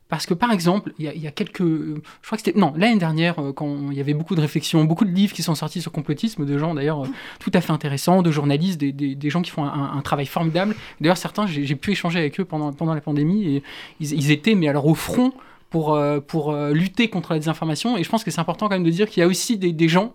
Parce 0.08 0.26
que 0.26 0.34
par 0.34 0.50
exemple, 0.50 0.92
il 0.98 1.04
y, 1.04 1.26
a 1.28 1.30
quelques. 1.30 1.62
Je 1.62 2.00
crois 2.24 2.36
que 2.36 2.42
c'était. 2.44 2.58
Non, 2.58 2.72
l'année 2.76 2.98
dernière, 2.98 3.38
euh, 3.38 3.52
quand 3.52 3.92
il 3.92 3.96
y 3.96 4.00
avait 4.00 4.14
beaucoup 4.14 4.34
de 4.34 4.40
réflexions, 4.40 4.82
beaucoup 4.84 5.04
de 5.04 5.12
livres 5.12 5.32
qui 5.32 5.44
sont 5.44 5.54
sortis 5.54 5.80
sur 5.80 5.92
complotisme, 5.92 6.44
de 6.44 6.58
gens 6.58 6.74
d'ailleurs 6.74 7.04
tout 7.38 7.52
à 7.54 7.60
fait 7.60 7.70
intéressants, 7.70 8.20
de 8.20 8.32
journalistes, 8.32 8.80
des, 8.80 8.92
des, 8.92 9.30
gens 9.30 9.40
qui 9.40 9.52
font 9.52 9.64
un, 9.64 10.00
travail 10.02 10.26
formidable. 10.26 10.74
D'ailleurs, 11.00 11.16
certains, 11.16 11.46
j'ai 11.46 11.76
pu 11.76 11.92
échanger 11.92 12.18
avec 12.18 12.40
eux 12.40 12.44
pendant, 12.44 12.72
pendant 12.72 12.94
la 12.94 13.00
pandémie 13.00 13.56
et 13.56 13.62
ils 14.00 14.32
étaient, 14.32 14.56
mais 14.56 14.66
alors 14.66 14.86
au 14.86 14.96
front, 14.96 15.32
pour, 15.70 15.98
pour 16.26 16.52
lutter 16.52 17.08
contre 17.08 17.32
la 17.32 17.38
désinformation. 17.38 17.96
Et 17.96 18.04
je 18.04 18.10
pense 18.10 18.24
que 18.24 18.30
c'est 18.30 18.40
important 18.40 18.68
quand 18.68 18.74
même 18.74 18.84
de 18.84 18.90
dire 18.90 19.08
qu'il 19.08 19.20
y 19.20 19.24
a 19.24 19.28
aussi 19.28 19.56
des, 19.56 19.72
des 19.72 19.88
gens 19.88 20.12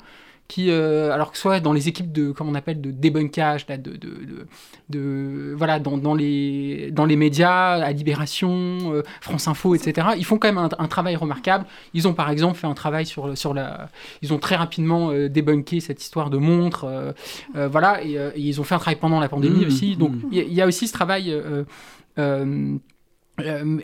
qui, 0.48 0.70
euh, 0.70 1.12
alors 1.12 1.32
que 1.32 1.38
soit 1.38 1.60
dans 1.60 1.74
les 1.74 1.88
équipes 1.88 2.12
de, 2.12 2.32
comme 2.32 2.48
on 2.48 2.56
appelle, 2.56 2.80
de 2.80 2.92
débunkage, 2.92 3.66
de, 3.66 3.76
de, 3.78 4.48
de, 4.90 5.54
voilà, 5.58 5.80
dans, 5.80 5.98
dans, 5.98 6.14
les, 6.14 6.92
dans 6.92 7.06
les 7.06 7.16
médias, 7.16 7.74
à 7.74 7.92
Libération, 7.92 8.50
euh, 8.94 9.02
France 9.22 9.48
Info, 9.48 9.74
etc., 9.74 10.10
ils 10.18 10.26
font 10.26 10.38
quand 10.38 10.52
même 10.52 10.70
un, 10.78 10.88
travail 10.88 11.16
remarquable. 11.16 11.66
Ils 11.94 12.08
ont 12.08 12.14
par 12.14 12.30
exemple 12.30 12.58
fait 12.58 12.68
un 12.68 12.76
travail 12.76 13.06
sur, 13.06 13.36
sur 13.36 13.54
la. 13.54 13.90
Ils 14.22 14.34
ont 14.34 14.40
très 14.40 14.56
rapidement 14.56 15.10
euh, 15.10 15.30
débunké 15.30 15.80
cette 15.80 16.02
histoire 16.02 16.30
de 16.30 16.38
montre, 16.38 17.14
voilà, 17.56 18.04
et, 18.04 18.18
ils 18.36 18.62
ont 18.62 18.64
fait 18.64 18.76
un 18.76 18.80
travail 18.80 19.00
pendant 19.00 19.20
la 19.20 19.30
pandémie 19.30 19.66
mmh, 19.66 19.68
aussi. 19.68 19.96
Donc 19.96 20.12
mmh. 20.12 20.30
il 20.32 20.54
y, 20.54 20.62
a 20.62 20.68
aussi 20.68 20.88
ce 20.88 20.94
travail. 20.94 21.36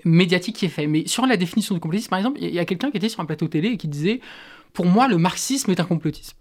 Médiatique 0.05 0.55
qui 0.55 0.65
est 0.65 0.69
fait. 0.69 0.87
Mais 0.87 1.07
sur 1.07 1.25
la 1.25 1.37
définition 1.37 1.75
du 1.75 1.81
complotisme, 1.81 2.09
par 2.09 2.19
exemple, 2.19 2.39
il 2.41 2.53
y 2.53 2.59
a 2.59 2.65
quelqu'un 2.65 2.91
qui 2.91 2.97
était 2.97 3.09
sur 3.09 3.19
un 3.19 3.25
plateau 3.25 3.47
télé 3.47 3.69
et 3.69 3.77
qui 3.77 3.87
disait 3.87 4.21
Pour 4.73 4.85
moi, 4.85 5.07
le 5.07 5.17
marxisme 5.17 5.71
est 5.71 5.79
un 5.79 5.85
complotisme 5.85 6.37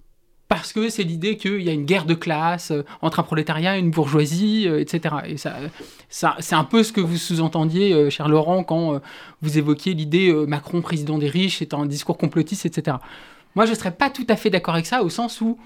parce 0.51 0.73
que 0.73 0.89
c'est 0.89 1.05
l'idée 1.05 1.37
qu'il 1.37 1.63
y 1.63 1.71
a 1.71 1.73
une 1.73 1.85
guerre 1.85 2.05
de 2.07 2.15
classe 2.15 2.73
euh, 2.73 2.85
entre 3.03 3.21
un 3.21 3.23
prolétariat 3.23 3.77
et 3.77 3.81
une 3.81 3.93
bourgeoisie, 3.93 4.67
euh, 4.67 4.81
etc. 4.81 5.15
Et 5.27 5.37
ça, 5.37 5.55
c'est 6.41 6.57
un 6.57 6.65
peu 6.65 6.83
ce 6.83 6.93
que 6.93 7.01
vous 7.01 7.17
sous-entendiez, 7.17 7.93
euh, 7.93 8.11
cher 8.11 8.29
Laurent, 8.29 8.65
quand 8.65 9.01
vous 9.43 9.59
évoquiez 9.59 9.95
l'idée 9.95 10.33
Macron, 10.49 10.83
président 10.83 11.19
des 11.19 11.29
riches, 11.29 11.59
c'est 11.61 11.73
un 11.73 11.87
discours 11.87 12.19
complotiste, 12.19 12.67
etc. 12.67 12.97
Moi, 13.55 13.65
je 13.65 13.71
ne 13.71 13.77
serais 13.77 13.93
pas 13.93 14.11
tout 14.11 14.27
à 14.29 14.35
fait 14.35 14.51
d'accord 14.51 14.75
avec 14.75 14.87
ça, 14.87 15.05
au 15.05 15.09
sens 15.09 15.41
où 15.41 15.57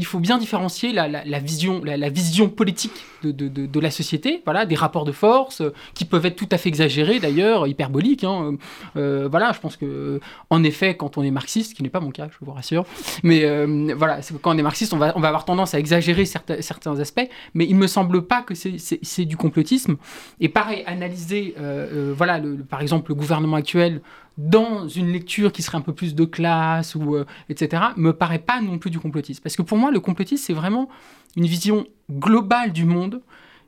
il 0.00 0.06
faut 0.06 0.18
bien 0.18 0.38
différencier 0.38 0.92
la, 0.94 1.38
vision, 1.40 2.48
politique 2.48 3.04
de, 3.22 3.80
la 3.80 3.90
société, 3.90 4.40
voilà, 4.46 4.64
des 4.64 4.74
rapports 4.74 5.04
de 5.04 5.12
force 5.12 5.60
euh, 5.60 5.74
qui 5.92 6.06
peuvent 6.06 6.24
être 6.24 6.36
tout 6.36 6.48
à 6.50 6.56
fait 6.56 6.70
exagérés 6.70 7.20
d'ailleurs, 7.20 7.66
hyperboliques. 7.66 8.24
Hein, 8.24 8.56
euh, 8.96 9.28
voilà, 9.30 9.52
je 9.52 9.60
pense 9.60 9.76
que 9.76 10.18
en 10.48 10.64
effet, 10.64 10.96
quand 10.96 11.18
on 11.18 11.22
est 11.22 11.30
marxiste, 11.30 11.70
ce 11.70 11.74
qui 11.74 11.82
n'est 11.82 11.90
pas 11.90 12.00
mon 12.00 12.12
cas, 12.12 12.28
je 12.30 12.42
vous 12.42 12.50
rassure, 12.52 12.86
mais 13.22 13.44
euh, 13.44 13.92
voilà, 13.94 14.20
quand 14.40 14.54
on 14.54 14.58
est 14.58 14.62
marxiste, 14.62 14.94
on 14.94 14.96
va, 14.96 15.08
avoir 15.10 15.44
tendance 15.44 15.74
à 15.74 15.78
exagérer 15.78 16.24
certains, 16.24 16.98
aspects, 16.98 17.28
mais 17.52 17.66
il 17.66 17.76
me 17.76 17.86
semble 17.86 18.22
pas 18.22 18.40
que 18.40 18.54
c'est 18.54 19.24
du 19.26 19.36
complotisme. 19.36 19.96
Et 20.40 20.48
pareil, 20.48 20.82
analyser, 20.86 21.54
voilà, 22.16 22.40
par 22.70 22.80
exemple, 22.80 23.10
le 23.10 23.16
gouvernement 23.16 23.56
actuel 23.56 24.00
dans 24.38 24.88
une 24.88 25.12
lecture 25.12 25.52
qui 25.52 25.62
serait 25.62 25.78
un 25.78 25.82
peu 25.82 25.92
plus 25.92 26.14
de 26.14 26.24
classe, 26.24 26.94
ou, 26.94 27.16
euh, 27.16 27.26
etc., 27.48 27.82
me 27.96 28.12
paraît 28.12 28.38
pas 28.38 28.60
non 28.60 28.78
plus 28.78 28.90
du 28.90 28.98
complotisme. 28.98 29.42
Parce 29.42 29.56
que 29.56 29.62
pour 29.62 29.78
moi, 29.78 29.90
le 29.90 30.00
complotisme, 30.00 30.42
c'est 30.44 30.52
vraiment 30.52 30.88
une 31.36 31.46
vision 31.46 31.86
globale 32.10 32.72
du 32.72 32.84
monde 32.84 33.20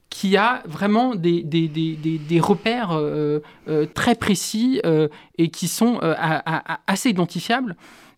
qui 0.08 0.36
a 0.36 0.62
vraiment 0.66 1.14
des, 1.14 1.42
des, 1.42 1.68
des, 1.68 1.96
des 1.96 2.40
repères 2.40 2.92
euh, 2.92 3.40
euh, 3.68 3.86
très 3.86 4.14
précis 4.14 4.80
et 5.38 5.48
qui 5.48 5.68
sont 5.68 6.00
assez 6.86 7.08
identifiables. 7.08 7.76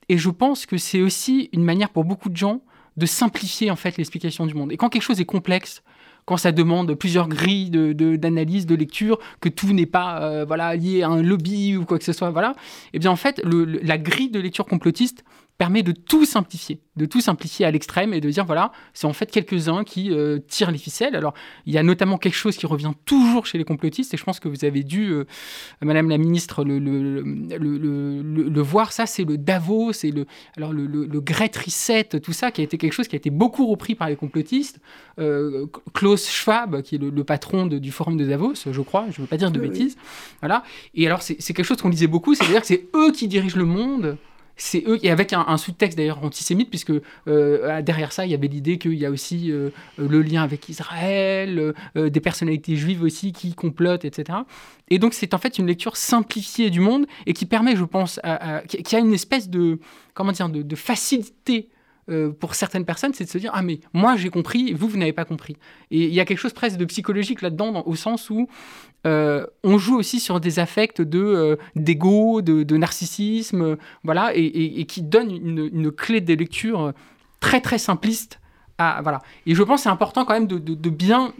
Et 0.08 0.18
je 0.18 0.30
pense 0.30 0.66
que 0.66 0.76
c'est 0.76 1.00
aussi 1.00 1.48
une 1.52 1.64
manière 1.64 1.90
pour 1.90 2.04
beaucoup 2.04 2.28
de 2.28 2.36
gens 2.36 2.62
de 2.96 3.06
simplifier 3.06 3.70
en 3.70 3.76
fait 3.76 3.96
l'explication 3.96 4.46
du 4.46 4.54
monde. 4.54 4.72
Et 4.72 4.76
quand 4.76 4.88
quelque 4.88 5.02
chose 5.02 5.20
est 5.20 5.24
complexe, 5.24 5.82
quand 6.26 6.36
ça 6.36 6.52
demande 6.52 6.94
plusieurs 6.94 7.28
grilles 7.28 7.70
d'analyse, 7.70 8.66
de, 8.66 8.74
lecture, 8.74 9.18
que 9.40 9.48
tout 9.48 9.72
n'est 9.72 9.86
pas 9.86 10.44
voilà 10.44 10.74
lié 10.74 11.02
à 11.02 11.08
un 11.08 11.22
lobby 11.22 11.76
ou 11.76 11.84
quoi 11.84 11.98
que 11.98 12.04
ce 12.04 12.12
soit, 12.12 12.30
voilà. 12.30 12.52
Et 12.92 12.94
eh 12.94 12.98
bien 12.98 13.10
en 13.10 13.16
fait, 13.16 13.42
la 13.44 13.98
grille 13.98 14.30
de 14.30 14.40
lecture 14.40 14.64
complotiste 14.64 15.24
permet 15.56 15.82
de 15.82 15.92
tout 15.92 16.24
simplifier, 16.24 16.80
de 16.96 17.06
tout 17.06 17.20
simplifier 17.20 17.64
à 17.64 17.70
l'extrême 17.70 18.12
et 18.12 18.20
de 18.20 18.28
dire 18.28 18.44
voilà, 18.44 18.72
c'est 18.92 19.06
en 19.06 19.12
fait 19.12 19.30
quelques-uns 19.30 19.84
qui 19.84 20.10
euh, 20.10 20.38
tirent 20.48 20.72
les 20.72 20.78
ficelles. 20.78 21.14
Alors, 21.14 21.32
il 21.64 21.72
y 21.72 21.78
a 21.78 21.82
notamment 21.84 22.18
quelque 22.18 22.34
chose 22.34 22.56
qui 22.56 22.66
revient 22.66 22.92
toujours 23.04 23.46
chez 23.46 23.56
les 23.56 23.64
complotistes 23.64 24.12
et 24.14 24.16
je 24.16 24.24
pense 24.24 24.40
que 24.40 24.48
vous 24.48 24.64
avez 24.64 24.82
dû, 24.82 25.12
euh, 25.12 25.24
Madame 25.80 26.08
la 26.08 26.18
ministre, 26.18 26.64
le, 26.64 26.80
le, 26.80 27.20
le, 27.22 28.22
le 28.22 28.60
voir. 28.62 28.92
Ça, 28.92 29.06
c'est 29.06 29.24
le 29.24 29.38
Davos, 29.38 29.92
c'est 29.92 30.10
le, 30.10 30.26
alors 30.56 30.72
le, 30.72 30.86
le, 30.86 31.20
Great 31.20 31.56
Reset, 31.56 32.20
tout 32.20 32.32
ça, 32.32 32.50
qui 32.50 32.60
a 32.60 32.64
été 32.64 32.76
quelque 32.76 32.92
chose 32.92 33.06
qui 33.06 33.14
a 33.14 33.18
été 33.18 33.30
beaucoup 33.30 33.66
repris 33.66 33.94
par 33.94 34.08
les 34.08 34.16
complotistes. 34.16 34.80
Euh, 35.20 35.66
Klaus 35.92 36.28
Schwab, 36.28 36.82
qui 36.82 36.96
est 36.96 36.98
le, 36.98 37.24
patron 37.24 37.66
du 37.66 37.92
forum 37.92 38.16
de 38.16 38.26
Davos, 38.26 38.54
je 38.70 38.80
crois, 38.80 39.06
je 39.10 39.20
ne 39.20 39.24
veux 39.24 39.28
pas 39.28 39.36
dire 39.36 39.52
de 39.52 39.60
bêtises. 39.60 39.96
Voilà. 40.40 40.64
Et 40.94 41.06
alors, 41.06 41.22
c'est 41.22 41.36
quelque 41.36 41.64
chose 41.64 41.80
qu'on 41.80 41.88
disait 41.90 42.08
beaucoup, 42.08 42.34
c'est-à-dire 42.34 42.60
que 42.60 42.66
c'est 42.66 42.88
eux 42.94 43.12
qui 43.12 43.28
dirigent 43.28 43.56
le 43.56 43.64
monde 43.64 44.18
c'est 44.56 44.84
eux, 44.86 44.98
et 45.02 45.10
avec 45.10 45.32
un, 45.32 45.56
sous-texte 45.56 45.98
d'ailleurs 45.98 46.22
antisémite, 46.24 46.70
puisque 46.70 46.92
euh, 47.28 47.82
derrière 47.82 48.12
ça, 48.12 48.24
il 48.24 48.30
y 48.30 48.34
avait 48.34 48.46
l'idée 48.46 48.78
qu'il 48.78 48.94
y 48.94 49.06
a 49.06 49.10
aussi 49.10 49.50
euh, 49.50 49.70
le 49.98 50.22
lien 50.22 50.42
avec 50.42 50.68
Israël, 50.68 51.74
euh, 51.96 52.08
des 52.08 52.20
personnalités 52.20 52.76
juives 52.76 53.02
aussi 53.02 53.32
qui 53.32 53.54
complotent, 53.54 54.04
etc. 54.04 54.38
Et 54.90 54.98
donc 54.98 55.14
c'est 55.14 55.34
en 55.34 55.38
fait 55.38 55.58
une 55.58 55.66
lecture 55.66 55.96
simplifiée 55.96 56.70
du 56.70 56.80
monde 56.80 57.06
et 57.26 57.32
qui 57.32 57.46
permet, 57.46 57.74
je 57.74 57.84
pense, 57.84 58.20
qui 58.68 58.96
a 58.96 58.98
une 58.98 59.14
espèce 59.14 59.48
de, 59.48 59.78
comment 60.12 60.32
dire, 60.32 60.48
de 60.48 60.76
facilité 60.76 61.68
euh, 62.10 62.30
pour 62.32 62.54
certaines 62.54 62.84
personnes, 62.84 63.12
c'est 63.14 63.24
de 63.24 63.30
se 63.30 63.38
dire 63.38 63.50
ah 63.54 63.62
mais 63.62 63.80
moi 63.92 64.16
j'ai 64.16 64.30
compris, 64.30 64.72
vous 64.72 64.88
vous 64.88 64.96
n'avez 64.96 65.12
pas 65.12 65.24
compris. 65.24 65.56
Et 65.90 66.04
il 66.04 66.14
y 66.14 66.20
a 66.20 66.24
quelque 66.24 66.38
chose 66.38 66.52
presque 66.52 66.76
de 66.76 66.84
psychologique 66.84 67.42
là-dedans, 67.42 67.82
au 67.86 67.94
sens 67.96 68.30
où 68.30 68.48
euh, 69.06 69.46
on 69.62 69.78
joue 69.78 69.96
aussi 69.96 70.20
sur 70.20 70.40
des 70.40 70.58
affects 70.58 71.00
de 71.00 71.18
euh, 71.18 71.56
de, 71.76 72.76
narcissisme, 72.76 73.76
voilà, 74.02 74.32
et, 74.34 74.84
qui 74.86 75.02
donne 75.02 75.30
une, 75.30 75.90
clé 75.92 76.20
de 76.20 76.34
lecture 76.34 76.92
très 77.40 77.60
très 77.60 77.78
simpliste. 77.78 78.40
Voilà. 78.78 79.22
Et 79.46 79.54
je 79.54 79.62
pense 79.62 79.82
c'est 79.82 79.88
important 79.88 80.24
quand 80.24 80.34
même 80.34 80.46
de 80.46 80.90
bien 80.90 81.32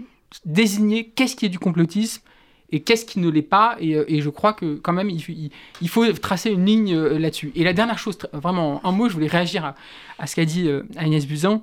désigner 0.45 1.09
qu'est-ce 1.11 1.37
qui 1.37 1.47
est 1.47 1.51
du 1.51 1.59
complotisme 1.59 2.23
et 2.71 2.81
qu'est-ce 2.81 3.05
qui 3.05 3.21
ne 3.21 3.29
l'est 3.29 3.43
pas. 3.43 3.77
Et, 3.81 3.95
euh, 3.95 4.05
je 4.09 4.29
crois 4.31 4.53
que 4.53 4.77
quand 4.77 4.93
même, 4.93 5.11
il, 5.11 5.89
faut 5.89 6.11
tracer 6.15 6.51
une 6.51 6.67
ligne 6.67 6.95
euh, 6.95 7.19
là-dessus. 7.19 7.53
Et 7.55 7.65
la 7.65 7.73
dernière 7.73 7.99
chose, 7.99 8.19
vraiment, 8.33 8.85
un 8.85 8.93
mot, 8.93 9.09
je 9.09 9.15
voulais 9.15 9.29
réagir 9.29 9.75
à, 10.19 10.27
ce 10.27 10.35
qu'a 10.35 10.45
dit 10.45 10.69
euh, 10.69 10.83
Agnès 10.97 11.27
Buzyn 11.27 11.63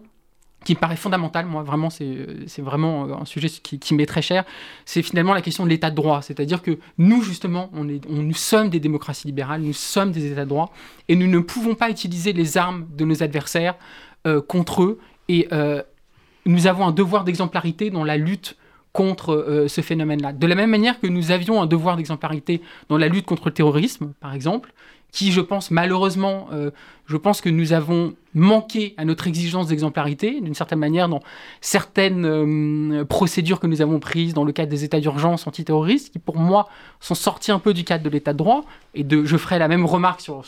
qui 0.64 0.76
me 0.76 0.80
paraît 0.80 0.96
fondamental, 0.96 1.48
moi 1.48 1.64
vraiment 1.64 1.90
c'est 1.90 2.60
vraiment 2.60 3.20
un 3.20 3.26
sujet 3.26 3.50
qui, 3.50 3.80
qui 3.80 3.96
m'est 3.96 4.06
très 4.06 4.22
cher, 4.22 4.46
c'est 4.86 5.02
finalement 5.02 5.34
la 5.34 5.42
question 5.42 5.64
de 5.64 5.70
l'état 5.70 5.90
de 5.90 5.96
droit. 5.96 6.22
C'est-à-dire 6.22 6.62
que 6.62 6.78
nous 7.00 7.24
justement, 7.24 7.72
on 7.74 7.90
est, 7.90 8.06
on, 8.08 8.22
nous 8.22 8.36
sommes 8.36 8.70
des 8.70 8.80
démocraties 8.80 9.26
libérales, 9.26 9.62
nous 9.62 9.74
sommes 9.74 10.12
des 10.12 10.32
états 10.32 10.44
de 10.44 10.50
droit, 10.50 10.72
et 11.08 11.16
nous 11.16 11.26
ne 11.26 11.40
pouvons 11.40 11.74
pas 11.74 11.90
utiliser 11.90 12.32
les 12.32 12.60
armes 12.60 12.86
de 12.96 13.06
nos 13.06 13.24
adversaires 13.24 13.74
contre 14.48 14.84
eux, 14.84 15.00
et 15.30 15.48
nous 16.46 16.68
avons 16.68 16.86
un 16.86 16.92
devoir 16.92 17.24
d'exemplarité 17.24 17.90
dans 17.90 18.04
la 18.04 18.18
lutte 18.18 18.56
contre 18.94 19.34
euh, 19.34 19.68
ce 19.68 19.82
phénomène-là. 19.82 20.34
De 20.34 20.48
la 20.48 20.56
même 20.56 20.70
manière 20.70 21.00
que 21.00 21.08
nous 21.08 21.32
avions 21.32 21.62
un 21.62 21.66
devoir 21.66 21.98
d'exemplarité 21.98 22.62
dans 22.90 22.98
la 22.98 23.08
lutte 23.08 23.26
contre 23.26 23.48
le 23.48 23.54
terrorisme, 23.54 24.14
par 24.20 24.34
exemple, 24.34 24.74
qui, 25.12 25.34
je 25.34 25.42
pense, 25.42 25.72
malheureusement, 25.72 26.48
euh, 26.54 26.72
je 27.06 27.18
pense 27.18 27.42
que 27.42 27.50
nous 27.50 27.74
avons 27.74 28.14
manqué 28.34 28.94
à 28.96 29.04
notre 29.04 29.28
exigence 29.28 29.68
d'exemplarité, 29.68 30.40
d'une 30.40 30.54
certaine 30.54 30.80
manière, 30.80 31.10
dans 31.10 31.20
certaines 31.60 32.26
euh, 32.26 33.04
procédures 33.04 33.60
que 33.60 33.68
nous 33.68 33.82
avons 33.82 34.00
prises 34.00 34.34
dans 34.34 34.46
le 34.46 34.54
cadre 34.54 34.70
des 34.70 34.86
états 34.86 35.02
d'urgence 35.02 35.48
antiterroristes, 35.48 36.14
qui, 36.14 36.20
pour 36.20 36.38
moi, 36.38 36.70
sont 37.02 37.16
sortis 37.16 37.52
un 37.52 37.60
peu 37.60 37.74
du 37.74 37.84
cadre 37.84 38.06
de 38.06 38.10
l'état 38.10 38.32
de 38.32 38.38
droit. 38.38 38.64
Et 38.96 39.06
je 39.10 39.38
ferai 39.38 39.60
la 39.60 39.68
même 39.68 39.86
remarque, 39.86 40.22
sur, 40.22 40.44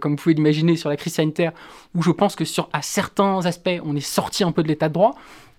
comme 0.00 0.12
vous 0.12 0.22
pouvez 0.22 0.34
l'imaginer, 0.34 0.76
sur 0.76 0.90
la 0.90 0.96
crise 0.96 1.14
sanitaire, 1.14 1.52
où 1.94 2.02
je 2.02 2.10
pense 2.10 2.36
que, 2.36 2.44
sur, 2.44 2.68
à 2.74 2.82
certains 2.82 3.46
aspects, 3.46 3.80
on 3.84 3.96
est 3.96 4.00
sorti 4.00 4.44
un 4.44 4.52
peu 4.52 4.62
de 4.62 4.68
l'état 4.68 4.88
de 4.88 4.94
droit. 4.94 5.14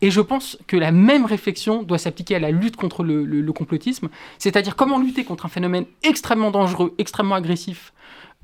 Et 0.05 0.11
je 0.11 0.21
pense 0.21 0.59
que 0.67 0.77
la 0.77 0.91
même 0.91 1.25
réflexion 1.25 1.81
doit 1.81 1.97
s'appliquer 1.97 2.35
à 2.35 2.39
la 2.39 2.51
lutte 2.51 2.75
contre 2.75 3.03
le, 3.03 3.51
complotisme, 3.53 4.09
c'est-à-dire 4.37 4.75
comment 4.75 4.99
lutter 4.99 5.23
contre 5.23 5.47
un 5.47 5.49
phénomène 5.49 5.85
extrêmement 6.03 6.51
dangereux, 6.51 6.93
extrêmement 6.99 7.33
agressif, 7.33 7.91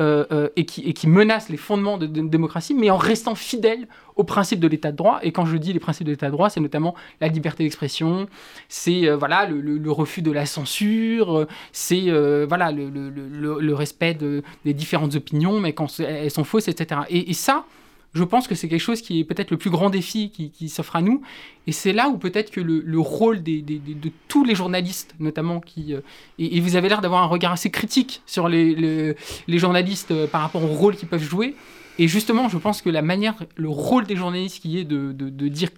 euh, 0.02 0.26
euh, 0.32 0.50
et, 0.56 0.66
qui, 0.66 1.08
menace 1.08 1.50
les 1.50 1.58
fondements 1.58 2.00
de, 2.00 2.08
la 2.08 2.28
démocratie, 2.28 2.74
mais 2.74 2.90
en 2.90 2.98
restant 2.98 3.36
fidèle 3.36 3.88
aux 4.16 4.24
principes 4.24 4.60
de 4.60 4.68
l'état 4.68 4.92
de 4.92 4.98
droit. 4.98 5.20
Et 5.22 5.32
quand 5.32 5.46
je 5.46 5.56
dis 5.56 5.72
les 5.72 5.80
principes 5.80 6.08
de 6.08 6.12
l'état 6.14 6.26
de 6.26 6.32
droit, 6.32 6.50
c'est 6.50 6.62
notamment 6.62 6.96
la 7.20 7.28
liberté 7.28 7.64
d'expression, 7.64 8.26
c'est 8.68 9.08
euh, 9.08 9.16
voilà 9.16 9.46
le, 9.46 9.92
refus 9.92 10.24
de 10.24 10.32
la 10.32 10.48
censure, 10.48 11.46
c'est 11.74 12.10
voilà 12.48 12.72
le, 12.72 13.74
respect 13.76 14.16
de, 14.16 14.42
des 14.66 14.74
différentes 14.74 15.14
opinions, 15.14 15.60
mais 15.60 15.74
quand 15.74 16.00
elles 16.00 16.32
sont 16.32 16.44
fausses, 16.44 16.70
etc. 16.70 17.02
Et, 17.12 17.30
et 17.30 17.34
ça, 17.34 17.66
je 18.14 18.24
pense 18.24 18.48
que 18.48 18.56
c'est 18.56 18.68
quelque 18.68 18.82
chose 18.82 19.02
qui 19.02 19.20
est 19.20 19.24
peut-être 19.24 19.52
le 19.52 19.58
plus 19.58 19.70
grand 19.70 19.90
défi 19.90 20.32
qui, 20.32 20.70
s'offre 20.70 20.98
à 20.98 21.02
nous. 21.02 21.22
Et 21.66 21.72
c'est 21.72 21.94
là 21.94 22.10
où 22.10 22.18
peut-être 22.18 22.52
que 22.52 22.60
le, 22.60 23.00
rôle 23.00 23.42
de 23.42 24.12
tous 24.28 24.44
les 24.44 24.56
journalistes, 24.56 25.16
notamment, 25.20 25.62
euh, 25.78 26.02
et, 26.38 26.60
vous 26.60 26.76
avez 26.76 26.90
l'air 26.90 27.02
d'avoir 27.02 27.24
un 27.24 27.28
regard 27.28 27.54
assez 27.54 27.70
critique 27.70 28.22
sur 28.26 28.50
les, 28.50 29.16
journalistes 29.48 30.12
euh, 30.12 30.28
par 30.28 30.42
rapport 30.42 30.64
au 30.64 30.68
rôle 30.68 30.96
qu'ils 30.98 31.08
peuvent 31.08 31.24
jouer. 31.24 31.56
Et 32.00 32.08
justement, 32.08 32.50
je 32.50 32.58
pense 32.58 32.82
que 32.82 32.90
la 32.90 33.02
manière, 33.02 33.36
le 33.56 33.70
rôle 33.70 34.06
des 34.06 34.16
journalistes 34.16 34.62
qui 34.62 34.78
est 34.78 34.86
de, 34.86 35.12
dire 35.48 35.70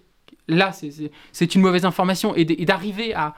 là, 0.48 0.72
c'est 1.32 1.54
une 1.54 1.60
mauvaise 1.60 1.84
information 1.84 2.34
et 2.34 2.44
d'arriver 2.44 3.14
à, 3.14 3.34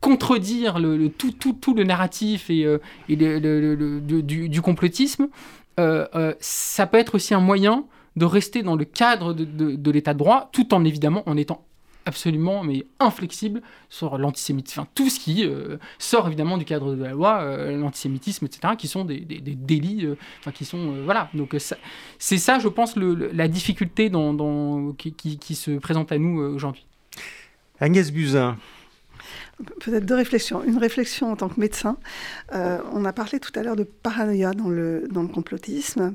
contredire 0.00 0.80
tout, 1.18 1.74
le 1.74 1.84
narratif 1.84 2.50
et, 2.50 2.64
euh, 2.64 2.78
du, 3.08 4.60
complotisme, 4.60 5.28
ça 5.76 6.86
peut 6.86 6.98
être 6.98 7.14
aussi 7.16 7.34
un 7.34 7.40
moyen 7.40 7.84
de 8.16 8.24
rester 8.24 8.62
dans 8.62 8.76
le 8.76 8.84
cadre 8.84 9.34
de, 9.34 9.90
l'état 9.90 10.14
de 10.14 10.18
droit, 10.18 10.48
tout 10.52 10.72
en 10.74 10.84
évidemment 10.84 11.22
en 11.26 11.36
étant 11.36 11.64
absolument 12.06 12.62
mais 12.62 12.86
inflexible 13.00 13.62
sur 13.88 14.16
l'antisémitisme, 14.16 14.80
enfin, 14.80 14.88
tout 14.94 15.10
ce 15.10 15.18
qui 15.18 15.44
euh, 15.44 15.76
sort 15.98 16.28
évidemment 16.28 16.56
du 16.56 16.64
cadre 16.64 16.94
de 16.94 17.02
la 17.02 17.10
loi, 17.10 17.44
l'antisémitisme, 17.72 18.46
etc., 18.46 18.74
qui 18.78 18.86
sont 18.86 19.04
des, 19.04 19.18
délits, 19.20 20.06
enfin, 20.38 20.52
qui 20.52 20.64
sont 20.64 21.02
voilà. 21.04 21.28
Donc 21.34 21.56
c'est 22.18 22.38
ça, 22.38 22.58
je 22.58 22.68
pense, 22.68 22.94
la 22.96 23.48
difficulté 23.48 24.10
qui, 24.96 25.38
qui, 25.38 25.54
se 25.54 25.72
présente 25.72 26.12
à 26.12 26.18
nous 26.18 26.38
aujourd'hui. 26.38 26.86
Agnès 27.80 28.10
Buzyn, 28.10 28.56
Peut-être 29.80 30.04
deux 30.04 30.14
réflexions. 30.14 30.62
Une 30.64 30.78
réflexion 30.78 31.32
en 31.32 31.36
tant 31.36 31.48
que 31.48 31.58
médecin. 31.58 31.96
Euh, 32.52 32.78
on 32.92 33.04
a 33.04 33.12
parlé 33.12 33.40
tout 33.40 33.52
à 33.58 33.62
l'heure 33.62 33.76
de 33.76 33.84
paranoïa 33.84 34.52
dans 34.52 34.68
le, 34.68 35.08
dans 35.10 35.22
le 35.22 35.28
complotisme. 35.28 36.14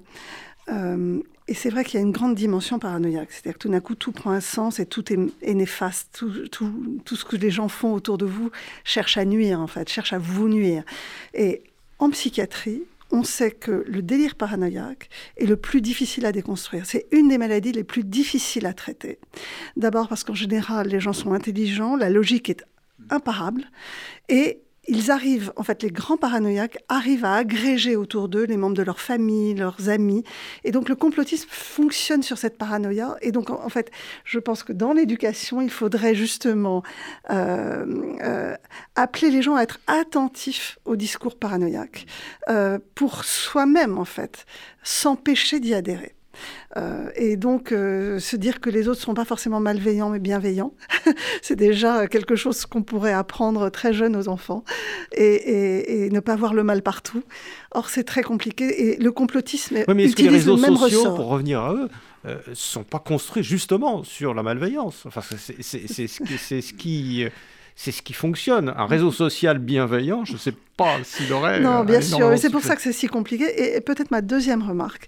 Euh, 0.70 1.20
et 1.48 1.54
c'est 1.54 1.70
vrai 1.70 1.84
qu'il 1.84 1.96
y 1.96 1.98
a 1.98 2.06
une 2.06 2.12
grande 2.12 2.36
dimension 2.36 2.78
paranoïaque. 2.78 3.32
C'est-à-dire 3.32 3.54
que 3.54 3.60
tout 3.60 3.70
d'un 3.70 3.80
coup, 3.80 3.96
tout 3.96 4.12
prend 4.12 4.32
un 4.32 4.42
sens 4.42 4.80
et 4.80 4.86
tout 4.86 5.12
est, 5.12 5.54
néfaste. 5.54 6.10
Tout, 6.14 6.48
tout, 6.50 7.02
tout, 7.04 7.16
ce 7.16 7.26
que 7.26 7.36
les 7.36 7.50
gens 7.50 7.68
font 7.68 7.94
autour 7.94 8.18
de 8.18 8.26
vous 8.26 8.52
cherche 8.84 9.18
à 9.18 9.26
nuire, 9.26 9.60
en 9.60 9.68
fait, 9.68 9.90
cherche 9.90 10.14
à 10.14 10.20
vous 10.20 10.48
nuire. 10.48 10.84
Et 11.34 11.64
en 11.98 12.10
psychiatrie, 12.12 12.84
on 13.12 13.24
sait 13.24 13.52
que 13.52 13.84
le 13.88 14.02
délire 14.02 14.36
paranoïaque 14.36 15.10
est 15.38 15.46
le 15.46 15.58
plus 15.58 15.82
difficile 15.82 16.26
à 16.26 16.32
déconstruire. 16.32 16.86
C'est 16.86 17.08
une 17.12 17.28
des 17.28 17.38
maladies 17.38 17.74
les 17.74 17.84
plus 17.84 18.04
difficiles 18.04 18.66
à 18.66 18.74
traiter. 18.74 19.20
D'abord 19.76 20.08
parce 20.08 20.24
qu'en 20.24 20.34
général, 20.34 20.88
les 20.88 21.00
gens 21.00 21.14
sont 21.14 21.34
intelligents, 21.34 21.96
la 21.96 22.10
logique 22.10 22.50
est 22.50 22.64
imparable. 23.10 23.64
Et 24.30 24.62
ils 24.88 25.12
arrivent, 25.12 25.54
en 25.58 25.64
fait, 25.64 25.84
les 25.84 25.92
grands 25.92 26.18
paranoïaques 26.18 26.80
arrivent 26.90 27.26
à 27.26 27.36
agréger 27.36 27.96
autour 27.96 28.30
d'eux 28.30 28.46
les 28.46 28.58
membres 28.58 28.76
de 28.76 28.82
leur 28.82 29.00
famille, 29.00 29.54
leurs 29.54 29.90
amis. 29.90 30.24
Et 30.64 30.72
donc, 30.72 30.90
le 30.90 30.96
complotisme 30.96 31.48
fonctionne 31.52 32.24
sur 32.24 32.38
cette 32.40 32.58
paranoïa. 32.58 33.16
Et 33.22 33.32
donc, 33.32 33.52
en, 33.52 33.70
fait, 33.70 33.92
je 34.26 34.40
pense 34.40 34.64
que 34.64 34.74
dans 34.74 34.92
l'éducation, 34.92 35.62
il 35.62 35.70
faudrait 35.70 36.16
justement 36.16 36.82
euh, 37.30 37.86
euh, 38.24 38.56
appeler 38.96 39.30
les 39.30 39.44
gens 39.44 39.56
à 39.56 39.62
être 39.62 39.80
attentifs 39.86 40.80
au 40.86 40.96
discours 40.96 41.38
paranoïaque 41.38 42.08
euh, 42.50 42.80
pour 42.96 43.24
soi-même, 43.24 44.00
en 44.00 44.06
fait, 44.06 44.46
s'empêcher 44.84 45.60
d'y 45.60 45.76
adhérer. 45.76 46.16
Euh, 46.78 47.10
et 47.16 47.38
donc, 47.38 47.72
euh, 47.72 48.20
se 48.20 48.36
dire 48.36 48.60
que 48.60 48.70
les 48.70 48.88
autres 48.88 49.00
ne 49.00 49.06
sont 49.06 49.14
pas 49.14 49.26
forcément 49.26 49.60
malveillants, 49.60 50.10
mais 50.10 50.20
bienveillants, 50.20 50.74
c'est 51.42 51.56
déjà 51.56 52.08
quelque 52.08 52.36
chose 52.36 52.66
qu'on 52.66 52.84
pourrait 52.84 53.14
apprendre 53.14 53.70
très 53.70 53.94
jeune 53.94 54.16
aux 54.16 54.28
enfants, 54.28 54.64
et, 55.12 56.10
ne 56.12 56.20
pas 56.20 56.36
voir 56.36 56.54
le 56.54 56.64
mal 56.64 56.82
partout. 56.82 57.24
Or, 57.72 57.90
c'est 57.90 58.04
très 58.04 58.24
compliqué, 58.24 58.92
et 58.92 58.98
le 58.98 59.12
complotisme 59.12 59.78
oui, 59.88 59.94
mais 59.96 60.06
est-ce 60.06 60.16
que 60.16 60.24
les 60.24 60.30
réseaux 60.30 60.58
sociaux, 60.58 61.16
pour 61.16 61.28
revenir 61.28 61.62
à 61.62 61.74
eux, 61.74 61.90
ne 62.26 62.54
sont 62.54 62.84
pas 62.84 63.00
construits 63.00 63.44
justement 63.44 64.04
sur 64.04 64.34
la 64.34 64.44
malveillance? 64.44 65.04
Enfin, 65.06 65.22
c'est 65.22 65.62
ce 65.62 66.74
qui 66.74 67.26
c'est 67.84 67.92
ce 67.92 68.04
qui 68.04 68.14
fonctionne. 68.14 68.72
Un 68.78 68.86
réseau 68.86 69.12
social 69.12 69.58
bienveillant, 69.58 70.24
je 70.24 70.34
ne 70.34 70.38
sais 70.38 70.54
pas 70.78 71.04
s'il 71.04 71.34
aurait. 71.34 71.62
Non, 71.62 71.84
bien 71.84 72.00
sûr. 72.00 72.38
C'est 72.38 72.52
pour 72.52 72.62
ça 72.62 72.76
que 72.76 72.82
c'est 72.84 72.94
si 72.94 73.08
compliqué. 73.08 73.76
Et, 73.76 73.82
peut-être 73.82 74.12
ma 74.12 74.22
deuxième 74.22 74.62
remarque, 74.62 75.08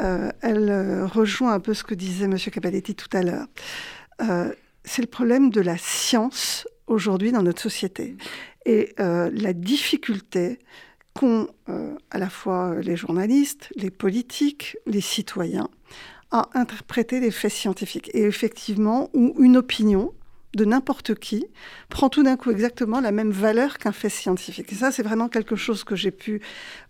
euh, 0.00 0.30
elle 0.42 0.68
euh, 0.68 1.06
rejoint 1.06 1.54
un 1.54 1.60
peu 1.60 1.72
ce 1.72 1.82
que 1.82 1.94
disait 1.94 2.26
M. 2.26 2.36
Capelletti 2.36 2.94
tout 2.94 3.08
à 3.14 3.22
l'heure. 3.22 3.46
Euh, 4.20 4.52
c'est 4.84 5.00
le 5.00 5.08
problème 5.08 5.48
de 5.48 5.62
la 5.62 5.78
science 5.78 6.68
aujourd'hui 6.88 7.32
dans 7.32 7.42
notre 7.42 7.62
société 7.62 8.16
et 8.66 8.94
la 8.98 9.54
difficulté 9.54 10.58
qu'ont 11.14 11.48
à 12.10 12.18
la 12.18 12.28
fois 12.28 12.74
les 12.82 12.96
journalistes, 12.96 13.72
les 13.76 13.90
politiques, 13.90 14.76
les 14.86 15.00
citoyens 15.00 15.68
à 16.30 16.50
interpréter 16.52 17.20
les 17.20 17.30
faits 17.30 17.52
scientifiques. 17.52 18.10
Et 18.12 18.24
effectivement, 18.24 19.08
où 19.14 19.34
une 19.38 19.56
opinion 19.56 20.12
de 20.54 20.64
n'importe 20.64 21.14
qui 21.14 21.46
prend 21.88 22.08
tout 22.08 22.22
d'un 22.22 22.36
coup 22.36 22.50
exactement 22.50 23.00
la 23.00 23.12
même 23.12 23.30
valeur 23.30 23.78
qu'un 23.78 23.92
fait 23.92 24.08
scientifique. 24.08 24.72
Et 24.72 24.74
ça, 24.74 24.90
c'est 24.90 25.02
vraiment 25.02 25.28
quelque 25.28 25.56
chose 25.56 25.84
que 25.84 25.94
j'ai 25.94 26.10
pu 26.10 26.40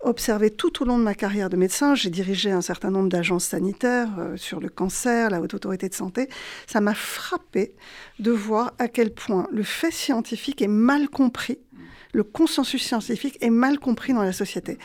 observer 0.00 0.50
tout 0.50 0.82
au 0.82 0.86
long 0.86 0.98
de 0.98 1.02
ma 1.02 1.14
carrière 1.14 1.50
de 1.50 1.56
médecin. 1.56 1.94
J'ai 1.94 2.10
dirigé 2.10 2.50
un 2.50 2.62
certain 2.62 2.90
nombre 2.90 3.08
d'agences 3.08 3.44
sanitaires 3.44 4.10
euh, 4.18 4.36
sur 4.36 4.60
le 4.60 4.68
cancer, 4.68 5.30
la 5.30 5.40
haute 5.40 5.54
autorité 5.54 5.88
de 5.88 5.94
santé. 5.94 6.28
Ça 6.66 6.80
m'a 6.80 6.94
frappé 6.94 7.74
de 8.18 8.30
voir 8.30 8.72
à 8.78 8.88
quel 8.88 9.12
point 9.12 9.46
le 9.52 9.62
fait 9.62 9.90
scientifique 9.90 10.62
est 10.62 10.68
mal 10.68 11.08
compris 11.08 11.58
le 12.12 12.24
consensus 12.24 12.82
scientifique 12.82 13.38
est 13.40 13.50
mal 13.50 13.78
compris 13.78 14.12
dans 14.12 14.22
la 14.22 14.32
société. 14.32 14.78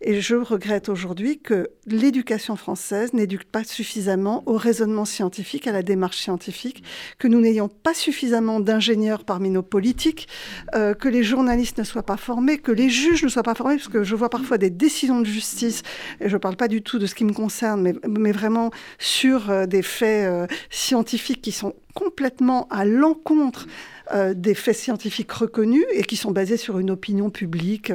Et 0.00 0.20
je 0.20 0.34
regrette 0.34 0.88
aujourd'hui 0.88 1.38
que 1.38 1.70
l'éducation 1.86 2.56
française 2.56 3.12
n'éduque 3.12 3.44
pas 3.44 3.64
suffisamment 3.64 4.42
au 4.46 4.56
raisonnement 4.56 5.04
scientifique, 5.04 5.66
à 5.66 5.72
la 5.72 5.82
démarche 5.82 6.18
scientifique, 6.18 6.82
que 7.18 7.28
nous 7.28 7.40
n'ayons 7.40 7.68
pas 7.68 7.94
suffisamment 7.94 8.60
d'ingénieurs 8.60 9.24
parmi 9.24 9.50
nos 9.50 9.62
politiques, 9.62 10.28
euh, 10.74 10.94
que 10.94 11.08
les 11.08 11.22
journalistes 11.22 11.78
ne 11.78 11.84
soient 11.84 12.02
pas 12.02 12.16
formés, 12.16 12.58
que 12.58 12.72
les 12.72 12.90
juges 12.90 13.22
ne 13.22 13.28
soient 13.28 13.42
pas 13.42 13.54
formés, 13.54 13.76
parce 13.76 13.88
que 13.88 14.02
je 14.02 14.16
vois 14.16 14.30
parfois 14.30 14.58
des 14.58 14.70
décisions 14.70 15.20
de 15.20 15.26
justice, 15.26 15.82
et 16.20 16.28
je 16.28 16.34
ne 16.34 16.38
parle 16.38 16.56
pas 16.56 16.68
du 16.68 16.82
tout 16.82 16.98
de 16.98 17.06
ce 17.06 17.14
qui 17.14 17.24
me 17.24 17.32
concerne, 17.32 17.92
mais, 18.08 18.32
vraiment 18.32 18.70
sur 18.98 19.50
euh, 19.50 19.66
des 19.66 19.82
faits 19.82 20.26
euh, 20.26 20.46
scientifiques 20.70 21.42
qui 21.42 21.52
sont 21.52 21.74
complètement 21.94 22.66
à 22.70 22.84
l'encontre 22.84 23.66
euh, 24.12 24.34
des 24.34 24.54
faits 24.54 24.76
scientifiques 24.76 25.32
reconnus 25.32 25.84
et 25.92 26.02
qui 26.02 26.16
sont 26.16 26.30
basés 26.30 26.56
sur 26.56 26.78
une 26.78 26.90
opinion 26.90 27.30
publique 27.30 27.92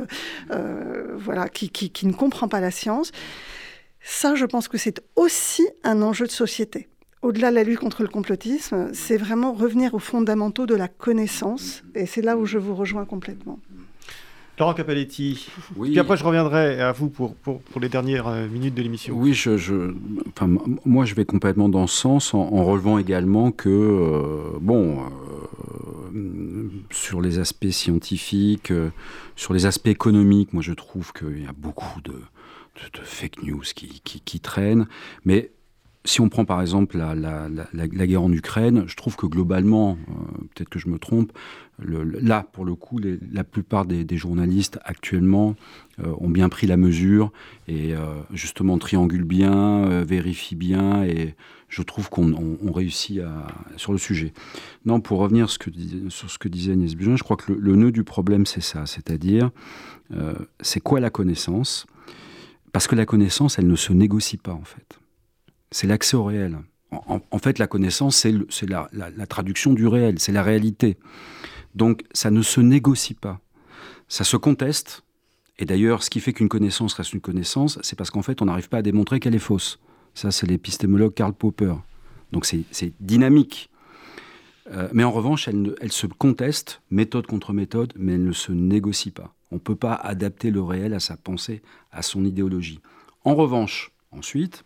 euh, 0.51 1.15
voilà, 1.17 1.49
qui, 1.49 1.69
qui, 1.69 2.07
ne 2.07 2.13
comprend 2.13 2.47
pas 2.47 2.59
la 2.59 2.71
science. 2.71 3.11
Ça, 4.01 4.35
je 4.35 4.45
pense 4.45 4.67
que 4.67 4.77
c'est 4.77 5.01
aussi 5.15 5.67
un 5.83 6.01
enjeu 6.01 6.25
de 6.25 6.31
société. 6.31 6.87
Au-delà 7.21 7.49
de 7.49 7.55
la 7.55 7.63
lutte 7.63 7.79
contre 7.79 8.03
le 8.03 8.07
complotisme, 8.07 8.89
c'est 8.93 9.17
vraiment 9.17 9.51
revenir 9.51 9.93
aux 9.95 9.99
fondamentaux 9.99 10.65
de 10.65 10.75
la 10.75 10.87
connaissance, 10.87 11.83
et 11.95 12.05
c'est 12.05 12.21
là 12.21 12.37
où 12.37 12.45
je 12.45 12.57
vous 12.57 12.75
rejoins 12.75 13.05
complètement. 13.05 13.59
Laurent 14.59 14.73
Capelletti. 14.73 15.47
Oui. 15.75 15.91
Puis 15.91 15.99
après, 15.99 16.17
je 16.17 16.23
reviendrai 16.23 16.81
à 16.81 16.91
vous 16.91 17.09
pour, 17.09 17.35
pour, 17.35 17.61
les 17.79 17.89
dernières 17.89 18.27
euh, 18.27 18.47
minutes 18.47 18.73
de 18.73 18.81
l'émission. 18.81 19.15
Oui, 19.15 19.33
je, 19.33 19.93
enfin, 20.29 20.49
moi, 20.83 21.05
je 21.05 21.13
vais 21.13 21.25
complètement 21.25 21.69
dans 21.69 21.85
ce 21.85 21.95
sens 21.95 22.33
en, 22.33 22.63
relevant 22.65 22.97
également 22.97 23.51
que, 23.51 23.69
euh, 23.69 24.57
bon, 24.59 24.99
euh, 26.13 26.69
sur 26.89 27.21
les 27.21 27.37
aspects 27.37 27.69
scientifiques, 27.69 28.73
sur 29.35 29.53
les 29.53 29.67
aspects 29.67 29.87
économiques, 29.87 30.53
moi, 30.53 30.63
je 30.63 30.73
trouve 30.73 31.13
qu'il 31.13 31.43
y 31.43 31.47
a 31.47 31.53
beaucoup 31.55 32.01
de, 32.01 32.13
de, 32.13 33.03
fake 33.03 33.43
news 33.43 33.61
qui, 33.75 34.01
qui, 34.03 34.21
qui 34.21 34.39
traînent. 34.39 34.87
Mais 35.23 35.51
si 36.07 36.21
on 36.21 36.29
prend 36.29 36.45
par 36.45 36.61
exemple 36.61 36.97
la, 36.97 37.87
guerre 37.87 38.23
en 38.23 38.31
Ukraine, 38.31 38.85
je 38.87 38.95
trouve 38.95 39.17
que 39.17 39.25
globalement, 39.25 39.97
euh, 40.09 40.13
peut-être 40.55 40.69
que 40.69 40.79
je 40.79 40.87
me 40.87 40.97
trompe, 40.97 41.33
là, 41.79 42.47
pour 42.53 42.63
le 42.63 42.75
coup, 42.75 42.99
la 43.31 43.43
plupart 43.43 43.85
des, 43.85 44.17
journalistes 44.17 44.79
actuellement 44.85 45.55
euh, 45.99 46.13
ont 46.19 46.29
bien 46.29 46.47
pris 46.47 46.65
la 46.65 46.77
mesure 46.77 47.31
et 47.67 47.93
euh, 47.93 48.21
justement 48.31 48.77
triangulent 48.77 49.25
bien, 49.25 50.03
vérifient 50.03 50.55
bien 50.55 51.03
et 51.03 51.35
je 51.67 51.81
trouve 51.81 52.09
qu'on 52.09 52.71
réussit 52.71 53.19
sur 53.75 53.91
le 53.91 53.97
sujet. 53.97 54.31
Non, 54.85 55.01
pour 55.01 55.19
revenir 55.19 55.49
sur 55.49 56.31
ce 56.31 56.37
que 56.39 56.47
disait 56.47 56.71
Agnès 56.71 56.95
Bugin, 56.95 57.17
je 57.17 57.23
crois 57.23 57.35
que 57.35 57.51
le, 57.51 57.59
le 57.59 57.75
nœud 57.75 57.91
du 57.91 58.05
problème, 58.05 58.45
c'est 58.45 58.61
ça, 58.61 58.85
c'est-à-dire, 58.85 59.51
c'est 60.61 60.79
quoi 60.79 61.01
la 61.01 61.09
connaissance? 61.09 61.85
Parce 62.71 62.87
que 62.87 62.95
la 62.95 63.05
connaissance, 63.05 63.59
elle 63.59 63.67
ne 63.67 63.75
se 63.75 63.91
négocie 63.91 64.37
pas 64.37 64.53
en 64.53 64.63
fait 64.63 64.99
c'est 65.71 65.87
l'accès 65.87 66.15
au 66.15 66.23
réel. 66.23 66.57
En, 66.91 67.39
fait, 67.39 67.59
la 67.59 67.67
connaissance, 67.67 68.15
c'est 68.15 68.67
la, 68.67 69.27
traduction 69.27 69.73
du 69.73 69.87
réel, 69.87 70.19
c'est 70.19 70.31
la 70.31 70.41
réalité. 70.41 70.97
Donc, 71.75 72.03
ça 72.13 72.31
ne 72.31 72.41
se 72.41 72.61
négocie 72.61 73.13
pas. 73.13 73.41
Ça 74.07 74.23
se 74.23 74.37
conteste. 74.37 75.03
Et 75.59 75.65
d'ailleurs, 75.65 76.01
ce 76.01 76.09
qui 76.09 76.21
fait 76.21 76.31
qu'une 76.31 76.47
connaissance 76.47 76.93
reste 76.93 77.13
une 77.13 77.21
connaissance, 77.21 77.77
c'est 77.81 77.97
parce 77.97 78.09
qu'en 78.09 78.21
fait, 78.21 78.41
on 78.41 78.45
n'arrive 78.45 78.69
pas 78.69 78.77
à 78.77 78.81
démontrer 78.81 79.19
qu'elle 79.19 79.35
est 79.35 79.39
fausse. 79.39 79.79
Ça, 80.13 80.31
c'est 80.31 80.47
l'épistémologue 80.47 81.13
Karl 81.13 81.33
Popper. 81.33 81.75
Donc, 82.31 82.45
c'est 82.45 82.93
dynamique. 83.01 83.69
Euh, 84.71 84.87
mais 84.93 85.03
en 85.03 85.11
revanche, 85.11 85.47
elle, 85.47 85.75
elle, 85.81 85.91
se 85.91 86.07
conteste, 86.07 86.81
méthode 86.89 87.27
contre 87.27 87.53
méthode, 87.53 87.93
mais 87.97 88.13
elle 88.13 88.23
ne 88.23 88.31
se 88.31 88.51
négocie 88.51 89.11
pas. 89.11 89.33
On 89.51 89.55
ne 89.55 89.59
peut 89.61 89.75
pas 89.75 89.93
adapter 89.93 90.51
le 90.51 90.61
réel 90.61 90.93
à 90.93 90.99
sa 90.99 91.17
pensée, 91.17 91.61
à 91.91 92.01
son 92.01 92.25
idéologie. 92.25 92.79
En 93.23 93.35
revanche, 93.35 93.91
ensuite, 94.11 94.63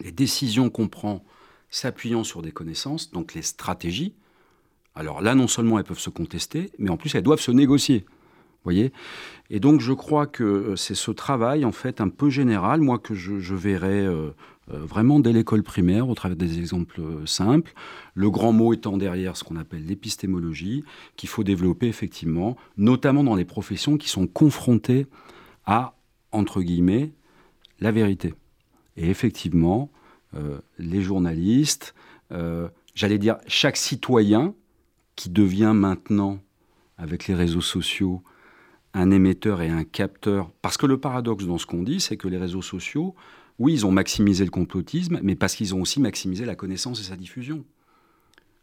les 0.00 0.12
décisions 0.12 0.70
qu'on 0.70 0.88
prend 0.88 1.24
s'appuyant 1.70 2.24
sur 2.24 2.42
des 2.42 2.52
connaissances, 2.52 3.10
donc 3.10 3.34
les 3.34 3.42
stratégies, 3.42 4.14
alors 4.94 5.22
là, 5.22 5.34
non 5.34 5.48
seulement 5.48 5.78
elles 5.78 5.84
peuvent 5.84 5.98
se 5.98 6.10
contester, 6.10 6.70
mais 6.78 6.90
en 6.90 6.96
plus 6.96 7.14
elles 7.14 7.22
doivent 7.22 7.40
se 7.40 7.50
négocier. 7.50 8.04
Voyez 8.64 8.92
Et 9.50 9.58
donc 9.58 9.80
je 9.80 9.92
crois 9.92 10.26
que 10.26 10.44
euh, 10.44 10.76
c'est 10.76 10.94
ce 10.94 11.10
travail, 11.10 11.64
en 11.64 11.72
fait, 11.72 12.00
un 12.00 12.08
peu 12.08 12.30
général, 12.30 12.80
moi, 12.80 12.98
que 12.98 13.14
je, 13.14 13.54
verrai 13.54 14.06
euh, 14.06 14.30
euh, 14.72 14.78
vraiment 14.84 15.18
dès 15.18 15.32
l'école 15.32 15.62
primaire, 15.62 16.08
au 16.08 16.14
travers 16.14 16.36
des 16.36 16.58
exemples 16.58 17.00
simples. 17.26 17.72
Le 18.14 18.30
grand 18.30 18.52
mot 18.52 18.72
étant 18.72 18.96
derrière 18.96 19.36
ce 19.36 19.42
qu'on 19.42 19.56
appelle 19.56 19.84
l'épistémologie, 19.84 20.84
qu'il 21.16 21.28
faut 21.28 21.42
développer 21.42 21.88
effectivement, 21.88 22.56
notamment 22.76 23.24
dans 23.24 23.34
les 23.34 23.44
professions 23.44 23.96
qui 23.96 24.08
sont 24.08 24.28
confrontées 24.28 25.06
à, 25.66 25.96
entre 26.30 26.62
guillemets, 26.62 27.12
la 27.80 27.90
vérité. 27.90 28.34
Et 28.96 29.08
effectivement, 29.08 29.90
euh, 30.34 30.58
les 30.78 31.02
journalistes, 31.02 31.94
euh, 32.32 32.68
j'allais 32.94 33.18
dire 33.18 33.36
chaque 33.46 33.76
citoyen 33.76 34.54
qui 35.16 35.30
devient 35.30 35.72
maintenant, 35.74 36.40
avec 36.96 37.26
les 37.26 37.34
réseaux 37.34 37.60
sociaux, 37.60 38.22
un 38.94 39.10
émetteur 39.10 39.62
et 39.62 39.68
un 39.68 39.84
capteur. 39.84 40.50
Parce 40.62 40.76
que 40.76 40.86
le 40.86 40.98
paradoxe 40.98 41.46
dans 41.46 41.58
ce 41.58 41.66
qu'on 41.66 41.82
dit, 41.82 42.00
c'est 42.00 42.16
que 42.16 42.28
les 42.28 42.38
réseaux 42.38 42.62
sociaux, 42.62 43.14
oui, 43.58 43.72
ils 43.74 43.86
ont 43.86 43.90
maximisé 43.90 44.44
le 44.44 44.50
complotisme, 44.50 45.20
mais 45.22 45.34
parce 45.34 45.54
qu'ils 45.54 45.74
ont 45.74 45.80
aussi 45.80 46.00
maximisé 46.00 46.44
la 46.44 46.54
connaissance 46.54 47.00
et 47.00 47.04
sa 47.04 47.16
diffusion. 47.16 47.64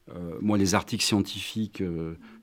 Euh, 0.09 0.37
moi, 0.41 0.57
les 0.57 0.73
articles 0.73 1.03
scientifiques 1.03 1.83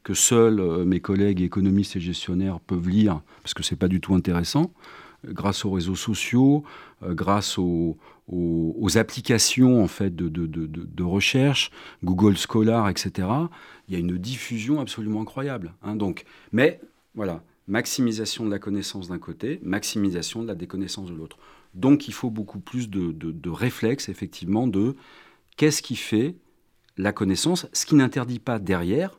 que 0.05 0.15
seuls 0.15 0.85
mes 0.85 1.01
collègues 1.01 1.41
économistes 1.41 1.97
et 1.97 2.01
gestionnaires 2.01 2.61
peuvent 2.61 2.89
lire, 2.89 3.23
parce 3.43 3.55
que 3.55 3.63
c'est 3.63 3.77
pas 3.77 3.89
du 3.89 4.01
tout 4.01 4.15
intéressant, 4.15 4.73
grâce 5.27 5.65
aux 5.65 5.71
réseaux 5.71 5.95
sociaux, 5.95 6.65
euh, 7.03 7.15
grâce 7.15 7.59
aux, 7.59 7.97
applications 8.97 9.83
en 9.83 9.89
fait 9.89 10.15
de, 10.15 11.03
recherche, 11.03 11.71
Google 12.05 12.37
Scholar, 12.37 12.89
etc. 12.89 13.29
Il 13.89 13.95
y 13.95 13.97
a 13.97 14.01
une 14.01 14.17
diffusion 14.19 14.81
absolument 14.81 15.23
incroyable. 15.23 15.75
Hein. 15.83 15.97
mais 16.53 16.81
voilà, 17.15 17.43
maximisation 17.69 18.45
de 18.45 18.51
la 18.51 18.59
connaissance 18.59 19.09
d'un 19.09 19.19
côté, 19.19 19.61
maximisation 19.63 20.43
de 20.43 20.49
la 20.49 20.55
déconnaissance 20.55 21.11
de 21.11 21.15
l'autre. 21.15 21.39
Donc 21.75 22.09
il 22.09 22.15
faut 22.15 22.31
beaucoup 22.31 22.61
plus 22.61 22.89
de, 22.89 23.13
de 23.13 23.51
réflexe, 23.51 24.09
effectivement, 24.09 24.67
de 24.67 24.97
qu'est-ce 25.57 25.83
qui 25.83 25.97
fait 25.97 26.37
la 26.97 27.13
connaissance, 27.13 27.67
ce 27.73 27.87
qui 27.87 27.95
n'interdit 27.95 28.39
pas 28.39 28.59
derrière 28.59 29.19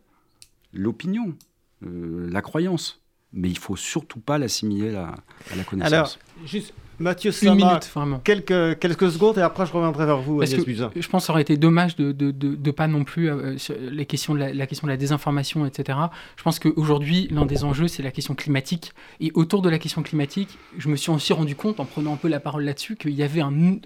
l'opinion, 0.73 1.35
euh, 1.83 2.29
la 2.31 2.41
croyance 2.41 3.01
mais 3.37 3.49
il 3.49 3.57
faut 3.57 3.75
surtout 3.75 4.19
pas 4.19 4.37
l'assimiler 4.37 4.95
à, 4.95 5.15
la 5.55 5.63
connaissance. 5.63 5.93
Alors, 5.93 6.17
juste 6.45 6.73
Mathieu 6.99 7.31
Sama, 7.31 7.79
quelques, 8.23 8.79
quelques 8.79 9.11
secondes 9.11 9.37
et 9.37 9.41
après 9.41 9.67
je 9.67 9.71
reviendrai 9.71 10.07
vers 10.07 10.17
vous, 10.17 10.41
Agnès 10.41 10.65
Buzyn. 10.65 10.89
Je 10.95 11.07
pense 11.07 11.23
que 11.23 11.27
ça 11.27 11.33
aurait 11.33 11.43
été 11.43 11.55
dommage 11.55 11.95
de 11.95 12.11
ne 12.31 12.71
pas 12.71 12.87
non 12.87 13.03
plus, 13.03 13.29
euh, 13.29 13.55
les 13.91 14.07
questions 14.07 14.33
de 14.33 14.39
la, 14.39 14.67
question 14.67 14.87
de 14.87 14.91
la 14.91 14.97
désinformation, 14.97 15.65
etc. 15.67 15.99
Je 16.35 16.43
pense 16.43 16.57
qu'aujourd'hui, 16.57 17.27
l'un 17.29 17.45
des 17.45 17.63
enjeux, 17.63 17.87
c'est 17.87 18.01
la 18.01 18.11
question 18.11 18.33
climatique. 18.33 18.93
Et 19.19 19.31
autour 19.35 19.61
de 19.61 19.69
la 19.69 19.77
question 19.77 20.01
climatique, 20.01 20.57
je 20.77 20.89
me 20.89 20.95
suis 20.95 21.11
aussi 21.11 21.33
rendu 21.33 21.55
compte, 21.55 21.79
en 21.79 21.85
prenant 21.85 22.13
un 22.13 22.17
peu 22.17 22.27
la 22.27 22.39
parole 22.39 22.63
là-dessus, 22.63 22.95
qu'il 22.95 23.13
y 23.13 23.21
avait 23.21 23.41
un, 23.41 23.79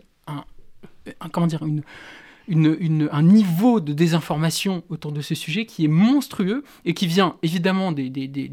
comment 1.33 1.47
dire, 1.47 1.63
une, 1.63 1.83
un 2.51 3.23
niveau 3.23 3.79
de 3.79 3.93
désinformation 3.93 4.83
autour 4.89 5.11
de 5.11 5.21
ce 5.21 5.35
sujet 5.35 5.65
qui 5.65 5.85
est 5.85 5.89
monstrueux 5.89 6.63
et 6.85 6.93
qui 6.93 7.07
vient 7.07 7.35
évidemment 7.43 7.91
des, 7.91 8.09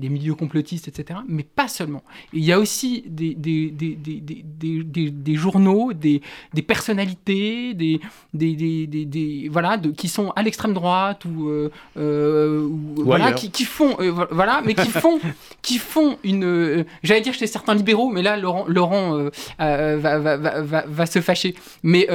milieux 0.08 0.34
complotistes, 0.34 0.88
etc., 0.88 1.20
mais 1.28 1.42
pas 1.42 1.68
seulement. 1.68 2.02
il 2.32 2.44
y 2.44 2.52
a 2.52 2.58
aussi 2.58 3.04
des, 3.06 3.34
des, 3.34 5.34
journaux, 5.34 5.92
des, 5.92 6.22
personnalités, 6.66 7.74
des, 7.74 9.48
voilà, 9.50 9.78
qui 9.96 10.08
sont 10.08 10.30
à 10.36 10.42
l'extrême 10.42 10.74
droite 10.74 11.24
ou, 11.24 11.48
euh, 11.48 11.70
euh, 11.96 12.68
voilà, 12.96 13.32
qui, 13.32 13.64
font, 13.64 13.96
euh, 14.00 14.26
voilà, 14.30 14.62
mais 14.64 14.74
qui 14.74 14.88
font, 14.88 15.18
qui 15.62 15.78
font 15.78 16.18
une, 16.24 16.84
j'allais 17.02 17.20
dire 17.20 17.34
chez 17.34 17.46
certains 17.46 17.74
libéraux, 17.74 18.10
mais 18.10 18.22
là 18.22 18.36
Laurent, 18.36 18.64
Laurent 18.68 19.28
va, 19.58 21.06
se 21.06 21.20
fâcher, 21.20 21.54
mais 21.82 22.08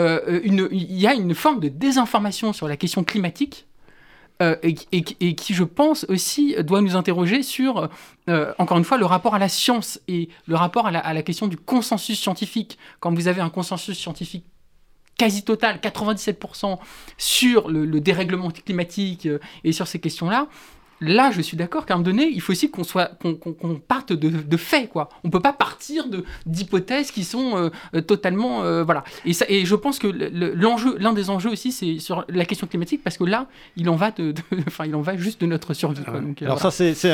il 0.44 1.00
y 1.00 1.08
a 1.08 1.14
une 1.14 1.34
forme 1.34 1.60
de 1.60 1.70
désinformation 1.78 2.54
sur 2.54 2.68
la 2.68 2.78
question 2.78 3.04
climatique 3.04 3.68
euh, 4.42 4.56
et, 4.64 5.04
qui, 5.04 5.54
je 5.54 5.64
pense, 5.64 6.06
aussi 6.10 6.56
doit 6.64 6.82
nous 6.82 6.96
interroger 6.96 7.44
sur, 7.44 7.90
euh, 8.30 8.54
encore 8.58 8.78
une 8.78 8.84
fois, 8.84 8.98
le 8.98 9.06
rapport 9.06 9.36
à 9.36 9.40
la 9.40 9.48
science 9.48 10.02
et 10.08 10.30
le 10.48 10.56
rapport 10.56 10.88
à 10.88 10.92
la, 10.92 11.24
question 11.24 11.48
du 11.48 11.56
consensus 11.56 12.20
scientifique. 12.20 12.78
Quand 13.00 13.14
vous 13.14 13.28
avez 13.28 13.42
un 13.42 13.50
consensus 13.50 13.98
scientifique 13.98 14.46
quasi 15.18 15.44
total, 15.44 15.78
97% 15.78 16.80
sur 17.18 17.70
le, 17.70 18.00
dérèglement 18.00 18.50
climatique 18.50 19.28
euh, 19.28 19.40
et 19.64 19.72
sur 19.72 19.88
ces 19.88 20.00
questions-là, 20.00 20.48
là, 21.02 21.32
je 21.32 21.42
suis 21.42 21.58
d'accord 21.58 21.86
qu'à 21.86 21.94
un 21.94 21.98
moment 21.98 22.10
donné, 22.10 22.30
il 22.30 22.42
faut 22.42 22.52
aussi 22.52 22.70
qu'on 22.70 22.84
soit, 22.84 23.12
qu'on, 23.22 23.76
parte 23.88 24.14
de, 24.14 24.58
faits, 24.58 24.90
quoi. 24.90 25.10
On 25.24 25.30
peut 25.30 25.40
pas 25.40 25.54
partir 25.54 26.08
de 26.08 26.24
d'hypothèses 26.46 27.12
qui 27.12 27.24
sont 27.24 27.58
euh, 27.58 27.70
euh, 27.96 28.02
totalement, 28.02 28.64
euh, 28.64 28.84
voilà. 28.84 29.04
Et, 29.26 29.34
ça, 29.34 29.46
et 29.50 29.66
je 29.66 29.76
pense 29.76 30.00
que 30.00 30.08
l'enjeu, 30.08 30.98
l'un 31.00 31.14
des 31.14 31.30
enjeux 31.30 31.52
aussi, 31.52 31.72
c'est 31.72 32.00
sur 32.00 32.26
la 32.30 32.46
question 32.46 32.68
climatique, 32.68 33.02
parce 33.04 33.18
que 33.18 33.24
là, 33.24 33.48
il 33.76 33.90
en 33.90 33.96
va 33.96 34.12
de, 34.12 34.34
enfin, 34.68 34.86
il 34.86 34.96
en 34.96 35.02
va 35.02 35.18
juste 35.18 35.42
de 35.42 35.46
notre 35.46 35.74
survie. 35.74 36.02
Alors 36.42 36.60
ça, 36.60 36.72
c'est, 36.72 36.94
c'est, 36.94 37.12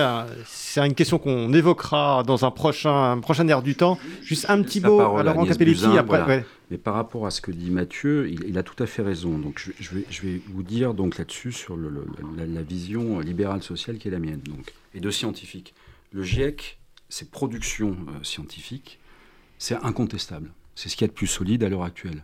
une 0.79 0.95
question 0.95 1.17
qu'on 1.17 1.53
évoquera 1.53 2.23
dans 2.25 2.45
un 2.45 2.51
prochain, 2.51 3.11
un 3.11 3.19
prochain 3.19 3.47
air 3.47 3.61
du 3.61 3.75
temps. 3.75 3.97
Juste 4.23 4.45
un 4.49 4.61
petit 4.61 4.81
mot 4.81 5.17
à 5.17 5.23
Laurent 5.23 5.45
Capelletti 5.45 5.97
après. 5.97 6.45
Mais 6.69 6.77
par 6.77 6.93
rapport 6.93 7.25
à 7.25 7.31
ce 7.31 7.41
que 7.41 7.51
dit 7.51 7.71
Mathieu, 7.71 8.29
il, 8.29 8.57
a 8.57 8.63
tout 8.63 8.81
à 8.81 8.85
fait 8.85 9.01
raison. 9.01 9.39
Donc 9.39 9.71
je, 9.79 9.95
vais, 10.21 10.41
vous 10.47 10.63
dire 10.63 10.93
donc 10.93 11.17
là-dessus 11.17 11.51
sur 11.51 11.75
la, 11.77 12.61
vision 12.61 13.19
libérale 13.19 13.63
sociale 13.63 13.97
qui 13.97 14.07
est 14.07 14.11
la 14.11 14.19
mienne 14.19 14.41
et 14.93 14.99
de 14.99 15.09
scientifique. 15.09 15.73
Le 16.11 16.23
GIEC, 16.23 16.79
ses 17.09 17.25
productions 17.25 17.97
euh, 18.09 18.23
scientifiques, 18.23 18.99
c'est 19.57 19.75
incontestable. 19.75 20.51
C'est 20.75 20.89
ce 20.89 20.95
qui 20.95 21.03
est 21.03 21.07
le 21.07 21.13
plus 21.13 21.27
solide 21.27 21.63
à 21.63 21.69
l'heure 21.69 21.83
actuelle. 21.83 22.23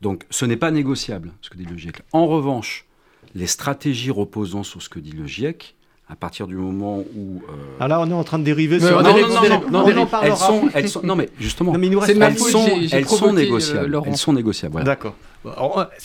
Donc 0.00 0.24
ce 0.30 0.44
n'est 0.44 0.56
pas 0.56 0.70
négociable, 0.70 1.32
ce 1.42 1.50
que 1.50 1.56
dit 1.56 1.64
le 1.64 1.76
GIEC. 1.76 2.02
En 2.12 2.26
revanche, 2.26 2.86
les 3.34 3.46
stratégies 3.46 4.10
reposant 4.10 4.62
sur 4.62 4.82
ce 4.82 4.88
que 4.88 4.98
dit 4.98 5.12
le 5.12 5.26
GIEC, 5.26 5.75
à 6.08 6.14
partir 6.14 6.46
du 6.46 6.54
moment 6.54 6.98
où. 6.98 7.42
Euh... 7.48 7.52
Ah 7.80 7.88
là, 7.88 8.00
on 8.00 8.08
est 8.08 8.14
en 8.14 8.24
train 8.24 8.38
de 8.38 8.44
dériver 8.44 8.78
sur. 8.78 9.02
Non, 9.02 9.12
non, 9.12 9.28
non, 9.70 9.94
non, 9.94 10.08
elles 10.22 10.36
sont, 10.36 10.68
elles 10.72 10.88
sont, 10.88 11.02
non, 11.02 11.16
mais 11.16 11.28
justement, 11.40 11.72
non, 11.72 11.78
mais 11.78 11.86
il 11.88 11.92
nous 11.92 11.98
reste 11.98 12.16
elles, 12.16 12.38
sont, 12.38 12.66
elles 12.92 13.08
sont 13.08 13.32
négociables. 13.32 14.00
elles 14.06 14.16
sont 14.16 14.32
négociables. 14.32 14.72
Voilà. 14.72 14.86
D'accord. 14.86 15.14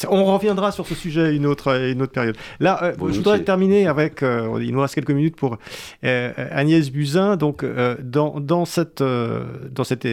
On, 0.09 0.25
reviendra 0.25 0.71
sur 0.71 0.85
ce 0.85 0.93
sujet 0.93 1.35
une 1.35 1.45
autre, 1.45 1.75
une 1.89 2.01
autre 2.01 2.11
période. 2.11 2.35
Là, 2.59 2.79
euh, 2.83 2.93
je 3.09 3.17
voudrais 3.17 3.41
terminer 3.43 3.87
avec. 3.87 4.23
Euh, 4.23 4.59
il 4.61 4.71
nous 4.71 4.81
reste 4.81 4.95
quelques 4.95 5.11
minutes 5.11 5.35
pour 5.35 5.57
euh, 6.03 6.31
Agnès 6.51 6.91
Buzyn. 6.91 7.37
Donc, 7.37 7.63
euh, 7.63 7.95
dans, 8.01 8.39
dans 8.39 8.65
cette, 8.65 9.01
dans 9.03 9.83
cette 9.83 10.07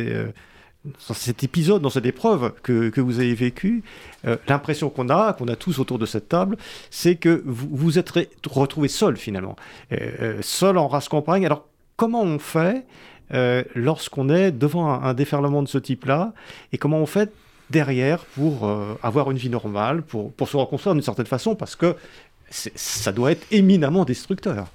dans 1.08 1.14
cet 1.14 1.44
épisode, 1.44 1.82
dans 1.82 1.90
cette 1.90 2.06
épreuve 2.06 2.52
que, 2.62 2.90
que 2.90 3.00
vous 3.00 3.20
avez 3.20 3.34
vécue, 3.34 3.82
euh, 4.26 4.36
l'impression 4.48 4.90
qu'on 4.90 5.08
a, 5.08 5.32
qu'on 5.32 5.48
a 5.48 5.56
tous 5.56 5.78
autour 5.78 5.98
de 5.98 6.06
cette 6.06 6.28
table, 6.28 6.56
c'est 6.90 7.16
que 7.16 7.42
vous 7.46 7.68
vous 7.70 7.98
êtes 7.98 8.12
retrouvé 8.46 8.88
seul 8.88 9.16
finalement, 9.16 9.56
euh, 9.92 9.96
euh, 10.20 10.38
seul 10.42 10.78
en 10.78 10.88
race 10.88 11.08
campagne. 11.08 11.46
Alors 11.46 11.66
comment 11.96 12.22
on 12.22 12.38
fait 12.38 12.86
lorsqu'on 13.74 14.30
est 14.30 14.50
devant 14.52 14.90
un, 14.90 15.12
déferlement 15.12 15.62
de 15.62 15.68
ce 15.68 15.76
type-là 15.76 16.32
et 16.72 16.78
comment 16.78 16.96
on 16.96 17.04
fait 17.04 17.30
derrière 17.68 18.24
pour 18.24 18.66
avoir 19.02 19.30
une 19.30 19.36
vie 19.36 19.50
normale, 19.50 20.00
pour, 20.00 20.32
pour 20.32 20.48
se 20.48 20.56
reconstruire 20.56 20.94
d'une 20.94 21.02
certaine 21.02 21.26
façon, 21.26 21.54
parce 21.54 21.76
que 21.76 21.94
ça 22.50 23.12
doit 23.12 23.32
être 23.32 23.46
éminemment 23.50 24.06
destructeur. 24.06 24.68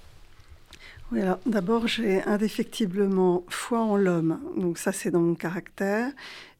D'abord, 1.45 1.87
j'ai 1.87 2.23
indéfectiblement 2.23 3.43
foi 3.49 3.79
en 3.79 3.97
l'homme. 3.97 4.39
Donc 4.57 4.77
ça, 4.77 4.91
c'est 4.91 5.11
dans 5.11 5.19
mon 5.19 5.35
caractère. 5.35 6.11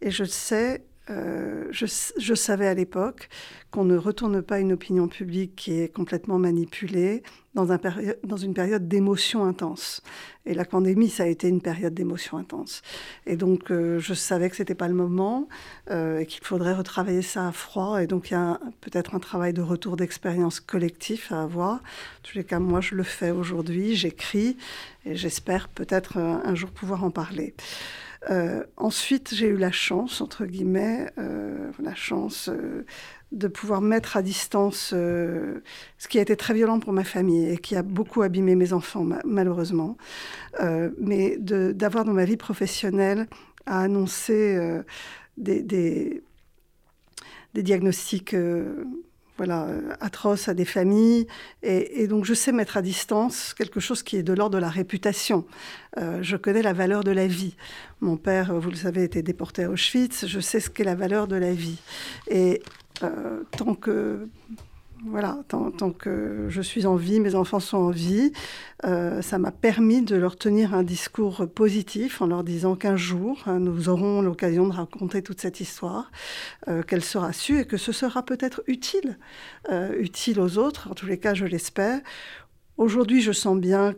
Et 0.02 0.12
je 0.12 0.24
sais 0.24 0.84
euh, 1.10 1.66
je, 1.72 2.34
savais 2.34 2.68
à 2.68 2.74
l'époque 2.74 3.28
qu'on 3.72 3.84
ne 3.84 3.97
retourne 3.97 4.41
pas 4.41 4.60
une 4.60 4.72
opinion 4.72 5.10
publique 5.10 5.54
qui 5.56 5.74
est 5.74 5.93
complètement 5.93 6.39
manipulée 6.39 7.24
dans, 7.56 7.74
un 7.74 7.80
dans 8.24 8.38
une 8.38 8.54
période 8.54 8.88
d'émotion 8.88 9.43
intense. 9.43 10.01
Et 10.45 10.54
la 10.54 10.64
pandémie, 10.64 11.10
ça 11.10 11.24
a 11.24 11.26
été 11.26 11.49
une 11.49 11.62
période 11.62 11.93
d'émotion 11.93 12.38
intense. 12.38 12.84
Et 13.26 13.36
donc, 13.36 13.70
euh, 13.70 13.99
je 13.99 14.14
savais 14.14 14.49
que 14.49 14.56
c'était 14.56 14.76
pas 14.76 14.88
le 14.88 14.93
moment 14.93 15.49
euh, 15.91 16.20
et 16.20 16.26
qu'il 16.26 16.43
faudrait 16.43 16.74
retravailler 16.74 17.22
ça 17.22 17.49
à 17.49 17.51
froid. 17.51 18.01
Et 18.01 18.08
donc, 18.08 18.32
il 18.32 18.36
y 18.36 18.38
a 18.38 18.60
peut-être 18.80 19.14
un 19.14 19.20
travail 19.20 19.51
de 19.51 19.62
retour 19.62 19.97
d'expérience 19.97 20.62
collectif 20.62 21.34
à 21.34 21.43
avoir. 21.43 21.76
En 21.76 22.24
tous 22.24 22.38
les 22.38 22.45
cas, 22.45 22.60
moi, 22.60 22.80
je 22.80 22.95
le 22.95 23.04
fais 23.04 23.32
aujourd'hui, 23.32 23.95
j'écris 23.95 24.56
et 25.06 25.16
j'espère 25.16 25.68
peut-être 25.68 26.18
un 26.18 26.56
jour 26.56 26.70
pouvoir 26.70 27.04
en 27.04 27.12
parler. 27.12 27.54
Euh, 28.30 28.63
ensuite, 28.78 29.34
j'ai 29.34 29.47
eu 29.47 29.57
la 29.57 29.71
chance, 29.71 30.21
entre 30.21 30.45
guillemets, 30.45 31.11
euh, 31.17 31.71
la 31.80 31.95
chance 31.95 32.49
euh, 32.49 32.86
de 33.32 33.47
pouvoir 33.47 33.82
mettre 33.82 34.15
à 34.15 34.21
distance 34.21 34.89
ce 34.91 35.61
qui 36.07 36.19
a 36.19 36.21
été 36.21 36.36
très 36.36 36.53
violent 36.53 36.80
pour 36.80 36.93
ma 36.93 37.03
famille 37.03 37.49
et 37.49 37.57
qui 37.57 37.76
a 37.76 37.82
beaucoup 37.82 38.21
abîmé 38.21 38.55
mes 38.55 38.74
enfants, 38.74 39.07
malheureusement, 39.26 39.97
mais 40.99 41.38
d'avoir 41.39 42.05
dans 42.05 42.13
ma 42.13 42.26
vie 42.26 42.38
professionnelle 42.38 43.28
à 43.65 43.82
annoncer 43.82 44.84
des, 45.38 46.21
diagnostics 47.55 48.36
voilà, 49.38 49.63
euh, 49.63 49.93
atroce 49.99 50.47
à 50.47 50.53
des 50.53 50.65
familles. 50.65 51.27
Et, 51.63 52.07
donc, 52.07 52.25
je 52.25 52.34
sais 52.34 52.51
mettre 52.51 52.77
à 52.77 52.81
distance 52.81 53.53
quelque 53.53 53.79
chose 53.79 54.03
qui 54.03 54.17
est 54.17 54.23
de 54.23 54.34
l'ordre 54.34 54.55
de 54.55 54.61
la 54.61 54.69
réputation. 54.69 55.45
Euh, 55.97 56.19
je 56.21 56.38
connais 56.38 56.61
la 56.61 56.73
valeur 56.73 57.03
de 57.03 57.11
la 57.11 57.27
vie. 57.27 57.55
Mon 58.01 58.17
père, 58.17 58.53
vous 58.59 58.69
le 58.69 58.75
savez, 58.75 59.03
était 59.03 59.23
déporté 59.23 59.63
à 59.63 59.69
Auschwitz. 59.69 60.27
Je 60.27 60.39
sais 60.39 60.59
ce 60.59 60.69
qu'est 60.69 60.84
la 60.84 60.95
valeur 60.95 61.27
de 61.27 61.36
la 61.36 61.53
vie. 61.53 61.79
Et 62.29 62.61
euh, 63.03 63.43
tant 63.57 63.73
que 63.73 64.27
voilà, 65.06 65.39
tant, 65.47 65.91
que 65.91 66.45
je 66.49 66.62
suis 66.62 66.86
en 66.86 66.95
vie, 66.95 67.20
mes 67.20 67.36
enfants 67.36 67.60
sont 67.60 67.78
en 67.78 67.89
vie, 67.89 68.32
euh, 68.86 69.22
ça 69.22 69.38
m'a 69.38 69.51
permis 69.51 70.01
de 70.01 70.16
leur 70.16 70.38
tenir 70.38 70.74
un 70.74 70.84
discours 70.84 71.47
positif 71.54 72.22
en 72.22 72.28
leur 72.28 72.43
disant 72.43 72.76
qu'un 72.76 72.95
jour, 72.95 73.43
hein, 73.45 73.60
nous 73.60 73.89
aurons 73.89 74.22
l'occasion 74.22 74.68
de 74.68 74.74
raconter 74.74 75.22
toute 75.22 75.41
cette 75.41 75.60
histoire, 75.60 76.12
euh, 76.68 76.84
qu'elle 76.84 77.04
sera 77.04 77.34
su 77.34 77.60
et 77.60 77.66
que 77.66 77.78
ce 77.78 77.91
sera 77.91 78.24
peut-être 78.24 78.64
utile, 78.68 79.18
euh, 79.72 79.93
utile 79.99 80.39
aux 80.39 80.58
autres, 80.58 80.89
en 80.89 80.93
tous 80.93 81.06
les 81.06 81.18
cas 81.18 81.34
je 81.34 81.45
l'espère. 81.45 81.99
Aujourd'hui, 82.78 83.22
je 83.22 83.32
sens 83.32 83.58
bien 83.58 83.93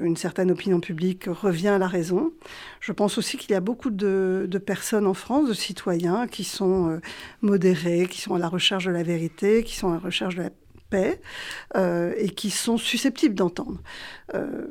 une 0.00 0.16
certaine 0.16 0.50
opinion 0.50 0.80
publique 0.80 1.24
revient 1.26 1.68
à 1.68 1.78
la 1.78 1.86
raison. 1.86 2.32
Je 2.80 2.92
pense 2.92 3.18
aussi 3.18 3.36
qu'il 3.36 3.50
y 3.52 3.54
a 3.54 3.60
beaucoup 3.60 3.90
de, 3.90 4.48
personnes 4.64 5.06
en 5.06 5.14
France, 5.14 5.48
de 5.48 5.54
citoyens, 5.54 6.26
qui 6.26 6.44
sont 6.44 6.90
euh, 6.90 7.00
modérés, 7.42 8.06
qui 8.08 8.20
sont 8.20 8.34
à 8.34 8.38
la 8.38 8.48
recherche 8.48 8.84
de 8.84 8.90
la 8.90 9.02
vérité, 9.02 9.64
qui 9.64 9.76
sont 9.76 9.90
à 9.90 9.94
la 9.94 9.98
recherche 9.98 10.36
de 10.36 10.42
la 10.42 10.50
paix, 10.90 11.20
euh, 11.76 12.12
et 12.16 12.30
qui 12.30 12.50
sont 12.50 12.76
susceptibles 12.76 13.34
d'entendre. 13.34 13.80
Euh, 14.34 14.66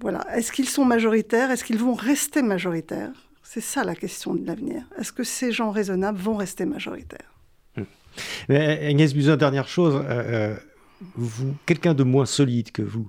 voilà. 0.00 0.26
Est-ce 0.34 0.52
qu'ils 0.52 0.68
sont 0.68 0.84
majoritaires? 0.84 1.50
Est-ce 1.50 1.64
qu'ils 1.64 1.78
vont 1.78 1.94
rester 1.94 2.42
majoritaires? 2.42 3.12
C'est 3.42 3.60
ça 3.60 3.84
la 3.84 3.94
question 3.94 4.34
de 4.34 4.46
l'avenir. 4.46 4.82
Est-ce 4.98 5.12
que 5.12 5.24
ces 5.24 5.52
gens 5.52 5.70
raisonnables 5.70 6.18
vont 6.18 6.36
rester 6.36 6.64
majoritaires? 6.64 7.34
Hum. 7.76 7.86
Mais 8.48 8.86
Agnès 8.86 9.12
Buzyn, 9.12 9.36
dernière 9.36 9.68
chose, 9.68 10.02
vous, 11.16 11.54
quelqu'un 11.66 11.94
de 11.94 12.02
moins 12.02 12.26
solide 12.26 12.72
que 12.72 12.82
vous, 12.82 13.08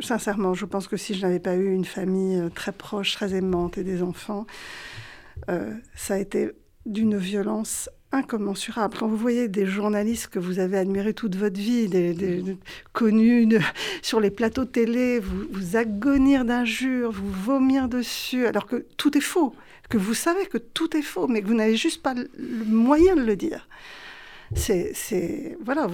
sincèrement, 0.00 0.54
je 0.54 0.64
pense 0.64 0.88
que 0.88 0.96
si 0.96 1.14
je 1.14 1.22
n'avais 1.22 1.40
pas 1.40 1.54
eu 1.54 1.72
une 1.72 1.84
famille 1.84 2.38
euh, 2.38 2.48
très 2.48 2.72
proche, 2.72 3.14
très 3.14 3.34
aimante 3.34 3.78
et 3.78 3.84
des 3.84 4.02
enfants, 4.02 4.46
euh, 5.48 5.74
ça 5.94 6.14
a 6.14 6.18
été 6.18 6.50
d'une 6.86 7.16
violence 7.16 7.90
incommensurable. 8.12 8.96
Quand 8.98 9.08
vous 9.08 9.16
voyez 9.16 9.48
des 9.48 9.66
journalistes 9.66 10.28
que 10.28 10.38
vous 10.38 10.58
avez 10.58 10.78
admirés 10.78 11.14
toute 11.14 11.36
votre 11.36 11.58
vie, 11.58 11.88
des, 11.88 12.56
connus 12.92 13.48
sur 14.02 14.20
les 14.20 14.30
plateaux 14.30 14.64
télé, 14.64 15.18
vous, 15.18 15.46
vous 15.50 15.76
agonir 15.76 16.44
d'injures, 16.44 17.10
vous 17.10 17.30
vomir 17.30 17.88
dessus, 17.88 18.46
alors 18.46 18.66
que 18.66 18.86
tout 18.96 19.16
est 19.18 19.22
faux, 19.22 19.54
que 19.88 19.98
vous 19.98 20.14
savez 20.14 20.46
que 20.46 20.58
tout 20.58 20.96
est 20.96 21.02
faux, 21.02 21.26
mais 21.26 21.42
que 21.42 21.46
vous 21.46 21.54
n'avez 21.54 21.76
juste 21.76 22.02
pas 22.02 22.14
le 22.14 22.28
moyen 22.66 23.16
de 23.16 23.22
le 23.22 23.36
dire. 23.36 23.68
C'est 24.54 25.56
voilà, 25.64 25.88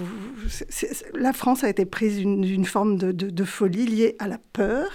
la 1.14 1.32
France 1.32 1.64
a 1.64 1.68
été 1.68 1.86
prise 1.86 2.18
d'une 2.18 2.64
forme 2.64 2.96
de, 2.96 3.44
folie 3.44 3.86
liée 3.86 4.16
à 4.18 4.28
la 4.28 4.38
peur. 4.52 4.90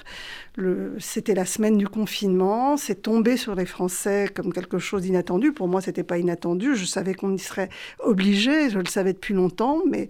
C'était 1.00 1.36
la 1.36 1.46
semaine 1.46 1.78
du 1.78 1.88
confinement, 1.88 2.78
c'est 2.78 3.04
tombé 3.04 3.38
sur 3.38 3.56
les 3.56 3.66
Français 3.66 4.30
comme 4.34 4.54
quelque 4.54 4.80
chose 4.80 5.04
d'inattendu. 5.04 5.52
Pour 5.52 5.68
moi, 5.68 5.82
c'était 5.82 6.04
pas 6.04 6.18
inattendu. 6.18 6.76
Je 6.76 6.86
savais 6.86 7.14
qu'on 7.14 7.34
y 7.34 7.40
serait 7.40 7.70
obligé, 8.00 8.70
je 8.70 8.80
le 8.80 8.86
savais 8.86 9.14
depuis 9.14 9.34
longtemps, 9.34 9.84
mais 9.88 10.08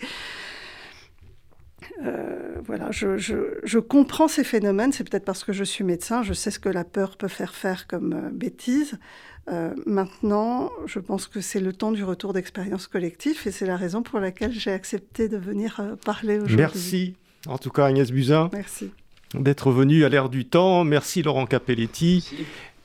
euh, 2.03 2.55
voilà, 2.65 2.91
je, 2.91 3.17
je, 3.17 3.79
comprends 3.79 4.27
ces 4.27 4.43
phénomènes. 4.43 4.91
C'est 4.91 5.03
peut-être 5.09 5.25
parce 5.25 5.43
que 5.43 5.53
je 5.53 5.63
suis 5.63 5.83
médecin. 5.83 6.21
Je 6.21 6.33
sais 6.33 6.51
ce 6.51 6.59
que 6.59 6.69
la 6.69 6.83
peur 6.83 7.17
peut 7.17 7.27
faire 7.27 7.53
faire 7.53 7.87
comme 7.87 8.13
euh, 8.13 8.29
bêtise. 8.31 8.99
Euh, 9.49 9.73
maintenant, 9.85 10.71
je 10.85 10.99
pense 10.99 11.27
que 11.27 11.39
c'est 11.39 11.59
le 11.59 11.71
temps 11.71 11.91
du 11.91 12.03
retour 12.03 12.33
d'expérience 12.33 12.87
collective 12.87 13.39
et 13.45 13.51
c'est 13.51 13.65
la 13.65 13.77
raison 13.77 14.03
pour 14.03 14.19
laquelle 14.19 14.51
j'ai 14.51 14.71
accepté 14.71 15.29
de 15.29 15.37
venir 15.37 15.81
parler 16.03 16.35
aujourd'hui. 16.35 16.57
Merci. 16.57 17.15
En 17.47 17.57
tout 17.57 17.69
cas, 17.69 17.85
Agnès 17.85 18.11
Buzyn. 18.11 18.49
Merci. 18.51 18.91
D'être 19.33 19.71
venu 19.71 20.03
à 20.03 20.09
l'ère 20.09 20.29
du 20.29 20.45
temps. 20.45 20.83
Merci 20.83 21.23
Laurent 21.23 21.45
Capelletti. 21.45 22.25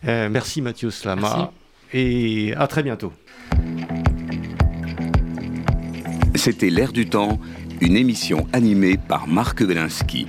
Merci, 0.05 0.31
merci 0.33 0.63
Mathieu 0.63 0.91
Slama. 0.91 1.53
Et 1.93 2.55
à 2.57 2.67
très 2.67 2.83
bientôt. 2.83 3.13
C'était 6.35 6.71
l'ère 6.71 6.93
du 6.93 7.09
temps 7.09 7.39
une 7.81 7.97
émission 7.97 8.47
animée 8.53 8.97
par 8.97 9.27
Marc 9.27 9.61
Wielinski. 9.61 10.27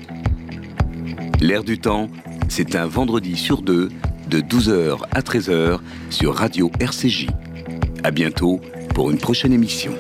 L'air 1.39 1.63
du 1.63 1.79
temps, 1.79 2.09
c'est 2.49 2.75
un 2.75 2.87
vendredi 2.87 3.35
sur 3.35 3.61
deux, 3.61 3.89
de 4.33 4.39
12h 4.39 4.97
à 5.11 5.21
13h 5.21 5.77
sur 6.09 6.33
Radio 6.33 6.71
RCJ. 6.79 7.27
À 8.03 8.09
bientôt 8.09 8.59
pour 8.95 9.11
une 9.11 9.19
prochaine 9.19 9.53
émission. 9.53 9.91